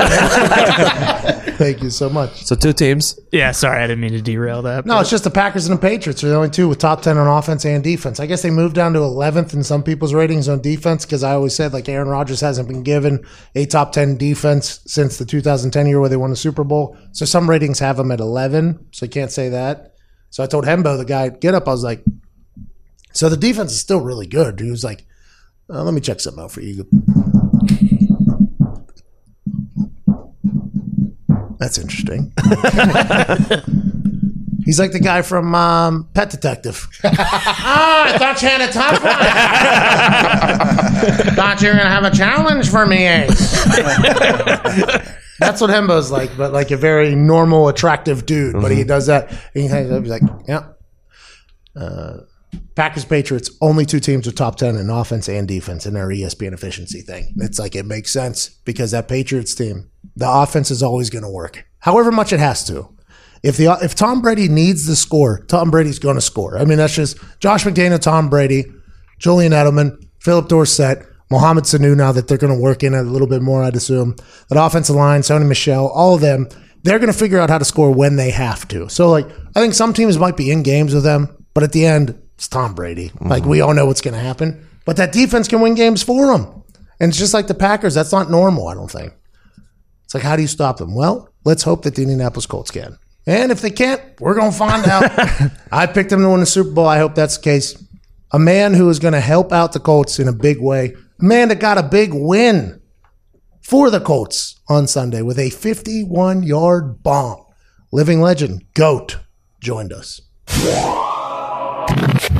[1.58, 2.45] Thank you so much.
[2.45, 3.20] So two teams.
[3.32, 4.86] Yeah, sorry, I didn't mean to derail that.
[4.86, 7.18] No, it's just the Packers and the Patriots are the only two with top 10
[7.18, 8.20] on offense and defense.
[8.20, 11.34] I guess they moved down to 11th in some people's ratings on defense because I
[11.34, 15.88] always said, like, Aaron Rodgers hasn't been given a top 10 defense since the 2010
[15.88, 16.95] year where they won the Super Bowl.
[17.12, 18.88] So some ratings have them at 11.
[18.91, 19.95] So you can't say that.
[20.30, 21.68] So I told Hembo, the guy, get up.
[21.68, 22.03] I was like,
[23.14, 24.60] so the defense is still really good.
[24.60, 25.05] He was like,
[25.72, 26.88] uh, let me check something out for you.
[31.60, 32.34] That's interesting.
[34.68, 36.89] He's like the guy from um, Pet Detective.
[37.05, 39.01] ah, I thought you had a tough
[41.26, 41.36] one.
[41.36, 43.64] thought you were gonna have a challenge for me, Ace.
[45.39, 48.55] That's what Hembo's like, but like a very normal, attractive dude.
[48.55, 49.32] But he does that.
[49.32, 50.01] And he hangs up.
[50.01, 50.66] He's like, yeah.
[51.74, 52.18] Uh,
[52.76, 56.53] Packers Patriots only two teams are top ten in offense and defense in their ESPN
[56.53, 57.34] efficiency thing.
[57.38, 61.30] It's like it makes sense because that Patriots team, the offense is always going to
[61.30, 62.89] work, however much it has to.
[63.43, 66.57] If the if Tom Brady needs the score, Tom Brady's going to score.
[66.57, 68.65] I mean, that's just Josh McDaniel, Tom Brady,
[69.20, 71.95] Julian Edelman, Phillip Dorsett, Mohamed Sanu.
[71.95, 74.15] Now that they're going to work in a little bit more, I'd assume
[74.49, 76.47] that offensive line, Sony Michel, all of them,
[76.84, 78.89] they're going to figure out how to score when they have to.
[78.89, 81.86] So, like, I think some teams might be in games with them, but at the
[81.86, 83.09] end, it's Tom Brady.
[83.09, 83.28] Mm-hmm.
[83.28, 84.68] Like, we all know what's going to happen.
[84.86, 86.63] But that defense can win games for them.
[86.99, 87.93] And it's just like the Packers.
[87.93, 89.13] That's not normal, I don't think.
[90.18, 90.95] Like, how do you stop them?
[90.95, 92.97] Well, let's hope that the Indianapolis Colts can.
[93.28, 95.11] And if they can't, we're going to find out.
[95.72, 96.88] I picked them to win the Super Bowl.
[96.88, 97.80] I hope that's the case.
[98.32, 100.95] A man who is going to help out the Colts in a big way.
[101.20, 102.82] A man that got a big win
[103.61, 107.45] for the Colts on Sunday with a 51 yard bomb.
[107.91, 109.20] Living legend, GOAT,
[109.61, 110.20] joined us.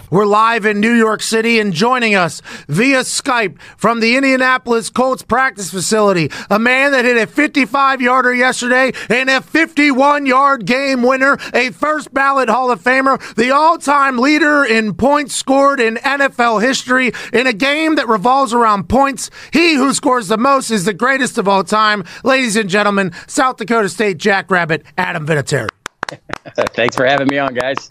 [0.10, 5.22] We're live in New York City and joining us via Skype from the Indianapolis Colts
[5.22, 11.04] practice facility, a man that hit a 55 yarder yesterday and a 51 yard game
[11.04, 15.96] winner, a first ballot Hall of Famer, the all time leader in points scored in
[15.96, 19.30] NFL history in a game that revolves around points.
[19.52, 22.06] He who scores the most is the greatest of all time.
[22.24, 25.68] Ladies and gentlemen, South Dakota State Jackrabbit, Adam Vinatieri.
[26.74, 27.90] Thanks for having me on, guys.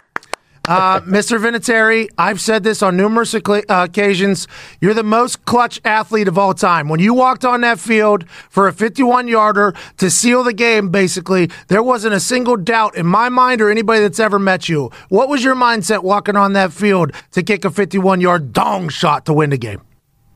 [0.67, 1.39] Uh, Mr.
[1.39, 4.49] Vinatieri, I've said this on numerous uh, occasions.
[4.81, 6.89] You're the most clutch athlete of all time.
[6.89, 11.51] When you walked on that field for a 51 yarder to seal the game, basically,
[11.69, 14.91] there wasn't a single doubt in my mind or anybody that's ever met you.
[15.09, 19.27] What was your mindset walking on that field to kick a 51 yard dong shot
[19.27, 19.83] to win the game?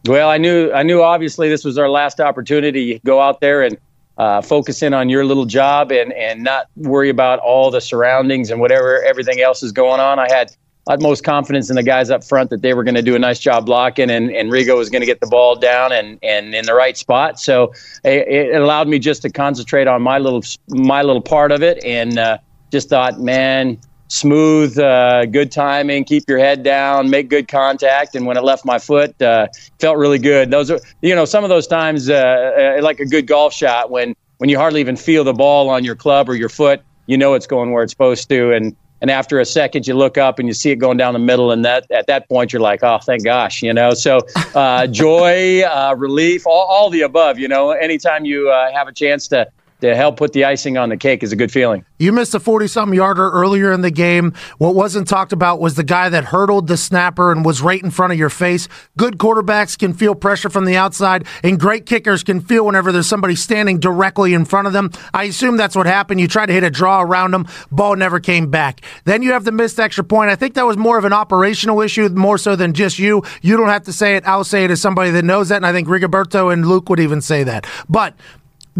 [0.08, 3.00] Well, I knew I knew obviously this was our last opportunity.
[3.04, 3.76] Go out there and
[4.20, 8.50] uh, focus in on your little job and and not worry about all the surroundings
[8.50, 10.18] and whatever everything else is going on.
[10.18, 10.54] I had
[10.86, 13.38] utmost confidence in the guys up front that they were going to do a nice
[13.38, 16.66] job blocking and, and Rigo was going to get the ball down and, and in
[16.66, 17.40] the right spot.
[17.40, 17.72] So
[18.04, 21.82] it, it allowed me just to concentrate on my little my little part of it
[21.82, 22.36] and uh,
[22.70, 23.78] just thought, man,
[24.10, 28.16] smooth, uh, good timing, keep your head down, make good contact.
[28.16, 29.46] And when it left my foot, uh,
[29.78, 30.50] felt really good.
[30.50, 33.90] Those are, you know, some of those times, uh, uh, like a good golf shot
[33.90, 37.16] when, when you hardly even feel the ball on your club or your foot, you
[37.16, 38.52] know, it's going where it's supposed to.
[38.52, 41.20] And, and after a second, you look up and you see it going down the
[41.20, 41.52] middle.
[41.52, 43.94] And that, at that point, you're like, oh, thank gosh, you know?
[43.94, 44.20] So,
[44.56, 49.28] uh, joy, uh, relief, all, all the above, you know, anytime you, have a chance
[49.28, 49.46] to,
[49.80, 51.84] to help put the icing on the cake is a good feeling.
[51.98, 54.32] You missed a 40 something yarder earlier in the game.
[54.58, 57.90] What wasn't talked about was the guy that hurdled the snapper and was right in
[57.90, 58.68] front of your face.
[58.96, 63.06] Good quarterbacks can feel pressure from the outside, and great kickers can feel whenever there's
[63.06, 64.90] somebody standing directly in front of them.
[65.12, 66.20] I assume that's what happened.
[66.20, 68.80] You tried to hit a draw around him, ball never came back.
[69.04, 70.30] Then you have the missed extra point.
[70.30, 73.22] I think that was more of an operational issue, more so than just you.
[73.42, 74.26] You don't have to say it.
[74.26, 77.00] I'll say it as somebody that knows that, and I think Rigoberto and Luke would
[77.00, 77.66] even say that.
[77.88, 78.14] But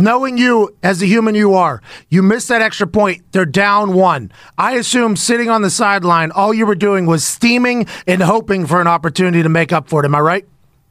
[0.00, 3.22] knowing you as the human you are, you missed that extra point.
[3.32, 4.32] They're down one.
[4.58, 8.80] I assume sitting on the sideline, all you were doing was steaming and hoping for
[8.80, 10.06] an opportunity to make up for it.
[10.06, 10.46] Am I right?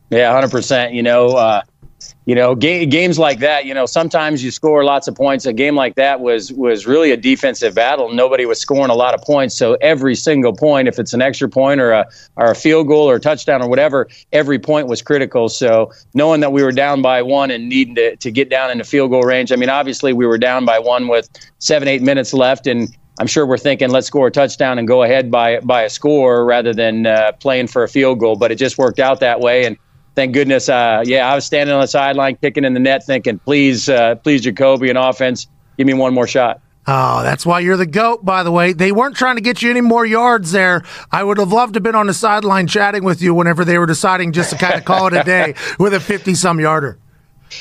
[0.09, 0.93] Yeah, hundred percent.
[0.93, 1.61] You know, uh,
[2.25, 3.65] you know, ga- games like that.
[3.65, 5.45] You know, sometimes you score lots of points.
[5.45, 8.13] A game like that was was really a defensive battle.
[8.13, 11.49] Nobody was scoring a lot of points, so every single point, if it's an extra
[11.49, 12.05] point or a
[12.35, 15.49] or a field goal or a touchdown or whatever, every point was critical.
[15.49, 18.83] So knowing that we were down by one and needing to to get down into
[18.83, 19.51] field goal range.
[19.51, 22.95] I mean, obviously we were down by one with seven eight minutes left and.
[23.21, 26.45] I'm sure we're thinking let's score a touchdown and go ahead by by a score
[26.45, 28.37] rather than uh, playing for a field goal.
[28.37, 29.75] But it just worked out that way, and
[30.19, 30.67] thank goodness.
[30.67, 34.15] Uh, yeah, I was standing on the sideline, kicking in the net, thinking, please, uh,
[34.15, 35.47] please, Jacoby and offense,
[35.77, 36.59] give me one more shot.
[36.87, 38.73] Oh, that's why you're the goat, by the way.
[38.73, 40.83] They weren't trying to get you any more yards there.
[41.09, 43.77] I would have loved to have been on the sideline chatting with you whenever they
[43.77, 46.99] were deciding just to kind of call it a day with a 50 some yarder.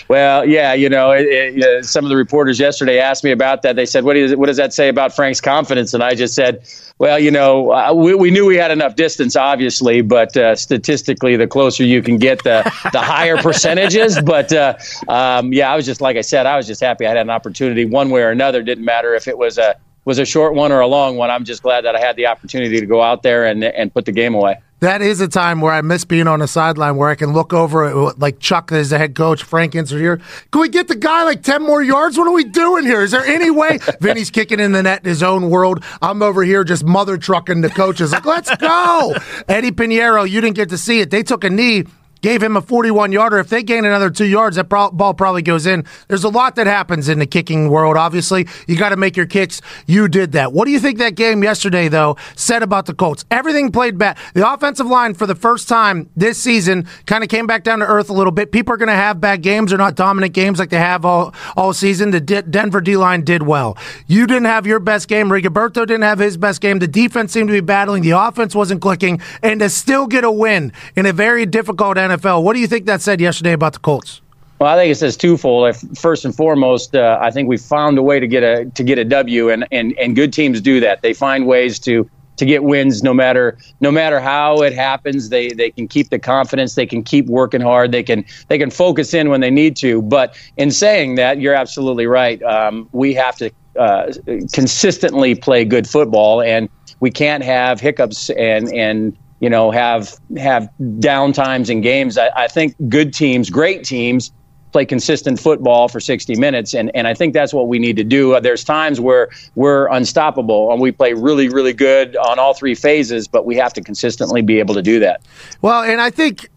[0.09, 3.63] Well, yeah, you know, it, it, uh, some of the reporters yesterday asked me about
[3.63, 3.77] that.
[3.77, 6.63] They said, "What is what does that say about Frank's confidence?" And I just said,
[6.99, 11.37] "Well, you know, uh, we, we knew we had enough distance, obviously, but uh, statistically,
[11.37, 12.63] the closer you can get, the
[12.93, 14.75] the higher percentages." But uh,
[15.09, 17.31] um, yeah, I was just like I said, I was just happy I had an
[17.31, 18.63] opportunity, one way or another.
[18.63, 19.75] Didn't matter if it was a
[20.05, 21.31] was a short one or a long one.
[21.31, 24.05] I'm just glad that I had the opportunity to go out there and and put
[24.05, 24.59] the game away.
[24.81, 27.53] That is a time where I miss being on the sideline where I can look
[27.53, 30.21] over at uh, like Chuck is the head coach, Frank Inser here.
[30.53, 32.17] Can we get the guy like 10 more yards?
[32.17, 33.03] What are we doing here?
[33.03, 33.81] Is there any way?
[34.01, 35.83] Vinny's kicking in the net in his own world.
[36.01, 38.13] I'm over here just mother trucking the coaches.
[38.13, 39.17] Like, let's go.
[39.49, 41.11] Eddy Piñeiro, you didn't get to see it.
[41.11, 41.85] They took a knee
[42.21, 43.39] gave him a 41 yarder.
[43.39, 45.85] If they gain another two yards, that pro- ball probably goes in.
[46.09, 48.47] There's a lot that happens in the kicking world, obviously.
[48.67, 49.61] You got to make your kicks.
[49.87, 50.53] You did that.
[50.53, 53.25] What do you think that game yesterday, though, said about the Colts?
[53.31, 54.19] Everything played bad.
[54.35, 57.87] The offensive line, for the first time this season, kind of came back down to
[57.87, 58.53] earth a little bit.
[58.53, 59.71] People are going to have bad games.
[59.71, 62.11] They're not dominant games like they have all, all season.
[62.11, 63.77] The D- Denver D line did well.
[64.07, 65.29] You didn't have your best game.
[65.29, 66.79] Rigoberto didn't have his best game.
[66.79, 68.03] The defense seemed to be battling.
[68.03, 69.21] The offense wasn't clicking.
[69.43, 72.43] And to still get a win in a very difficult NFL.
[72.43, 74.21] What do you think that said yesterday about the Colts?
[74.59, 75.77] Well, I think it says twofold.
[75.97, 78.99] First and foremost, uh, I think we found a way to get a to get
[78.99, 81.03] a W, and, and and good teams do that.
[81.03, 85.29] They find ways to to get wins no matter no matter how it happens.
[85.29, 86.75] They they can keep the confidence.
[86.75, 87.93] They can keep working hard.
[87.93, 90.03] They can they can focus in when they need to.
[90.03, 92.43] But in saying that, you're absolutely right.
[92.43, 94.13] Um, we have to uh,
[94.53, 96.69] consistently play good football, and
[96.99, 100.69] we can't have hiccups and and you know have have
[101.01, 102.19] down times in games.
[102.19, 104.33] I, I think good teams, great teams,
[104.73, 108.05] play consistent football for 60 minutes and, and I think that's what we need to
[108.05, 108.35] do.
[108.35, 112.75] Uh, there's times where we're unstoppable and we play really really good on all three
[112.75, 115.23] phases, but we have to consistently be able to do that.
[115.63, 116.51] Well, and I think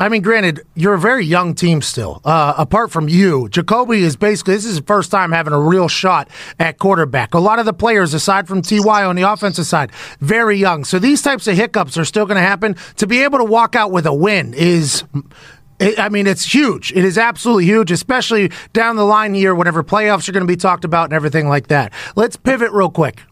[0.00, 2.20] I mean, granted, you're a very young team still.
[2.24, 5.88] Uh, apart from you, Jacoby is basically this is his first time having a real
[5.88, 7.34] shot at quarterback.
[7.34, 10.84] A lot of the players, aside from Ty on the offensive side, very young.
[10.84, 12.76] So these types of hiccups are still going to happen.
[12.96, 15.04] To be able to walk out with a win is.
[15.80, 16.90] I mean, it's huge.
[16.90, 20.56] It is absolutely huge, especially down the line here, whenever playoffs are going to be
[20.56, 21.92] talked about and everything like that.
[22.16, 23.22] Let's pivot real quick.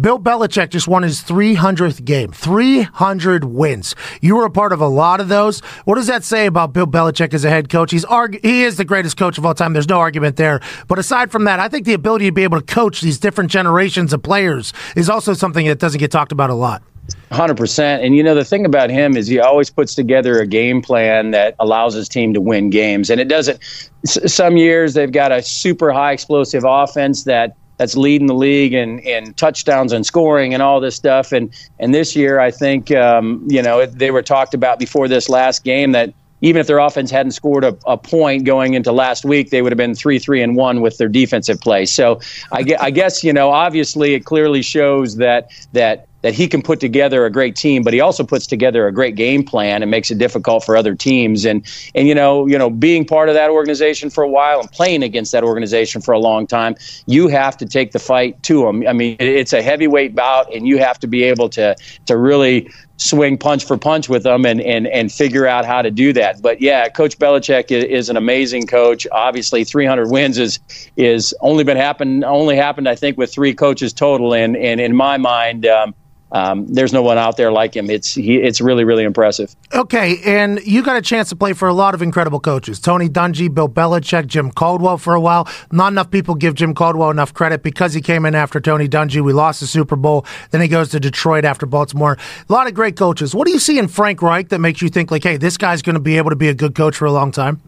[0.00, 2.32] Bill Belichick just won his 300th game.
[2.32, 3.94] 300 wins.
[4.20, 5.60] You were a part of a lot of those.
[5.84, 7.92] What does that say about Bill Belichick as a head coach?
[7.92, 9.72] He's argu- he is the greatest coach of all time.
[9.72, 10.60] There's no argument there.
[10.88, 13.52] But aside from that, I think the ability to be able to coach these different
[13.52, 16.82] generations of players is also something that doesn't get talked about a lot.
[17.30, 18.04] 100%.
[18.04, 21.30] And you know, the thing about him is he always puts together a game plan
[21.30, 23.10] that allows his team to win games.
[23.10, 23.60] And it doesn't,
[24.04, 28.98] some years they've got a super high explosive offense that that's leading the league in,
[29.00, 31.32] in touchdowns and scoring and all this stuff.
[31.32, 35.28] And and this year, I think um, you know they were talked about before this
[35.28, 39.24] last game that even if their offense hadn't scored a, a point going into last
[39.24, 41.86] week, they would have been three three and one with their defensive play.
[41.86, 42.20] So
[42.52, 46.80] I, I guess you know obviously it clearly shows that that that he can put
[46.80, 50.10] together a great team, but he also puts together a great game plan and makes
[50.10, 51.44] it difficult for other teams.
[51.44, 51.62] And
[51.94, 55.02] and you know, you know, being part of that organization for a while and playing
[55.02, 58.88] against that organization for a long time, you have to take the fight to them.
[58.88, 61.76] I mean, it's a heavyweight bout, and you have to be able to
[62.06, 65.90] to really swing punch for punch with them and, and, and figure out how to
[65.90, 66.40] do that.
[66.40, 69.04] But yeah, Coach Belichick is, is, an amazing coach.
[69.10, 70.60] Obviously, 300 wins is
[70.96, 74.32] is only been happened only happened I think with three coaches total.
[74.32, 75.94] And and in my mind, um,
[76.34, 77.88] um, there's no one out there like him.
[77.88, 79.54] It's he, it's really really impressive.
[79.72, 83.08] Okay, and you got a chance to play for a lot of incredible coaches: Tony
[83.08, 85.48] Dungy, Bill Belichick, Jim Caldwell for a while.
[85.70, 89.22] Not enough people give Jim Caldwell enough credit because he came in after Tony Dungy.
[89.22, 90.26] We lost the Super Bowl.
[90.50, 92.18] Then he goes to Detroit after Baltimore.
[92.48, 93.32] A lot of great coaches.
[93.32, 95.82] What do you see in Frank Reich that makes you think like, hey, this guy's
[95.82, 97.62] going to be able to be a good coach for a long time?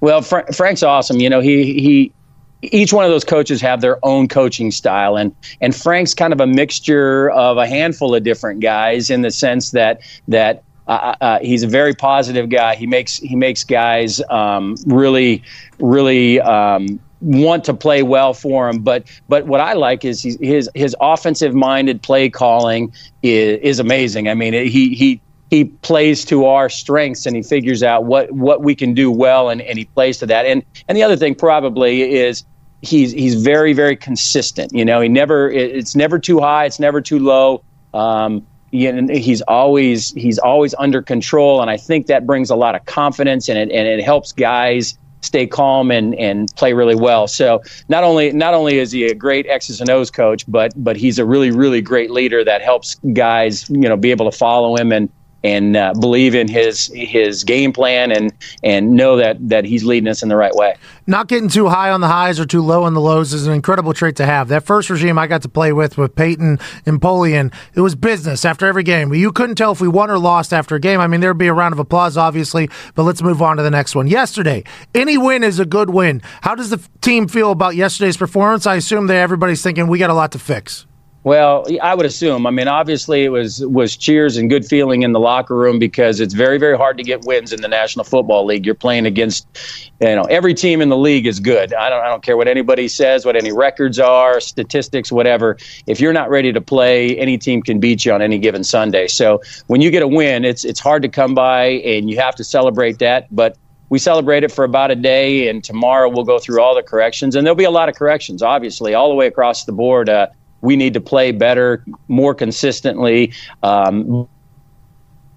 [0.00, 1.20] Well, Fra- Frank's awesome.
[1.20, 2.12] You know, he he
[2.72, 6.40] each one of those coaches have their own coaching style and and Frank's kind of
[6.40, 11.24] a mixture of a handful of different guys in the sense that that uh, uh,
[11.24, 12.74] uh, he's a very positive guy.
[12.74, 15.42] He makes he makes guys um, really
[15.78, 18.80] really um, want to play well for him.
[18.80, 22.92] But but what I like is his his offensive minded play calling
[23.22, 24.28] is, is amazing.
[24.28, 25.20] I mean he he
[25.50, 29.48] he plays to our strengths and he figures out what what we can do well
[29.48, 30.44] and, and he plays to that.
[30.44, 32.44] And and the other thing probably is
[32.84, 34.72] he's he's very very consistent.
[34.72, 37.62] You know, he never it's never too high, it's never too low.
[37.92, 42.84] Um, he's always he's always under control, and I think that brings a lot of
[42.86, 47.26] confidence and it and it helps guys stay calm and and play really well.
[47.26, 50.96] So not only not only is he a great X's and O's coach, but but
[50.96, 54.76] he's a really really great leader that helps guys you know be able to follow
[54.76, 55.08] him and
[55.44, 58.32] and uh, believe in his his game plan and
[58.64, 60.74] and know that that he's leading us in the right way.
[61.06, 63.52] Not getting too high on the highs or too low on the lows is an
[63.52, 64.48] incredible trait to have.
[64.48, 68.44] That first regime I got to play with with Peyton and Polian, it was business
[68.46, 69.12] after every game.
[69.12, 71.00] You couldn't tell if we won or lost after a game.
[71.00, 73.70] I mean, there'd be a round of applause, obviously, but let's move on to the
[73.70, 74.06] next one.
[74.06, 74.64] Yesterday,
[74.94, 76.22] any win is a good win.
[76.40, 78.66] How does the team feel about yesterday's performance?
[78.66, 80.86] I assume that everybody's thinking we got a lot to fix.
[81.24, 82.46] Well, I would assume.
[82.46, 86.20] I mean, obviously, it was was cheers and good feeling in the locker room because
[86.20, 88.66] it's very, very hard to get wins in the National Football League.
[88.66, 89.48] You're playing against,
[90.00, 91.72] you know, every team in the league is good.
[91.72, 95.56] I don't, I don't care what anybody says, what any records are, statistics, whatever.
[95.86, 99.06] If you're not ready to play, any team can beat you on any given Sunday.
[99.06, 102.34] So when you get a win, it's it's hard to come by, and you have
[102.34, 103.34] to celebrate that.
[103.34, 103.56] But
[103.88, 107.34] we celebrate it for about a day, and tomorrow we'll go through all the corrections,
[107.34, 110.10] and there'll be a lot of corrections, obviously, all the way across the board.
[110.10, 110.26] Uh,
[110.64, 113.32] we need to play better, more consistently.
[113.62, 114.26] Um,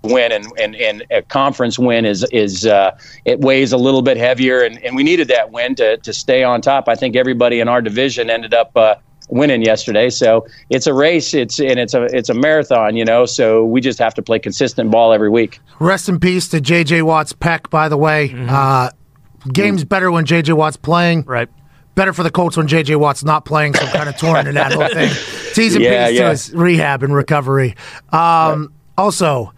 [0.04, 4.16] win and, and, and a conference win is is uh, it weighs a little bit
[4.16, 6.88] heavier and, and we needed that win to, to stay on top.
[6.88, 8.96] I think everybody in our division ended up uh,
[9.30, 10.10] winning yesterday.
[10.10, 11.34] So it's a race.
[11.34, 13.26] It's and it's a it's a marathon, you know.
[13.26, 15.60] So we just have to play consistent ball every week.
[15.80, 17.02] Rest in peace to J.J.
[17.02, 17.70] Watt's pec.
[17.70, 18.92] By the way, uh,
[19.52, 20.54] game's better when J.J.
[20.54, 21.24] Watt's playing.
[21.24, 21.50] Right.
[21.98, 22.96] Better for the Colts when J.J.
[22.98, 25.10] Watt's not playing, so kind of torn in that whole thing.
[25.56, 26.24] T's and Yeah, P's yeah.
[26.26, 27.76] to his rehab and recovery.
[28.14, 29.52] Um, Also,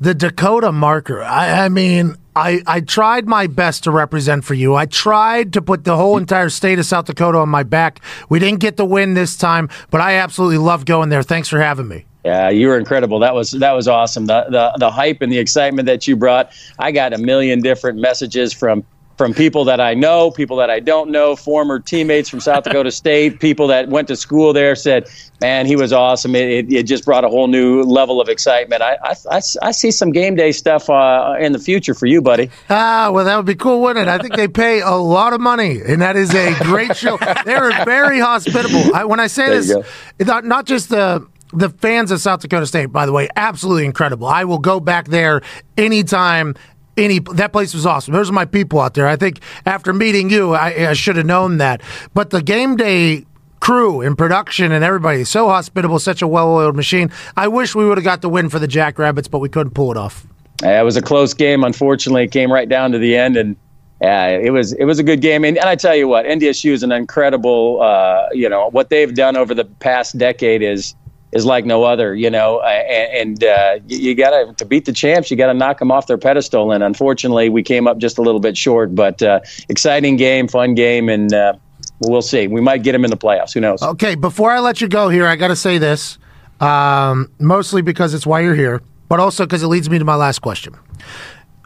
[0.00, 1.22] the Dakota marker.
[1.22, 4.74] I, I mean, I, I tried my best to represent for you.
[4.74, 8.00] I tried to put the whole entire state of South Dakota on my back.
[8.30, 11.22] We didn't get the win this time, but I absolutely love going there.
[11.22, 12.06] Thanks for having me.
[12.24, 13.18] Yeah, you were incredible.
[13.18, 14.24] That was that was awesome.
[14.24, 16.50] The, the the hype and the excitement that you brought.
[16.78, 18.82] I got a million different messages from
[19.16, 22.90] from people that I know, people that I don't know, former teammates from South Dakota
[22.90, 25.08] State, people that went to school there said,
[25.40, 28.82] "Man, he was awesome." It, it, it just brought a whole new level of excitement.
[28.82, 32.20] I I, I, I see some game day stuff uh, in the future for you,
[32.20, 32.50] buddy.
[32.70, 34.10] Ah, well, that would be cool, wouldn't it?
[34.10, 37.18] I think they pay a lot of money, and that is a great show.
[37.44, 38.94] They're very hospitable.
[38.94, 39.86] I, when I say There this,
[40.20, 44.26] not, not just the the fans of South Dakota State, by the way, absolutely incredible.
[44.26, 45.42] I will go back there
[45.76, 46.56] anytime.
[46.96, 48.14] Any that place was awesome.
[48.14, 49.06] Those are my people out there.
[49.06, 51.82] I think after meeting you, I, I should have known that.
[52.14, 53.24] But the game day
[53.64, 57.10] crew and production and everybody so hospitable, such a well-oiled machine.
[57.34, 59.90] I wish we would have got the win for the Jackrabbits, but we couldn't pull
[59.90, 60.26] it off.
[60.62, 61.64] It was a close game.
[61.64, 63.56] Unfortunately, it came right down to the end, and
[64.02, 65.44] uh, it was it was a good game.
[65.44, 67.80] And, and I tell you what, NDSU is an incredible.
[67.80, 70.94] Uh, you know what they've done over the past decade is
[71.34, 72.14] is like no other.
[72.14, 75.30] You know, uh, and, uh, you, you got to to beat the champs.
[75.30, 76.72] You got to knock them off their pedestal.
[76.72, 78.94] And unfortunately, we came up just a little bit short.
[78.94, 81.54] But uh, exciting game, fun game, and uh,
[82.00, 82.46] we'll see.
[82.46, 83.52] We might get them in the playoffs.
[83.54, 83.82] Who knows?
[83.82, 86.18] Okay, before I let you go here, I got to say this,
[86.60, 90.14] um, mostly because it's why you're here, but also because it leads me to my
[90.14, 90.74] last question.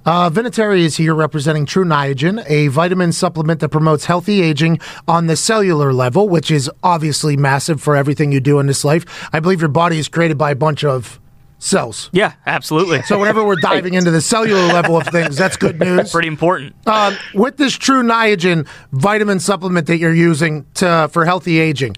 [0.08, 0.30] Uh,
[0.72, 5.92] is here representing True Niagen, a vitamin supplement that promotes healthy aging on the cellular
[5.92, 9.04] level, which is obviously massive for everything you do in this life.
[9.34, 11.20] I believe your body is created by a bunch of
[11.58, 12.08] cells.
[12.14, 13.02] Yeah, absolutely.
[13.02, 16.10] So whenever we're diving into the cellular level of things, that's good news.
[16.10, 16.74] Pretty important.
[16.88, 21.96] Um, with this True Niagen vitamin supplement that you're using to for healthy aging,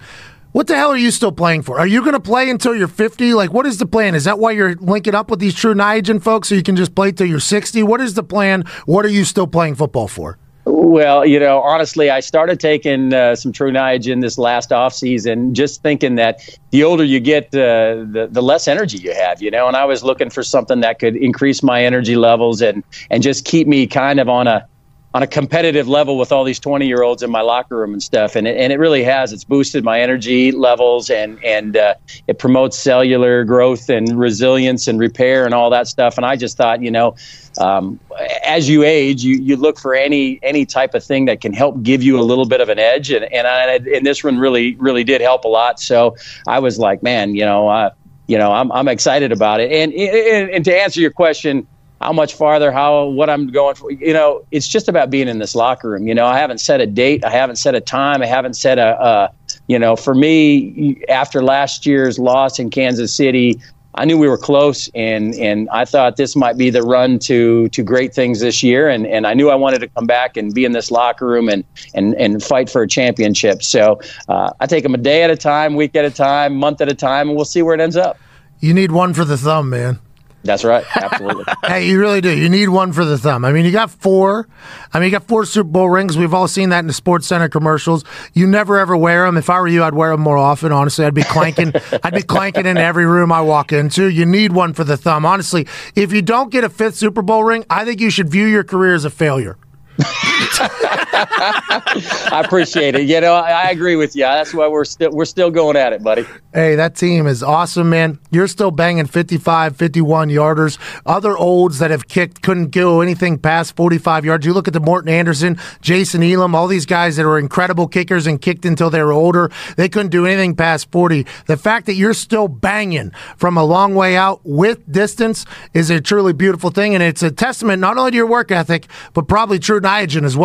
[0.53, 1.79] what the hell are you still playing for?
[1.79, 3.35] Are you going to play until you're 50?
[3.35, 4.15] Like, what is the plan?
[4.15, 6.95] Is that why you're linking up with these True Niagen folks so you can just
[6.95, 7.83] play till you're 60?
[7.83, 8.65] What is the plan?
[8.87, 10.39] What are you still playing football for?
[10.65, 15.55] Well, you know, honestly, I started taking uh, some True Niagen this last off season,
[15.55, 16.41] just thinking that
[16.71, 19.41] the older you get, uh, the the less energy you have.
[19.41, 22.85] You know, and I was looking for something that could increase my energy levels and
[23.09, 24.67] and just keep me kind of on a
[25.13, 28.03] on a competitive level with all these 20 year olds in my locker room and
[28.03, 28.37] stuff.
[28.37, 29.33] And it, and it really has.
[29.33, 31.95] It's boosted my energy levels and, and uh,
[32.29, 36.17] it promotes cellular growth and resilience and repair and all that stuff.
[36.17, 37.17] And I just thought, you know,
[37.59, 37.99] um,
[38.45, 41.83] as you age, you, you look for any any type of thing that can help
[41.83, 43.11] give you a little bit of an edge.
[43.11, 45.81] And and, I, and this one really really did help a lot.
[45.81, 46.17] So
[46.47, 47.91] I was like, man, you know, uh,
[48.29, 49.73] you know, I'm I'm excited about it.
[49.73, 51.67] And and, and to answer your question,
[52.01, 53.91] how much farther, how what I'm going for.
[53.91, 56.07] You know, it's just about being in this locker room.
[56.07, 58.79] You know, I haven't set a date, I haven't set a time, I haven't set
[58.79, 59.31] a,
[59.67, 63.61] you know, for me after last year's loss in Kansas City,
[63.97, 67.69] I knew we were close, and and I thought this might be the run to
[67.71, 70.55] to great things this year, and and I knew I wanted to come back and
[70.55, 73.65] be in this locker room and and and fight for a championship.
[73.65, 76.81] So uh, I take them a day at a time, week at a time, month
[76.81, 78.17] at a time, and we'll see where it ends up.
[78.61, 79.99] You need one for the thumb, man.
[80.43, 80.85] That's right.
[80.97, 81.45] Absolutely.
[81.67, 82.37] Hey, you really do.
[82.37, 83.45] You need one for the thumb.
[83.45, 84.49] I mean, you got four.
[84.93, 86.17] I mean, you got four Super Bowl rings.
[86.19, 88.03] We've all seen that in the Sports Center commercials.
[88.33, 89.37] You never ever wear them.
[89.37, 90.73] If I were you, I'd wear them more often.
[90.73, 91.73] Honestly, I'd be clanking.
[92.03, 94.09] I'd be clanking in every room I walk into.
[94.09, 95.25] You need one for the thumb.
[95.25, 98.47] Honestly, if you don't get a fifth Super Bowl ring, I think you should view
[98.47, 99.59] your career as a failure.
[100.61, 103.09] I appreciate it.
[103.09, 104.23] You know, I, I agree with you.
[104.23, 106.27] That's why we're still we're still going at it, buddy.
[106.53, 108.19] Hey, that team is awesome, man.
[108.33, 110.79] You're still banging 55, 51 yarders.
[111.07, 114.45] Other olds that have kicked couldn't go anything past 45 yards.
[114.45, 118.27] You look at the Morten Andersen, Jason Elam, all these guys that are incredible kickers
[118.27, 119.51] and kicked until they were older.
[119.77, 121.25] They couldn't do anything past 40.
[121.47, 126.01] The fact that you're still banging from a long way out with distance is a
[126.01, 126.95] truly beautiful thing.
[126.95, 130.37] And it's a testament not only to your work ethic, but probably true Niagen as
[130.37, 130.40] well.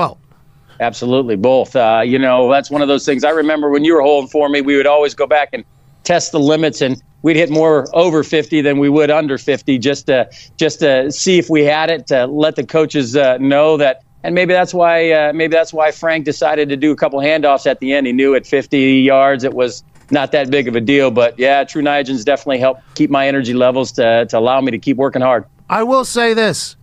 [0.79, 1.75] Absolutely, both.
[1.75, 3.23] Uh, you know, that's one of those things.
[3.23, 5.63] I remember when you were holding for me, we would always go back and
[6.03, 10.07] test the limits, and we'd hit more over 50 than we would under 50, just
[10.07, 12.07] to just to see if we had it.
[12.07, 15.91] To let the coaches uh, know that, and maybe that's why uh, maybe that's why
[15.91, 18.05] Frank decided to do a couple handoffs at the end.
[18.05, 21.63] He knew at 50 yards it was not that big of a deal, but yeah,
[21.63, 25.21] True Niagen's definitely helped keep my energy levels to to allow me to keep working
[25.21, 25.45] hard.
[25.69, 26.75] I will say this.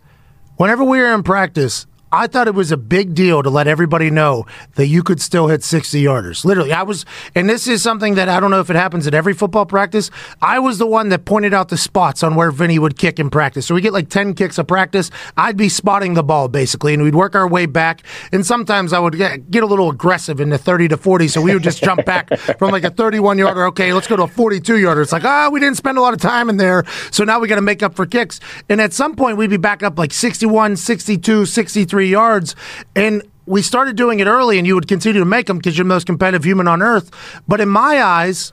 [0.57, 4.11] Whenever we were in practice, I thought it was a big deal to let everybody
[4.11, 4.45] know
[4.75, 6.45] that you could still hit 60 yarders.
[6.45, 9.15] Literally, I was, and this is something that I don't know if it happens at
[9.15, 10.11] every football practice.
[10.43, 13.31] I was the one that pointed out the spots on where Vinny would kick in
[13.31, 13.65] practice.
[13.65, 15.11] So we get like 10 kicks a practice.
[15.39, 18.03] I'd be spotting the ball basically, and we'd work our way back.
[18.31, 21.29] And sometimes I would get, get a little aggressive in the 30 to 40.
[21.29, 23.65] So we would just jump back from like a 31 yarder.
[23.69, 25.01] Okay, let's go to a 42 yarder.
[25.01, 26.85] It's like, ah, we didn't spend a lot of time in there.
[27.11, 28.39] So now we got to make up for kicks.
[28.69, 32.55] And at some point, we'd be back up like 61, 62, 63 yards.
[32.95, 35.85] And we started doing it early, and you would continue to make them because you're
[35.85, 37.11] the most competitive human on earth.
[37.49, 38.53] But in my eyes,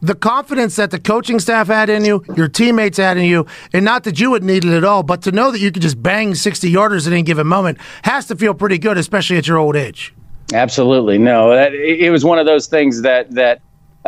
[0.00, 3.84] the confidence that the coaching staff had in you, your teammates had in you, and
[3.84, 6.00] not that you would need it at all, but to know that you could just
[6.02, 9.58] bang 60 yarders at any given moment has to feel pretty good, especially at your
[9.58, 10.14] old age.
[10.54, 11.50] Absolutely, no.
[11.50, 13.60] That, it was one of those things that that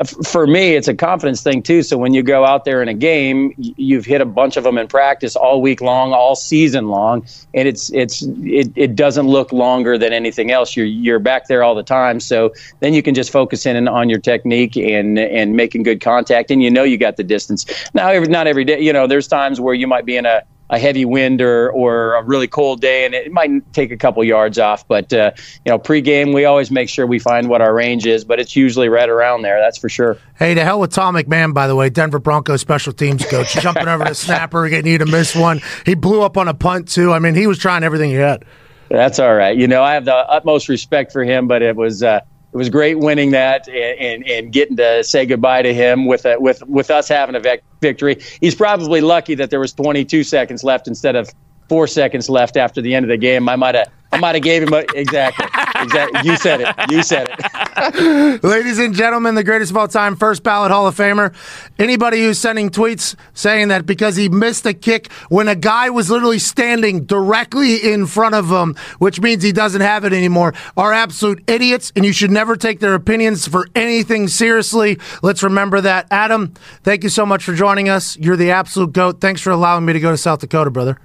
[0.04, 1.82] for me, it's a confidence thing too.
[1.82, 4.78] So when you go out there in a game, you've hit a bunch of them
[4.78, 9.52] in practice all week long, all season long, and it's it's it, it doesn't look
[9.52, 10.74] longer than anything else.
[10.76, 14.08] You're you're back there all the time, so then you can just focus in on
[14.08, 17.66] your technique and and making good contact, and you know you got the distance.
[17.92, 20.42] Now, every, not every day, you know, there's times where you might be in a
[20.70, 24.22] a heavy wind or, or a really cold day, and it might take a couple
[24.24, 24.86] yards off.
[24.86, 25.32] But uh,
[25.64, 28.54] you know, pregame we always make sure we find what our range is, but it's
[28.54, 29.60] usually right around there.
[29.60, 30.16] That's for sure.
[30.38, 33.88] Hey, to hell with Tom McMahon, by the way, Denver Broncos special teams coach, jumping
[33.88, 35.60] over the snapper, getting you to miss one.
[35.84, 37.12] He blew up on a punt, too.
[37.12, 38.44] I mean, he was trying everything he had.
[38.88, 39.56] That's all right.
[39.56, 42.20] You know, I have the utmost respect for him, but it was uh,
[42.52, 46.24] it was great winning that and, and, and getting to say goodbye to him with
[46.24, 48.18] a, with with us having a vic- victory.
[48.40, 51.30] He's probably lucky that there was 22 seconds left instead of
[51.68, 53.48] four seconds left after the end of the game.
[53.48, 55.46] I might have I might have gave him a, exactly
[55.82, 56.20] exactly.
[56.30, 56.90] You said it.
[56.90, 58.44] You said it.
[58.44, 61.34] Ladies and gentlemen, the greatest of all time, first ballot Hall of Famer.
[61.78, 66.10] Anybody who's sending tweets saying that because he missed a kick when a guy was
[66.10, 70.92] literally standing directly in front of him, which means he doesn't have it anymore, are
[70.92, 74.98] absolute idiots, and you should never take their opinions for anything seriously.
[75.22, 76.06] Let's remember that.
[76.10, 78.16] Adam, thank you so much for joining us.
[78.18, 79.20] You're the absolute GOAT.
[79.20, 80.98] Thanks for allowing me to go to South Dakota, brother.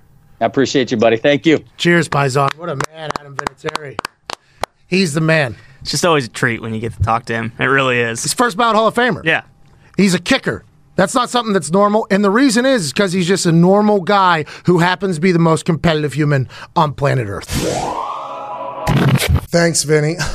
[0.46, 1.18] I appreciate you, buddy.
[1.18, 1.66] Thank you.
[1.78, 2.56] Cheers, Paisan.
[2.56, 3.98] What a man, Adam Vinatieri.
[4.86, 5.56] He's the man.
[5.82, 7.52] It's just always a treat when you get to talk to him.
[7.58, 8.22] It really is.
[8.22, 9.26] He's first ballot Hall of Famer.
[9.26, 9.42] Yeah.
[9.98, 10.64] He's a kicker.
[10.98, 12.06] That's not something that's normal.
[12.12, 15.40] And the reason is because he's just a normal guy who happens to be the
[15.40, 17.50] most competitive human on planet Earth.
[19.50, 20.18] Thanks, Vinny.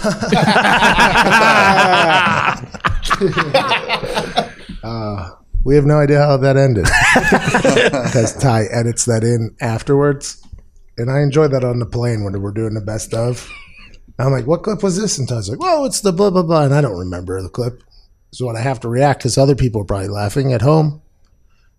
[4.83, 5.31] Uh,
[5.65, 6.85] we have no idea how that ended
[8.05, 10.43] because Ty edits that in afterwards.
[10.99, 13.49] And I enjoy that on the plane when we're doing the best of.
[14.19, 15.19] I'm like, what clip was this?
[15.19, 16.65] And Ty's like, well, it's the blah, blah, blah.
[16.65, 17.83] And I don't remember the clip.
[18.33, 21.01] So when I have to react, because other people are probably laughing at home.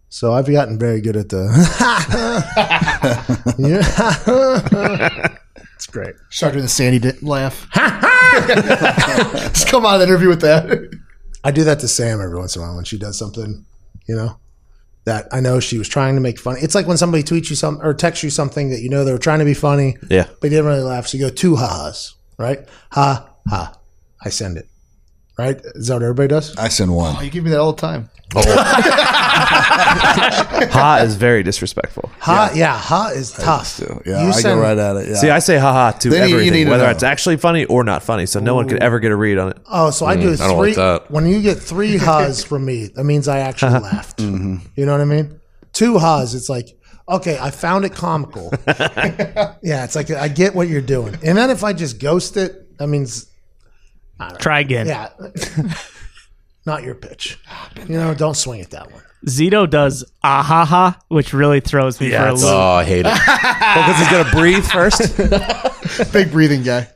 [0.09, 1.45] So I've gotten very good at the.
[3.57, 3.81] Yeah.
[5.75, 6.15] it's great.
[6.29, 7.67] Start doing the Sandy di- laugh.
[9.53, 10.89] Just come on, the interview with that.
[11.43, 13.65] I do that to Sam every once in a while when she does something,
[14.11, 14.37] you know,
[15.05, 16.57] that I know she was trying to make fun.
[16.61, 19.11] It's like when somebody tweets you something or texts you something that you know they
[19.13, 20.25] were trying to be funny, Yeah.
[20.41, 21.07] but you didn't really laugh.
[21.07, 22.67] So you go two ha-has, right?
[22.91, 23.77] Ha, ha.
[24.23, 24.67] I send it.
[25.41, 25.59] Right?
[25.75, 26.55] Is that what everybody does?
[26.55, 27.15] I send one.
[27.17, 28.09] Oh, you give me that all the time.
[28.33, 28.41] Oh.
[30.71, 32.09] Ha is very disrespectful.
[32.19, 33.81] Ha, yeah, ha is tough.
[34.05, 35.09] Yeah, You I send- go right at it.
[35.09, 35.15] Yeah.
[35.15, 36.91] See, I say haha to Then you- you everything, need to whether know.
[36.91, 39.49] it's actually funny or not funny, so no one could ever get a read on
[39.49, 39.57] it.
[39.69, 40.21] Oh, so I mm.
[40.21, 40.69] do I don't three.
[40.69, 41.11] like that.
[41.11, 43.81] When you get three ha's from me, that means I actually uh-huh.
[43.81, 44.19] laughed.
[44.19, 44.57] Mm-hmm.
[44.75, 45.41] You know what I mean?
[45.73, 46.69] two ha's, it's like,
[47.09, 48.53] okay, I found it comical.
[48.67, 51.15] yeah, it's like I get what you're doing.
[51.23, 53.30] And then if I just ghost it, that means
[54.39, 54.87] Try again.
[54.87, 55.09] yeah,
[56.65, 57.39] not your pitch.
[57.87, 59.01] You know, don't swing it that one.
[59.27, 62.43] Zito does ahaha, which really throws me for a loop.
[62.43, 63.13] Oh, I hate it.
[63.71, 66.11] Because he's gonna breathe first.
[66.13, 66.87] Big breathing guy.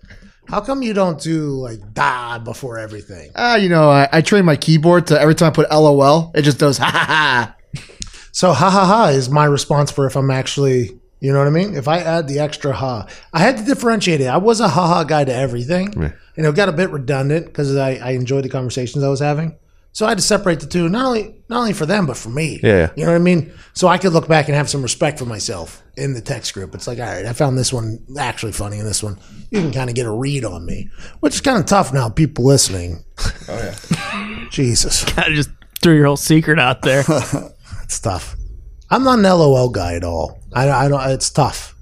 [0.47, 3.31] How come you don't do like da before everything?
[3.35, 6.41] Ah, you know, I, I train my keyboard to every time I put LOL, it
[6.41, 7.55] just does ha ha ha.
[8.31, 11.51] So ha ha ha is my response for if I'm actually, you know what I
[11.51, 11.75] mean?
[11.75, 14.27] If I add the extra ha, I had to differentiate it.
[14.27, 17.75] I was a ha ha guy to everything, and it got a bit redundant because
[17.75, 19.57] I, I enjoyed the conversations I was having.
[19.91, 22.27] So I had to separate the two, not only not only for them but for
[22.27, 22.59] me.
[22.61, 22.91] Yeah.
[22.97, 23.53] you know what I mean.
[23.73, 26.75] So I could look back and have some respect for myself in the text group.
[26.75, 29.17] It's like, all right, I found this one actually funny, and this one
[29.51, 30.89] you can kind of get a read on me,
[31.21, 32.09] which is kind of tough now.
[32.09, 33.05] People listening.
[33.47, 35.05] Oh yeah, Jesus.
[35.17, 35.49] I just
[35.81, 37.03] threw your whole secret out there.
[37.83, 38.35] It's tough.
[38.89, 40.39] I'm not an LOL guy at all.
[40.51, 41.07] I, I don't.
[41.11, 41.74] It's tough.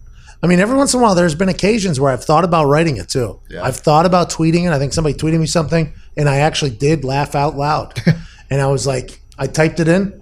[0.44, 2.98] I mean, every once in a while, there's been occasions where I've thought about writing
[2.98, 3.40] it too.
[3.62, 4.74] I've thought about tweeting it.
[4.74, 7.98] I think somebody tweeted me something, and I actually did laugh out loud.
[8.50, 10.22] and I was like, I typed it in,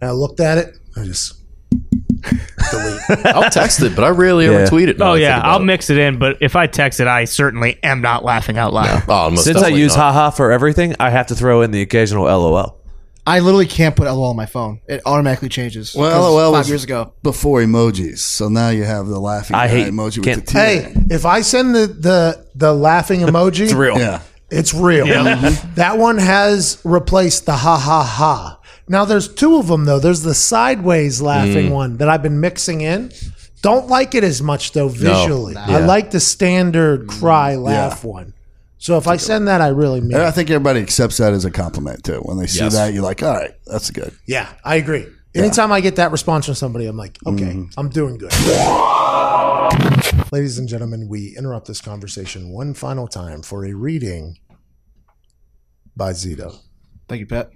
[0.00, 0.78] and I looked at it.
[0.96, 1.42] I just
[2.70, 3.26] delete.
[3.26, 5.00] I'll text it, but I rarely ever tweet it.
[5.00, 5.64] oh yeah, I'll it.
[5.64, 9.02] mix it in, but if I text it, I certainly am not laughing out loud.
[9.08, 10.12] Oh, Since I use not.
[10.12, 12.81] haha for everything, I have to throw in the occasional LOL.
[13.26, 14.80] I literally can't put LOL on my phone.
[14.88, 15.94] It automatically changes.
[15.94, 17.12] Well, 'Cause LOL five was years ago.
[17.22, 20.80] before emojis, so now you have the laughing I hate- emoji with can't- the tear.
[20.82, 23.96] hey, if I send the the the laughing emoji, it's real.
[23.98, 24.20] yeah,
[24.50, 25.06] It's real.
[25.06, 25.74] Mm-hmm.
[25.76, 28.58] That one has replaced the ha ha ha.
[28.88, 30.00] Now there's two of them though.
[30.00, 31.72] There's the sideways laughing mm.
[31.72, 33.12] one that I've been mixing in.
[33.62, 35.56] Don't like it as much though visually.
[35.56, 35.86] I Yeah.
[35.86, 37.62] like the standard cry mm.
[37.62, 38.34] laugh one.
[38.82, 40.14] So if I send that, I really mean.
[40.14, 40.32] And I it.
[40.32, 42.18] think everybody accepts that as a compliment too.
[42.22, 42.72] When they see Yes.
[42.72, 44.12] that, you're like, all right, that's good.
[44.26, 45.06] Yeah, I agree.
[45.36, 47.78] Anytime I get that response from somebody, I'm like, okay, mm-hmm.
[47.78, 48.32] I'm doing good.
[50.32, 54.38] Ladies and gentlemen, we interrupt this conversation one final time for a reading
[55.96, 56.58] by Zito.
[57.08, 57.52] Thank you, Pat.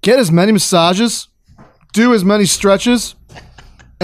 [0.00, 1.28] Get as many massages,
[1.92, 3.16] do as many stretches,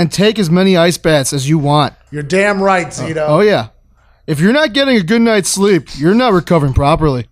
[0.00, 1.92] and take as many ice baths as you want.
[2.10, 2.90] You're damn right, oh.
[2.90, 3.24] Zito.
[3.28, 3.68] Oh, yeah.
[4.26, 7.26] If you're not getting a good night's sleep, you're not recovering properly.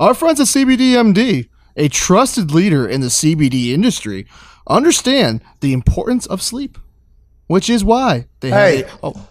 [0.00, 4.26] Our friends at CBDMD, a trusted leader in the CBD industry,
[4.66, 6.78] understand the importance of sleep,
[7.46, 8.76] which is why they Hey.
[8.82, 8.98] have.
[9.02, 9.28] Oh,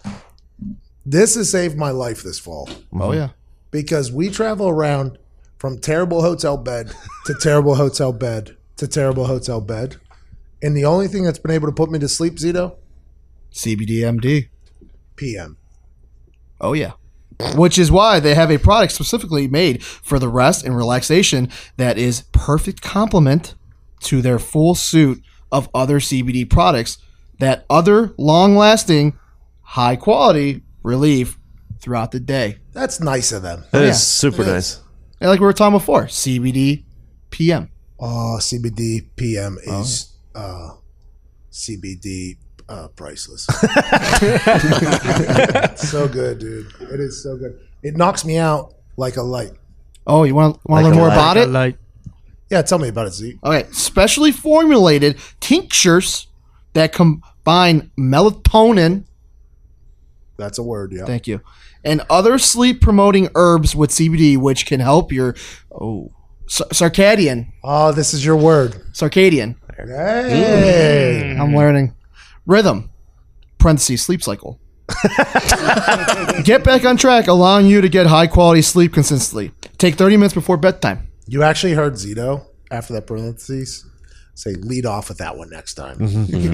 [1.06, 2.70] This has saved my life this fall.
[2.94, 3.30] oh, yeah.
[3.72, 5.18] because we travel around
[5.58, 6.92] from terrible hotel bed
[7.26, 9.98] to terrible hotel bed to terrible hotel bed.
[10.62, 12.76] And the only thing that's been able to put me to sleep, Zito,
[13.54, 14.50] CBDMD.
[15.16, 15.58] PM.
[16.60, 16.94] Oh yeah.
[17.56, 21.98] Which is why they have a product specifically made for the rest and relaxation that
[21.98, 23.56] is perfect complement
[24.02, 26.98] to their full suit of other CBD products
[27.40, 29.18] that other long-lasting,
[29.62, 31.40] high quality relief
[31.80, 32.58] throughout the day.
[32.74, 33.64] That's nice of them.
[33.72, 33.94] That is yeah.
[33.94, 34.80] super nice.
[35.20, 36.84] And like we were talking before, CBD
[37.32, 37.70] PM.
[38.00, 40.70] Oh, CBD PM oh, is uh,
[41.52, 42.38] CBD
[42.70, 43.46] uh, priceless.
[45.76, 46.68] so good, dude.
[46.82, 47.60] It is so good.
[47.84, 49.52] It knocks me out like a light.
[50.08, 51.14] Oh, you want to Like learn a more light.
[51.16, 51.50] about it?
[51.50, 51.78] Like,
[52.50, 53.40] Yeah, tell me about it, Z.
[53.44, 56.28] Okay, specially formulated tinctures
[56.74, 59.06] that combine melatonin
[60.38, 61.06] That's a word, yeah.
[61.06, 61.42] Thank you.
[61.84, 65.36] And other sleep promoting herbs with CBD, which can help your
[65.72, 66.12] oh
[66.48, 68.74] c- circadian Oh, this is your word.
[68.94, 69.56] circadian.
[69.78, 71.38] Hey.
[71.40, 71.96] I'm learning
[72.46, 72.90] rhythm.
[73.58, 74.60] Parentheses sleep cycle.
[76.44, 79.52] get back on track, allowing you to get high quality sleep consistently.
[79.78, 81.10] Take 30 minutes before bedtime.
[81.28, 83.86] You actually heard Zito after that parentheses
[84.34, 85.98] say lead off with that one next time.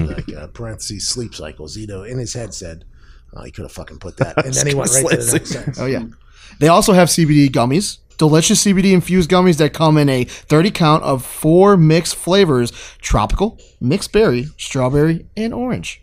[0.06, 1.66] like uh, parentheses sleep cycle.
[1.66, 2.84] Zito in his head said,
[3.34, 5.50] "Oh, he could have fucking put that," and then he went right to the next
[5.50, 5.80] sentence.
[5.80, 6.04] Oh yeah.
[6.60, 7.98] They also have CBD gummies.
[8.18, 13.58] Delicious CBD infused gummies that come in a 30 count of four mixed flavors tropical,
[13.80, 16.02] mixed berry, strawberry, and orange.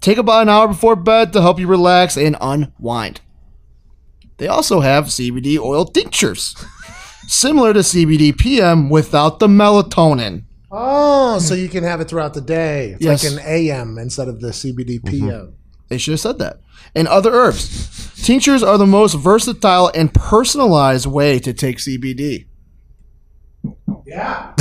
[0.00, 3.20] Take about an hour before bed to help you relax and unwind.
[4.38, 6.54] They also have CBD oil tinctures,
[7.26, 10.44] similar to CBD PM without the melatonin.
[10.70, 12.92] Oh, so you can have it throughout the day.
[12.92, 13.24] It's Yes.
[13.24, 15.28] like an AM instead of the CBD PM.
[15.28, 15.52] Mm-hmm.
[15.92, 16.58] They should have said that.
[16.94, 18.14] And other herbs.
[18.24, 22.46] Tinctures are the most versatile and personalized way to take CBD.
[24.06, 24.54] Yeah.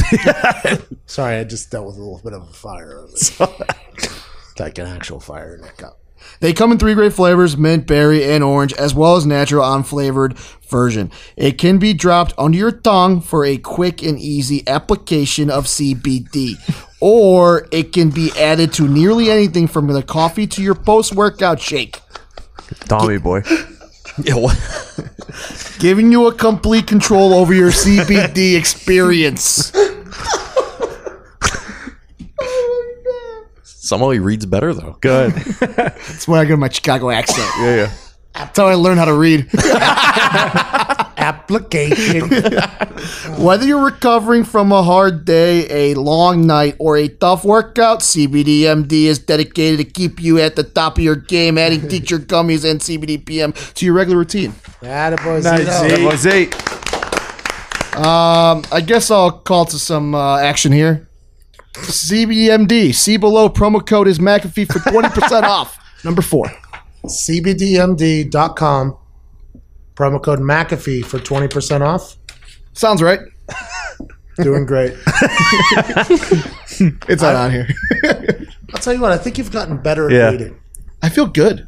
[1.05, 3.07] Sorry, I just dealt with a little bit of a fire.
[4.59, 6.00] like an actual fire in that cup.
[6.39, 10.37] They come in three great flavors mint, berry, and orange, as well as natural unflavored
[10.69, 11.11] version.
[11.35, 16.55] It can be dropped under your tongue for a quick and easy application of CBD.
[17.03, 21.59] Or it can be added to nearly anything from the coffee to your post workout
[21.59, 21.99] shake,
[22.87, 23.41] Tommy boy.
[25.79, 29.71] Giving you a complete control over your CBD experience.
[33.83, 34.95] Somehow he reads better though.
[35.01, 35.31] Good.
[35.59, 37.49] That's where I get my Chicago accent.
[37.61, 37.91] Yeah, yeah.
[38.33, 39.49] That's how I learned how to read.
[41.17, 42.29] Application.
[43.43, 48.91] Whether you're recovering from a hard day, a long night, or a tough workout, CBDMD
[49.05, 52.79] is dedicated to keep you at the top of your game, adding teacher gummies and
[52.79, 54.51] CBD PM to your regular routine.
[54.81, 55.81] Attaboy, Nice, Zito.
[55.81, 55.87] Z.
[55.89, 56.55] That was eight.
[57.97, 61.09] Um, I guess I'll call to some uh, action here.
[61.87, 63.49] CBDMD, see below.
[63.49, 65.77] Promo code is McAfee for 20% off.
[66.03, 66.45] Number four.
[67.05, 68.97] CBDMD.com.
[69.95, 72.15] Promo code McAfee for 20% off.
[72.73, 73.19] Sounds right.
[74.37, 74.93] Doing great.
[76.83, 77.67] It's not on here.
[78.73, 80.31] I'll tell you what, I think you've gotten better at Yeah.
[80.31, 80.59] reading.
[81.03, 81.67] I feel good.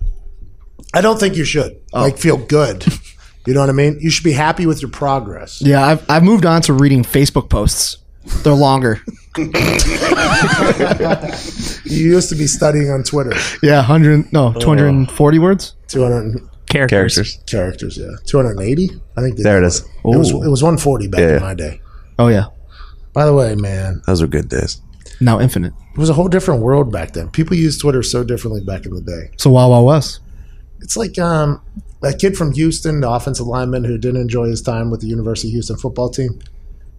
[0.95, 1.79] I don't think you should.
[1.93, 2.01] Oh.
[2.01, 2.83] Like, feel good.
[3.45, 3.97] You know what I mean?
[3.99, 5.61] You should be happy with your progress.
[5.61, 7.97] Yeah, I've, I've moved on to reading Facebook posts.
[8.43, 9.01] They're longer.
[11.85, 13.33] You used to be studying on Twitter.
[13.61, 15.75] Yeah, 100, no, 240 words?
[15.87, 17.15] 200 Characters.
[17.15, 17.39] Characters.
[17.45, 18.15] characters, yeah.
[18.25, 18.89] 280?
[19.17, 19.79] I think they- There it is.
[19.81, 19.87] It
[20.17, 21.35] was, it was 140 back Yeah.
[21.37, 21.81] in my day.
[22.17, 22.45] Oh, yeah.
[23.13, 24.81] By the way, man, Those were good days.
[25.21, 25.73] Now infinite.
[25.93, 27.29] it was a whole different world back then.
[27.29, 29.29] People used Twitter so differently back in the day.
[29.37, 30.19] So Wild Wild West.
[30.81, 31.61] It's like um,
[32.01, 35.49] that kid from Houston, the offensive lineman who didn't enjoy his time with the University
[35.49, 36.39] of Houston football team,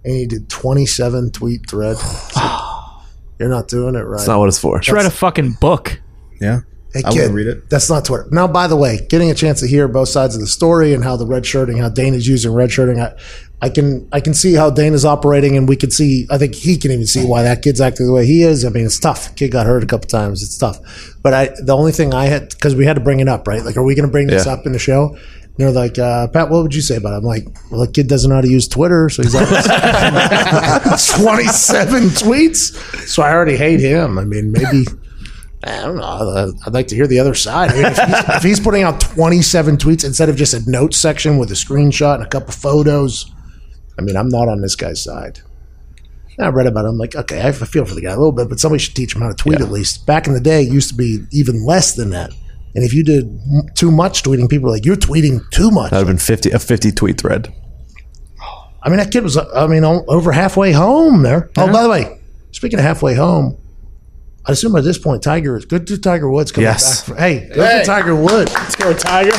[0.04, 1.96] and he did 27 tweet thread.
[2.36, 2.60] Like,
[3.38, 4.18] You're not doing it right.
[4.18, 4.78] That's not what it's for.
[4.80, 6.00] Just read a fucking book.
[6.40, 6.60] Yeah.
[6.92, 7.68] Hey, I kid, wouldn't read it.
[7.70, 8.28] That's not Twitter.
[8.30, 11.02] Now, by the way, getting a chance to hear both sides of the story and
[11.02, 13.12] how the red shirting, how Dana's using red shirting, I,
[13.60, 16.28] I can I can see how Dana's operating, and we can see.
[16.30, 18.64] I think he can even see why that kid's acting the way he is.
[18.64, 19.34] I mean, it's tough.
[19.34, 20.40] Kid got hurt a couple times.
[20.44, 20.78] It's tough.
[21.20, 23.64] But I, the only thing I had because we had to bring it up, right?
[23.64, 24.52] Like, are we going to bring this Yeah.
[24.52, 25.18] up in the show?
[25.56, 27.18] They're like, uh, Pat, what would you say about it?
[27.18, 29.64] I'm like, well, the kid doesn't know how to use Twitter, so he's like 27
[32.10, 32.74] tweets.
[33.06, 34.18] So I already hate him.
[34.18, 34.84] I mean, maybe
[35.66, 36.52] I don't know.
[36.66, 37.70] I'd like to hear the other side.
[37.70, 40.92] I mean, if, he's, if he's putting out 27 tweets instead of just a note
[40.92, 43.32] section with a screenshot and a couple photos,
[43.98, 45.40] I mean, I'm not on this guy's side.
[46.36, 46.88] And I read about it.
[46.88, 49.14] I'm like, okay, I feel for the guy a little bit, but somebody should teach
[49.14, 50.04] him how to tweet at least.
[50.04, 52.32] Back in the day, it used to be even less than that.
[52.74, 53.40] And if you did
[53.76, 55.90] too much tweeting, people were like, you're tweeting too much.
[55.90, 57.54] That would have been 50, a 50 tweet thread.
[58.82, 61.50] I mean, that kid was, I mean, over halfway home there.
[61.56, 62.20] Oh, by the way,
[62.50, 63.56] speaking of halfway home,
[64.44, 67.00] I assume at this point, Tiger is good to Tiger Woods coming Yes.
[67.00, 67.16] back.
[67.16, 68.52] For, hey, good to Tiger Woods.
[68.52, 69.30] Let's go, Tiger.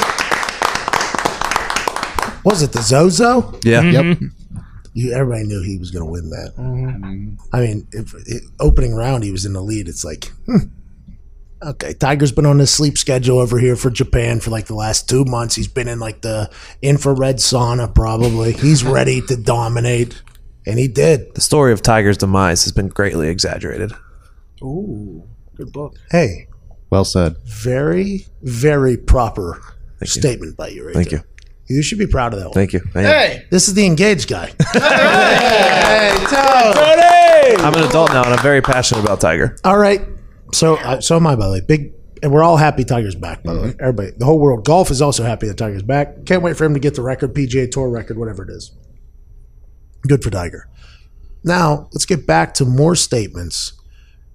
[2.44, 3.60] Was it the Zozo?
[3.64, 3.82] Yeah.
[3.82, 4.18] Yep.
[4.94, 7.38] You, everybody knew he was going to win that.
[7.52, 9.88] I mean, if, it, opening round, he was in the lead.
[9.90, 10.58] It's like, hmm.
[11.62, 15.10] Okay, Tiger's been on his sleep schedule over here for Japan for like the last
[15.10, 15.56] two months.
[15.56, 16.50] He's been in like the
[16.82, 18.54] infrared sauna, probably.
[18.54, 20.22] He's ready to dominate,
[20.66, 21.34] and he did.
[21.36, 23.92] The story of Tiger's demise has been greatly exaggerated.
[24.62, 25.24] Ooh,
[25.56, 25.96] good book.
[26.12, 26.48] Hey,
[26.90, 27.36] Well said.
[27.46, 29.62] very, very proper
[30.04, 30.86] statement by you.
[30.86, 31.20] Right Thank there.
[31.20, 31.26] you.
[31.78, 32.54] You should be proud of that one.
[32.54, 32.82] Thank you.
[32.94, 33.44] Hey.
[33.50, 34.54] This is the engaged guy.
[37.58, 39.58] I'm an adult now, and I'm very passionate about Tiger.
[39.64, 40.02] All right.
[40.56, 41.62] So, uh, so am I, by the way.
[41.62, 43.44] Big, and we're all happy Tiger's back.
[43.44, 46.26] By the way, everybody, the whole world, golf is also happy that Tiger's back.
[46.26, 48.72] Can't wait for him to get the record, PGA Tour record, whatever it is.
[50.08, 50.70] Good for Tiger.
[51.44, 53.74] Now, let's get back to more statements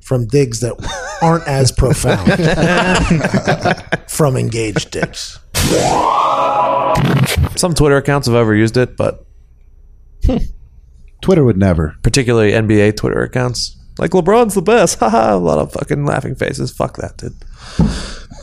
[0.00, 0.74] from Diggs that
[1.22, 2.30] aren't as profound
[4.10, 5.38] from engaged Diggs.
[7.56, 9.24] Some Twitter accounts have overused it, but
[11.22, 11.96] Twitter would never.
[12.02, 13.76] particularly NBA Twitter accounts.
[13.98, 14.98] Like LeBron's the best.
[15.00, 15.34] Haha.
[15.34, 16.70] A lot of fucking laughing faces.
[16.72, 17.34] Fuck that, dude.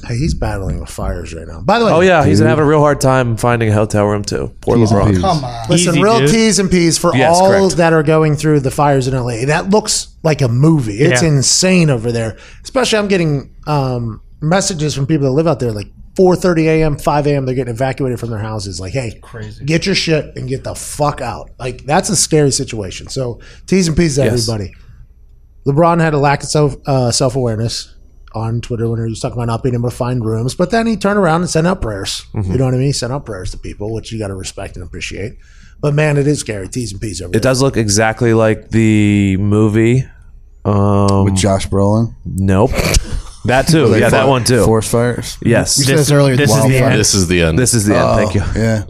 [0.07, 1.59] Hey, he's battling with fires right now.
[1.61, 4.23] By the way, Oh yeah, he's having a real hard time finding a hotel room
[4.23, 4.51] too.
[4.61, 5.09] Poor T's and LeBron.
[5.09, 5.21] P's.
[5.21, 5.69] Come on.
[5.69, 6.29] Listen, Easy, real dude.
[6.29, 7.77] T's and P's for Yes, all correct.
[7.77, 9.45] that are going through the fires in LA.
[9.45, 10.99] That looks like a movie.
[10.99, 11.29] It's Yeah.
[11.29, 12.37] insane over there.
[12.63, 17.27] Especially, I'm getting um, messages from people that live out there like 4:30 a.m., 5
[17.27, 17.45] a.m.
[17.45, 18.79] They're getting evacuated from their houses.
[18.79, 21.49] Like, hey, crazy, get your shit and get the fuck out.
[21.59, 23.07] Like, that's a scary situation.
[23.09, 24.47] So, T's and P's to Yes.
[24.47, 24.73] everybody.
[25.67, 27.93] LeBron had a lack of self uh, self awareness
[28.33, 30.85] on Twitter when he was talking about not being able to find rooms, but then
[30.87, 32.21] he turned around and sent out prayers.
[32.33, 32.51] Mm-hmm.
[32.51, 32.87] You know what I mean?
[32.87, 35.33] He sent out prayers to people, which you got to respect and appreciate.
[35.79, 36.67] But man, it is scary.
[36.69, 37.41] T's and P's over It there.
[37.41, 40.03] does look exactly like the movie.
[40.65, 42.13] Um, with Josh Brolin.
[42.25, 42.71] nope.
[43.45, 43.97] That too.
[43.97, 44.65] Yeah, that one too.
[44.65, 45.37] Forest fires.
[45.41, 45.77] Yes.
[45.77, 46.35] You said this earlier.
[46.35, 46.99] This is the end.
[46.99, 47.57] This is the end.
[47.57, 48.17] This is the end.
[48.17, 48.61] Thank you.
[48.61, 48.83] Yeah.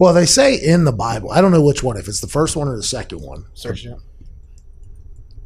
[0.00, 2.56] Well, they say in the Bible, I don't know which one, if it's the first
[2.56, 4.00] one or the second one, Search it up.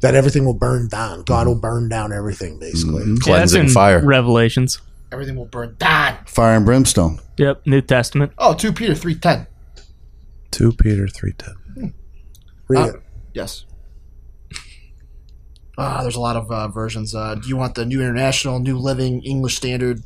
[0.01, 1.23] That everything will burn down.
[1.23, 3.01] God will burn down everything, basically.
[3.03, 4.03] Yeah, that's Cleansing in fire.
[4.03, 4.79] Revelations.
[5.11, 6.17] Everything will burn down.
[6.25, 7.19] Fire and brimstone.
[7.37, 8.31] Yep, New Testament.
[8.37, 9.47] Oh, 2 Peter 3.10.
[10.51, 11.93] Two Peter three ten.
[12.67, 12.95] Read Uh, it.
[13.35, 13.65] Yes.
[15.77, 17.15] Ah, there's a lot of uh, versions.
[17.15, 20.01] Uh, do you want the New International, New Living, English Standard?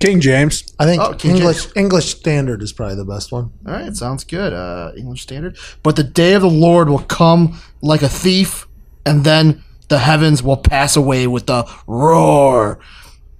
[0.00, 0.64] King James.
[0.78, 3.52] I think Oh, King English English Standard is probably the best one.
[3.66, 4.52] All right, sounds good.
[4.52, 5.56] Uh, English Standard.
[5.82, 8.66] But the day of the Lord will come like a thief,
[9.04, 12.78] and then the heavens will pass away with a roar,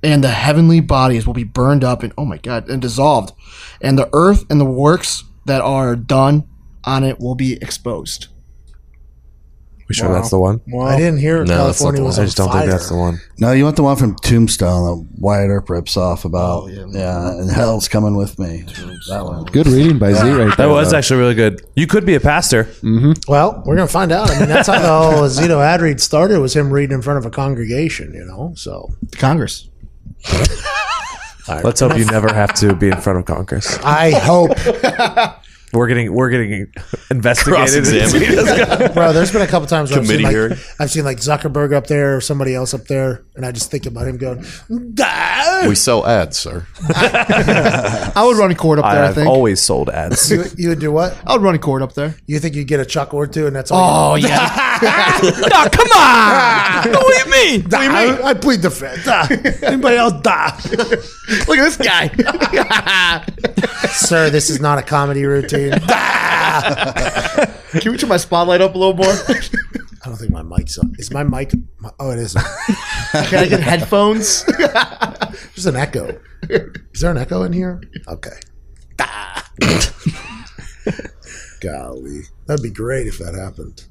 [0.03, 3.33] and the heavenly bodies will be burned up and oh my god, and dissolved,
[3.81, 6.49] and the earth and the works that are done
[6.85, 8.29] on it will be exposed.
[9.89, 10.61] We sure that's the one?
[10.81, 12.21] I didn't hear No, that's not California the was one.
[12.21, 12.61] I on just don't fire.
[12.61, 13.21] think that's the one.
[13.39, 16.63] No, you want the one from Tombstone that Wyatt Earp rips off about.
[16.65, 17.33] Oh, yeah.
[17.39, 18.63] and hell's coming with me.
[19.09, 19.45] That one.
[19.45, 20.69] Good reading by Z right there.
[20.69, 20.97] That was though.
[20.97, 21.61] actually really good.
[21.77, 22.65] You could be a pastor.
[22.65, 23.13] Mm-hmm.
[23.29, 24.31] Well, we're gonna find out.
[24.31, 26.41] I mean, that's how the whole Zito ad read started.
[26.41, 28.53] Was him reading in front of a congregation, you know.
[28.57, 29.69] So Congress.
[31.63, 33.79] Let's hope you never have to be in front of Congress.
[33.85, 34.53] I hope,
[35.75, 36.73] We're getting we're getting
[37.11, 37.85] investigated.
[38.95, 39.13] Bro.
[39.13, 40.59] There's been a couple times where I've seen, Committee like, hearing.
[40.79, 43.87] I've seen like Zuckerberg up there or somebody else up there, and I just think
[43.87, 44.45] about him going,
[44.95, 46.67] "Gah!" we sell ads, sir.
[46.91, 49.03] I would run a court up there.
[49.05, 49.29] I, I've think.
[49.29, 50.31] always sold ads.
[50.31, 51.19] You, you would do what?
[51.27, 52.15] I would run a court up there.
[52.27, 54.13] You think you'd get a chuckle or two, and that's all?
[54.13, 55.19] Oh you yeah.
[55.23, 56.93] no, come on!
[56.93, 57.75] what do you mean?
[57.75, 59.07] I, I plead the fifth.
[59.09, 59.27] Ah.
[59.63, 60.13] Anybody else?
[60.23, 60.61] Die.
[61.49, 62.09] Look at this guy.
[63.89, 65.64] Sir, this is not a comedy routine.
[67.81, 69.07] Can we turn my spotlight up a little more?
[70.05, 70.95] I don't think my mic's on.
[70.99, 71.53] Is my mic?
[71.79, 72.35] My, oh, it is.
[72.35, 74.45] Can I get headphones?
[74.45, 76.21] There's an echo.
[76.49, 77.83] Is there an echo in here?
[78.07, 78.39] Okay.
[81.61, 82.23] Golly.
[82.47, 83.87] That'd be great if that happened.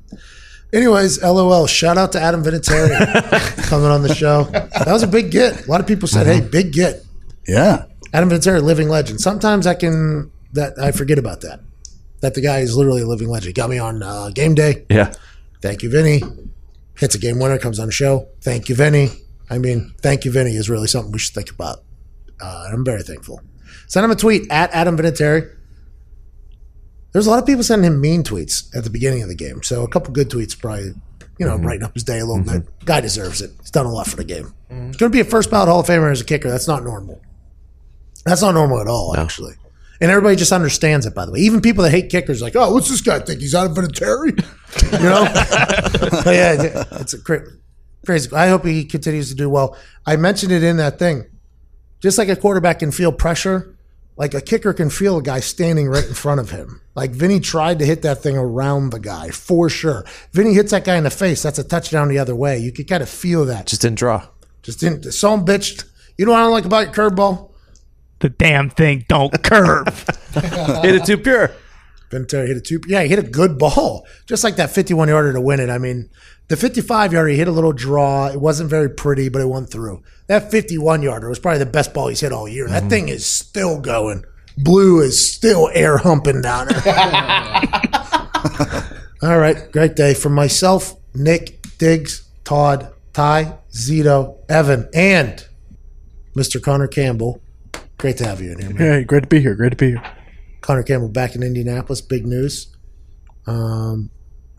[0.72, 1.68] Anyways, LOL.
[1.68, 4.44] Shout out to Adam Vinatieri coming on the show.
[4.44, 5.68] That was a big get.
[5.68, 6.52] A lot of people said, hey, mm-hmm.
[6.52, 7.04] big get.
[7.48, 7.86] Yeah.
[8.14, 9.20] Adam Vinatieri, living legend.
[9.20, 11.60] Sometimes I can, that I forget about that.
[12.22, 13.48] That the guy is literally a living legend.
[13.48, 14.86] He got me on uh, game day.
[14.90, 15.14] yeah.
[15.62, 16.22] Thank you, Vinny.
[16.98, 18.28] Hits a game winner, comes on the show.
[18.42, 19.10] Thank you, Vinny.
[19.50, 21.84] I mean, thank you, Vinny is really something we should think about.
[22.42, 23.42] Uh, I'm very thankful.
[23.88, 25.50] Send him a tweet at Adam Vinatieri.
[27.12, 29.62] There's a lot of people sending him mean tweets at the beginning of the game.
[29.64, 30.94] So a couple good tweets probably,
[31.38, 32.68] you know, brighten up his day a little bit.
[32.86, 33.52] Guy deserves it.
[33.62, 34.54] He's done a lot for the game.
[34.70, 36.50] He's going to be a first ballot Hall of Famer as a kicker.
[36.50, 37.22] That's not normal.
[38.26, 39.54] That's not normal at all, actually.
[40.04, 41.40] And everybody just understands it, by the way.
[41.40, 43.40] Even people that hate kickers, like, oh, what's this guy think?
[43.40, 44.46] He's out of Vinatieri?
[44.92, 45.24] You know?
[46.26, 47.48] But yeah, it's a cra-
[48.06, 48.30] crazy.
[48.36, 49.78] I hope he continues to do well.
[50.06, 51.24] I mentioned it in that thing.
[52.02, 53.78] Just like a quarterback can feel pressure,
[54.18, 56.82] like a kicker can feel a guy standing right in front of him.
[56.96, 60.04] Like Vinny tried to hit that thing around the guy for sure.
[60.34, 61.42] Vinny hits that guy in the face.
[61.44, 62.58] That's a touchdown the other way.
[62.58, 63.68] You could kind of feel that.
[63.68, 64.28] Just, didn't draw.
[64.64, 65.06] just didn't.
[65.06, 65.86] Him bitched.
[66.18, 67.53] You know what I don't like about your curveball?
[68.24, 69.86] The damn thing don't curve.
[70.34, 71.52] Hit it too pure.
[72.10, 72.80] Vinatieri hit a two.
[72.88, 75.70] Yeah, he hit a good ball, just like that 51 yarder to win it.
[75.70, 76.10] I mean,
[76.48, 78.28] the 55 yarder he hit a little draw.
[78.28, 80.04] It wasn't very pretty, but it went through.
[80.28, 82.70] That 51 yarder was probably the best ball he's hit all year.
[82.70, 82.90] That mm-hmm.
[82.90, 84.24] thing is still going.
[84.58, 86.82] Blue is still air humping down there.
[89.22, 95.46] all right, great day for myself, Nick, Diggs, Todd, Ty, Zito, Evan, and
[96.38, 96.64] Mr.
[96.64, 97.42] Connor Campbell.
[97.98, 98.78] Great to have you in here, man.
[98.78, 99.56] Hey, great to be here.
[99.56, 100.04] Great to be here.
[100.62, 102.02] Connor Campbell back in Indianapolis.
[102.02, 102.76] Big news.
[103.46, 104.10] Um,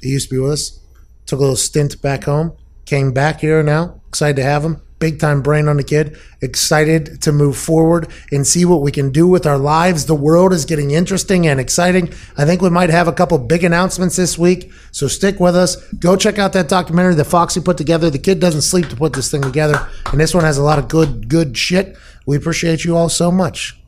[0.00, 0.80] he used to be with us.
[1.26, 2.56] Took a little stint back home.
[2.84, 4.00] Came back here now.
[4.08, 4.80] Excited to have him.
[4.98, 6.16] Big time brain on the kid.
[6.40, 10.06] Excited to move forward and see what we can do with our lives.
[10.06, 12.12] The world is getting interesting and exciting.
[12.38, 14.72] I think we might have a couple big announcements this week.
[14.92, 15.76] So stick with us.
[15.94, 18.08] Go check out that documentary that Foxy put together.
[18.08, 19.88] The kid doesn't sleep to put this thing together.
[20.10, 21.96] And this one has a lot of good, good shit.
[22.26, 23.80] We appreciate you all so much.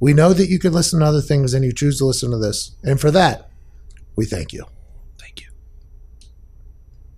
[0.00, 2.38] We know that you could listen to other things and you choose to listen to
[2.38, 2.76] this.
[2.82, 3.50] And for that,
[4.16, 4.64] we thank you.
[5.18, 5.48] Thank you.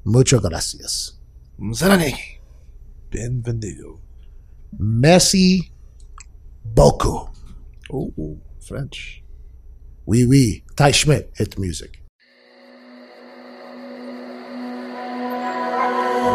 [0.05, 1.12] Mucho gracias.
[1.59, 2.41] Zenanegi.
[3.11, 4.01] Bienvenido.
[4.78, 5.70] Messi
[6.65, 7.31] beaucoup.
[7.91, 9.23] Oh, oh, French.
[10.07, 10.65] Oui, oui.
[10.77, 12.01] Ty Schmidt hit the music.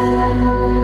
[0.00, 0.79] Thank